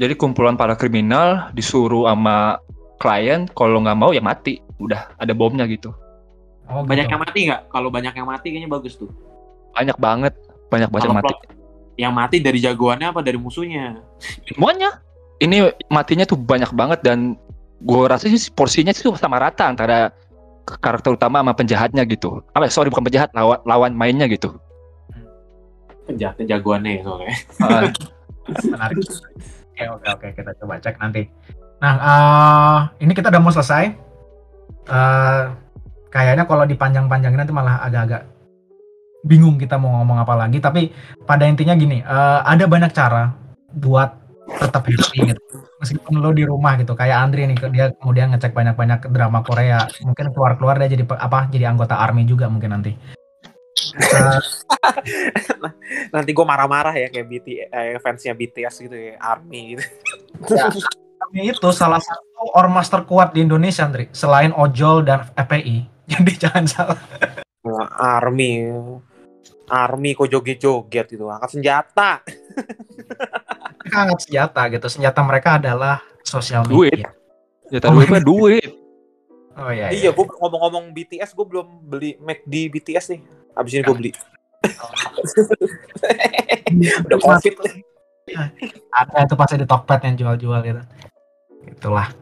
Jadi 0.00 0.16
kumpulan 0.16 0.56
para 0.56 0.76
kriminal 0.76 1.52
disuruh 1.52 2.08
sama 2.08 2.56
klien 3.00 3.48
kalau 3.52 3.80
nggak 3.80 3.98
mau 3.98 4.10
ya 4.12 4.20
mati. 4.20 4.60
Udah 4.80 5.12
ada 5.16 5.32
bomnya 5.32 5.64
gitu. 5.68 5.92
Oh 6.70 6.86
banyak 6.86 7.08
gitu. 7.08 7.12
yang 7.16 7.22
mati 7.22 7.40
nggak? 7.48 7.62
Kalau 7.68 7.88
banyak 7.88 8.14
yang 8.16 8.28
mati 8.28 8.46
kayaknya 8.52 8.70
bagus 8.70 8.96
tuh. 8.96 9.10
Banyak 9.76 9.96
banget. 9.96 10.34
Banyak 10.68 10.88
banget 10.88 11.08
yang 11.08 11.18
mati. 11.18 11.34
yang 12.00 12.12
mati 12.16 12.36
dari 12.40 12.58
jagoannya 12.64 13.12
apa 13.12 13.20
dari 13.20 13.36
musuhnya? 13.36 14.00
Semuanya. 14.48 15.04
Ini 15.40 15.72
matinya 15.88 16.24
tuh 16.28 16.36
banyak 16.36 16.72
banget 16.72 17.00
dan 17.04 17.36
gue 17.80 18.02
rasa 18.04 18.28
sih 18.28 18.52
porsinya 18.52 18.92
sih 18.92 19.08
sama 19.16 19.40
rata 19.40 19.68
antara 19.68 20.12
karakter 20.78 21.16
utama 21.16 21.42
sama 21.42 21.52
penjahatnya 21.56 22.06
gitu. 22.06 22.44
Apa 22.54 22.70
sorry 22.70 22.92
bukan 22.92 23.10
penjahat 23.10 23.34
lawan 23.34 23.58
lawan 23.66 23.92
mainnya 23.96 24.30
gitu. 24.30 24.54
Penjahatnya 26.06 26.44
jagoannya 26.56 27.00
ya 27.00 27.02
soalnya. 27.02 27.34
Ah, 27.58 27.82
menarik. 28.72 28.96
Oke 29.74 29.84
oke 29.88 30.06
oke 30.06 30.26
kita 30.36 30.50
coba 30.62 30.78
cek 30.78 30.96
nanti. 31.02 31.26
Nah 31.82 31.94
eh, 31.98 32.78
ini 33.02 33.12
kita 33.16 33.32
udah 33.32 33.42
mau 33.42 33.50
selesai. 33.50 33.84
Eh, 34.90 35.42
kayaknya 36.12 36.44
kalau 36.44 36.68
dipanjang-panjangin 36.68 37.38
nanti 37.40 37.54
malah 37.54 37.82
agak-agak 37.82 38.26
bingung 39.26 39.56
kita 39.58 39.80
mau 39.80 39.98
ngomong 39.98 40.22
apa 40.22 40.34
lagi. 40.36 40.62
Tapi 40.62 40.92
pada 41.24 41.48
intinya 41.48 41.74
gini 41.74 42.04
eh, 42.04 42.40
ada 42.44 42.68
banyak 42.68 42.92
cara 42.92 43.34
buat 43.74 44.19
tetap 44.58 44.82
happy 44.82 45.18
gitu 45.30 45.42
meskipun 45.78 46.14
lo 46.18 46.30
di 46.34 46.42
rumah 46.42 46.74
gitu 46.80 46.98
kayak 46.98 47.18
Andri 47.22 47.46
nih 47.46 47.56
dia 47.70 47.86
kemudian 47.94 48.34
ngecek 48.34 48.50
banyak-banyak 48.50 49.06
drama 49.12 49.46
Korea 49.46 49.86
mungkin 50.02 50.34
keluar-keluar 50.34 50.80
dia 50.82 50.90
jadi 50.90 51.04
apa 51.06 51.46
jadi 51.52 51.70
anggota 51.70 52.00
army 52.00 52.26
juga 52.26 52.50
mungkin 52.50 52.74
nanti 52.74 52.92
Eh, 53.96 54.40
nanti 56.14 56.30
gue 56.30 56.46
marah-marah 56.46 56.94
ya 56.94 57.08
kayak 57.10 57.26
BT 57.26 57.46
eh, 57.70 57.98
fansnya 57.98 58.34
BTS 58.36 58.74
gitu 58.86 58.96
ya 58.96 59.14
ARMY 59.18 59.60
gitu 59.76 59.84
Army 61.20 61.52
itu 61.52 61.68
salah 61.74 62.00
satu 62.00 62.56
ormas 62.56 62.88
terkuat 62.88 63.36
di 63.36 63.44
Indonesia, 63.44 63.84
Andri. 63.84 64.08
Selain 64.16 64.56
Ojol 64.56 65.04
dan 65.04 65.28
FPI. 65.36 65.84
Jadi 66.10 66.32
jangan 66.40 66.64
salah. 66.64 66.98
Army 68.00 68.64
army 69.70 70.18
kok 70.18 70.26
joget-joget 70.26 71.06
gitu 71.14 71.30
angkat 71.30 71.50
senjata 71.54 72.10
Mereka 73.90 74.06
angkat 74.06 74.20
senjata 74.22 74.62
gitu. 74.70 74.86
Senjata 74.86 75.20
mereka 75.26 75.58
adalah 75.58 75.98
sosial 76.22 76.62
Duit. 76.62 76.94
media. 76.94 77.10
Ya 77.74 77.82
taruh 77.82 78.06
mah 78.06 78.22
duit. 78.22 78.70
Oh 79.60 79.74
iya. 79.74 79.90
iya 79.90 80.14
gue 80.14 80.24
ngomong-ngomong 80.24 80.94
BTS 80.94 81.34
gue 81.34 81.44
belum 81.44 81.84
beli 81.84 82.16
Mac 82.22 82.46
di 82.48 82.70
BTS 82.70 83.12
nih 83.12 83.20
abis 83.58 83.72
ini 83.76 83.82
gue 83.82 83.96
beli 83.98 84.10
udah 87.04 87.18
covid 87.18 87.54
nih 87.66 87.82
ada 88.94 89.26
itu 89.26 89.34
pasti 89.34 89.58
di 89.58 89.66
Tokped 89.66 90.06
yang 90.06 90.14
jual-jual 90.14 90.60
gitu. 90.62 90.82
Itulah. 91.66 92.14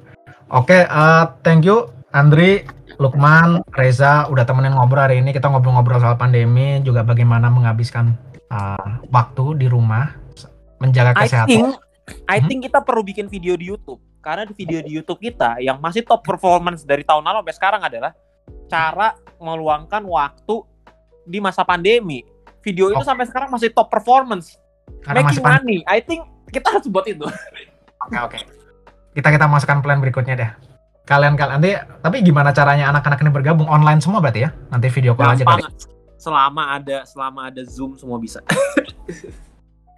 Oke, 0.48 0.88
eh, 0.88 1.24
thank 1.44 1.68
you 1.68 1.84
Andri, 2.16 2.64
Lukman, 2.96 3.60
Reza 3.76 4.24
udah 4.32 4.48
temenin 4.48 4.72
ngobrol 4.72 5.04
hari 5.04 5.20
ini. 5.20 5.36
Kita 5.36 5.52
ngobrol-ngobrol 5.52 6.00
soal 6.00 6.16
pandemi, 6.16 6.80
juga 6.80 7.04
bagaimana 7.04 7.52
menghabiskan 7.52 8.16
eh, 8.48 8.88
waktu 9.12 9.60
di 9.60 9.68
rumah, 9.68 10.16
menjaga 10.78 11.12
I 11.14 11.26
kesehatan. 11.26 11.48
think 11.48 11.66
I 12.24 12.38
Hmm? 12.40 12.46
think 12.48 12.60
kita 12.64 12.80
perlu 12.80 13.04
bikin 13.04 13.28
video 13.28 13.52
di 13.52 13.68
YouTube 13.68 14.00
karena 14.18 14.42
di 14.42 14.54
video 14.54 14.80
di 14.80 14.90
YouTube 14.90 15.20
kita 15.20 15.60
yang 15.60 15.76
masih 15.78 16.02
top 16.02 16.24
performance 16.24 16.82
dari 16.82 17.04
tahun 17.04 17.20
lalu 17.22 17.44
sampai 17.44 17.54
sekarang 17.54 17.82
adalah 17.84 18.12
cara 18.66 19.12
meluangkan 19.36 20.02
waktu 20.02 20.56
di 21.24 21.38
masa 21.38 21.62
pandemi. 21.62 22.24
Video 22.58 22.88
itu 22.88 22.98
Oke. 22.98 23.06
sampai 23.06 23.24
sekarang 23.24 23.48
masih 23.48 23.70
top 23.70 23.88
performance, 23.88 24.56
Karena 25.00 25.22
making 25.22 25.40
money. 25.40 25.78
I 25.84 26.00
think 26.00 26.24
kita 26.48 26.68
harus 26.68 26.88
buat 26.88 27.06
itu. 27.06 27.24
Oke, 28.02 28.16
oke. 28.18 28.38
Kita 29.12 29.28
kita 29.30 29.46
masukkan 29.46 29.78
plan 29.80 30.00
berikutnya 30.00 30.34
deh. 30.34 30.50
Kalian 31.04 31.36
kalian 31.36 31.56
nanti 31.56 31.72
tapi 32.00 32.20
gimana 32.20 32.52
caranya 32.52 32.92
anak-anak 32.92 33.20
ini 33.20 33.30
bergabung 33.30 33.64
online 33.64 34.00
semua 34.00 34.20
berarti 34.20 34.44
ya? 34.44 34.50
Nanti 34.68 34.88
video 34.88 35.16
call 35.16 35.32
aja 35.32 35.44
kali. 35.44 35.64
Gampang. 35.64 35.76
Selama 36.18 36.62
ada 36.74 36.98
selama 37.04 37.40
ada 37.48 37.62
Zoom 37.64 37.96
semua 37.96 38.18
bisa. 38.18 38.40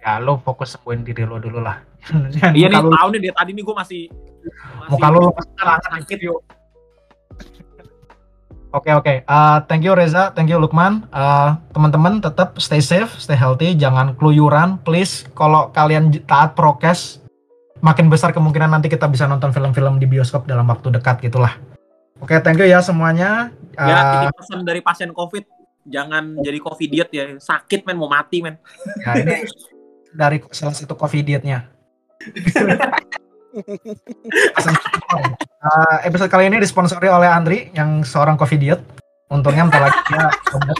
Ya 0.01 0.17
lo 0.17 0.41
fokus 0.41 0.73
sembuhin 0.73 1.05
diri 1.05 1.23
lo 1.23 1.37
dulu 1.37 1.61
lah. 1.61 1.77
Iya 2.51 2.67
nih 2.67 2.81
lo- 2.81 2.89
tahu 2.89 3.07
nih 3.13 3.19
dari 3.21 3.33
tadi 3.33 3.51
nih 3.53 3.63
gue 3.63 3.75
masih 3.75 4.01
muka 4.89 5.07
lo 5.07 5.29
nih. 5.29 5.77
sakit 5.87 6.19
yuk. 6.21 6.41
Oke 8.71 8.87
oke, 8.89 9.13
Eh, 9.21 9.57
thank 9.67 9.83
you 9.83 9.91
Reza, 9.91 10.31
thank 10.31 10.47
you 10.47 10.55
Lukman. 10.55 11.03
Eh, 11.05 11.49
Teman-teman 11.69 12.17
tetap 12.17 12.55
stay 12.55 12.79
safe, 12.79 13.11
stay 13.19 13.35
healthy, 13.35 13.75
jangan 13.75 14.15
keluyuran, 14.15 14.79
please. 14.79 15.27
Kalau 15.35 15.67
kalian 15.69 16.07
taat 16.23 16.55
prokes, 16.55 17.19
makin 17.81 18.07
besar 18.07 18.31
kemungkinan 18.31 18.71
nanti 18.71 18.87
kita 18.87 19.11
bisa 19.11 19.27
nonton 19.27 19.51
film-film 19.51 19.99
di 19.99 20.07
bioskop 20.07 20.47
dalam 20.47 20.63
waktu 20.65 20.87
dekat 20.89 21.19
gitulah. 21.19 21.51
Oke, 22.17 22.39
thank 22.39 22.57
you 22.57 22.65
ya 22.65 22.79
semuanya. 22.79 23.51
Ya, 23.75 23.97
Eh, 24.07 24.15
ini 24.23 24.27
pesan 24.31 24.63
dari 24.63 24.79
pasien 24.79 25.11
COVID, 25.11 25.43
jangan 25.83 26.39
jadi 26.39 26.57
covidiot 26.57 27.09
ya. 27.11 27.23
Sakit 27.35 27.83
men, 27.83 27.99
mau 27.99 28.07
mati 28.07 28.39
men. 28.39 28.55
ya, 29.03 29.19
ini 29.19 29.35
dari 30.15 30.43
salah 30.51 30.75
satu 30.75 30.95
covidiotnya. 30.95 31.67
Eh, 33.51 35.97
episode 36.07 36.31
kali 36.31 36.47
ini 36.47 36.63
disponsori 36.63 37.11
oleh 37.11 37.27
Andri 37.27 37.67
yang 37.75 37.99
seorang 37.99 38.39
covidiot. 38.39 38.79
Untungnya 39.27 39.67
bentar 39.67 39.91
lagi 39.91 39.99
dia 40.07 40.31
tobat. 40.47 40.77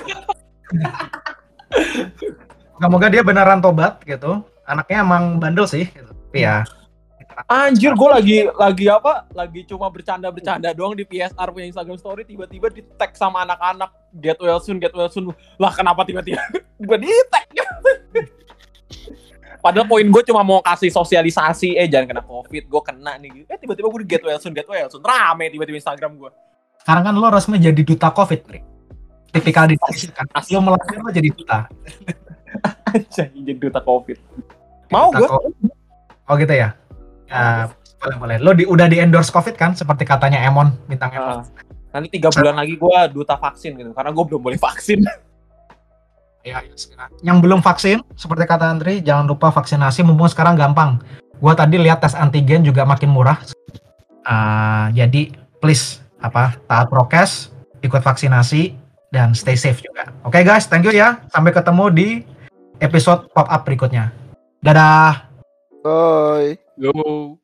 Moga-moga 2.79 3.11
dia 3.11 3.27
beneran 3.27 3.59
tobat 3.59 3.99
gitu. 4.07 4.47
Anaknya 4.63 5.03
emang 5.03 5.35
bandel 5.35 5.67
sih. 5.67 5.91
Gitu. 5.91 6.15
Tapi 6.15 6.47
ya, 6.47 6.63
Anjir, 7.47 7.95
gue 7.95 8.09
lagi 8.09 8.37
lagi 8.55 8.85
apa? 8.91 9.25
Lagi 9.31 9.63
cuma 9.65 9.87
bercanda-bercanda 9.87 10.75
doang 10.75 10.93
di 10.93 11.07
PSR 11.07 11.47
punya 11.51 11.67
Instagram 11.71 11.97
story 11.97 12.23
tiba-tiba 12.27 12.67
di 12.69 12.83
tag 12.99 13.15
sama 13.15 13.47
anak-anak 13.47 13.89
get 14.19 14.37
well 14.39 14.59
soon, 14.59 14.77
get 14.77 14.93
well 14.93 15.09
soon. 15.09 15.31
Lah 15.57 15.73
kenapa 15.73 16.03
tiba-tiba 16.03 16.43
gue 16.87 16.97
di 16.99 17.11
tag? 17.31 17.47
Padahal 19.61 19.85
poin 19.85 20.01
gue 20.03 20.23
cuma 20.25 20.41
mau 20.41 20.57
kasih 20.59 20.89
sosialisasi, 20.89 21.77
eh 21.77 21.85
jangan 21.85 22.17
kena 22.17 22.23
covid, 22.25 22.65
gue 22.65 22.81
kena 22.81 23.13
nih. 23.21 23.45
Eh 23.45 23.57
tiba-tiba 23.61 23.87
gue 23.93 24.01
di 24.01 24.09
get 24.09 24.25
well 24.25 24.41
soon, 24.41 24.57
get 24.57 24.65
well 24.65 24.89
soon, 24.89 25.05
rame 25.05 25.53
tiba-tiba 25.53 25.77
Instagram 25.77 26.17
gue. 26.17 26.31
sekarang 26.81 27.03
kan 27.05 27.13
lo 27.13 27.29
resmi 27.29 27.61
jadi 27.61 27.81
duta 27.85 28.09
covid, 28.09 28.39
Tri. 28.41 28.59
Tipikal 29.31 29.69
di 29.69 29.77
kan. 30.11 30.25
Lo 30.49 30.59
melatih 30.59 30.97
lo 30.97 31.09
jadi 31.13 31.29
duta. 31.29 31.69
Jadi 33.07 33.51
duta 33.55 33.79
covid. 33.79 34.17
Mau 34.89 35.13
gue? 35.13 35.29
Oh 36.27 36.35
gitu 36.35 36.51
ya? 36.51 36.75
Ya, 37.31 37.71
boleh 38.01 38.17
boleh. 38.17 38.37
Lo 38.41 38.51
di, 38.51 38.67
udah 38.67 38.89
di 38.89 38.97
endorse 38.99 39.31
covid 39.31 39.55
kan? 39.55 39.77
Seperti 39.77 40.03
katanya 40.03 40.41
Emon, 40.43 40.75
bintang 40.89 41.13
Emon. 41.15 41.45
Ah, 41.45 41.45
nanti 41.95 42.17
tiga 42.17 42.27
bulan 42.33 42.59
lagi 42.59 42.75
gue 42.75 42.97
duta 43.13 43.39
vaksin 43.39 43.77
gitu, 43.77 43.93
karena 43.95 44.11
gue 44.11 44.23
belum 44.25 44.41
boleh 44.41 44.59
vaksin. 44.59 45.05
Ya, 46.41 46.65
ya, 46.65 46.73
sekarang. 46.73 47.09
Yang 47.21 47.37
belum 47.45 47.59
vaksin, 47.61 47.97
seperti 48.17 48.43
kata 48.49 48.65
Andri, 48.65 49.05
jangan 49.05 49.29
lupa 49.29 49.53
vaksinasi. 49.53 50.01
Mumpung 50.01 50.29
sekarang 50.29 50.57
gampang. 50.57 50.97
Gua 51.37 51.53
tadi 51.53 51.77
lihat 51.77 52.01
tes 52.01 52.17
antigen 52.17 52.65
juga 52.65 52.85
makin 52.85 53.09
murah. 53.13 53.37
Ah, 54.25 54.89
jadi 54.93 55.33
please 55.61 56.01
apa 56.21 56.57
taat 56.69 56.89
prokes, 56.89 57.49
ikut 57.81 58.01
vaksinasi 58.01 58.77
dan 59.09 59.33
stay 59.33 59.57
safe 59.57 59.81
juga. 59.81 60.13
Oke 60.25 60.41
guys, 60.45 60.69
thank 60.69 60.85
you 60.85 60.93
ya. 60.93 61.21
Sampai 61.33 61.53
ketemu 61.53 61.85
di 61.89 62.07
episode 62.81 63.29
pop 63.33 63.49
up 63.49 63.61
berikutnya. 63.65 64.13
Dadah. 64.61 65.29
Bye. 65.81 66.61
Go. 66.77 67.40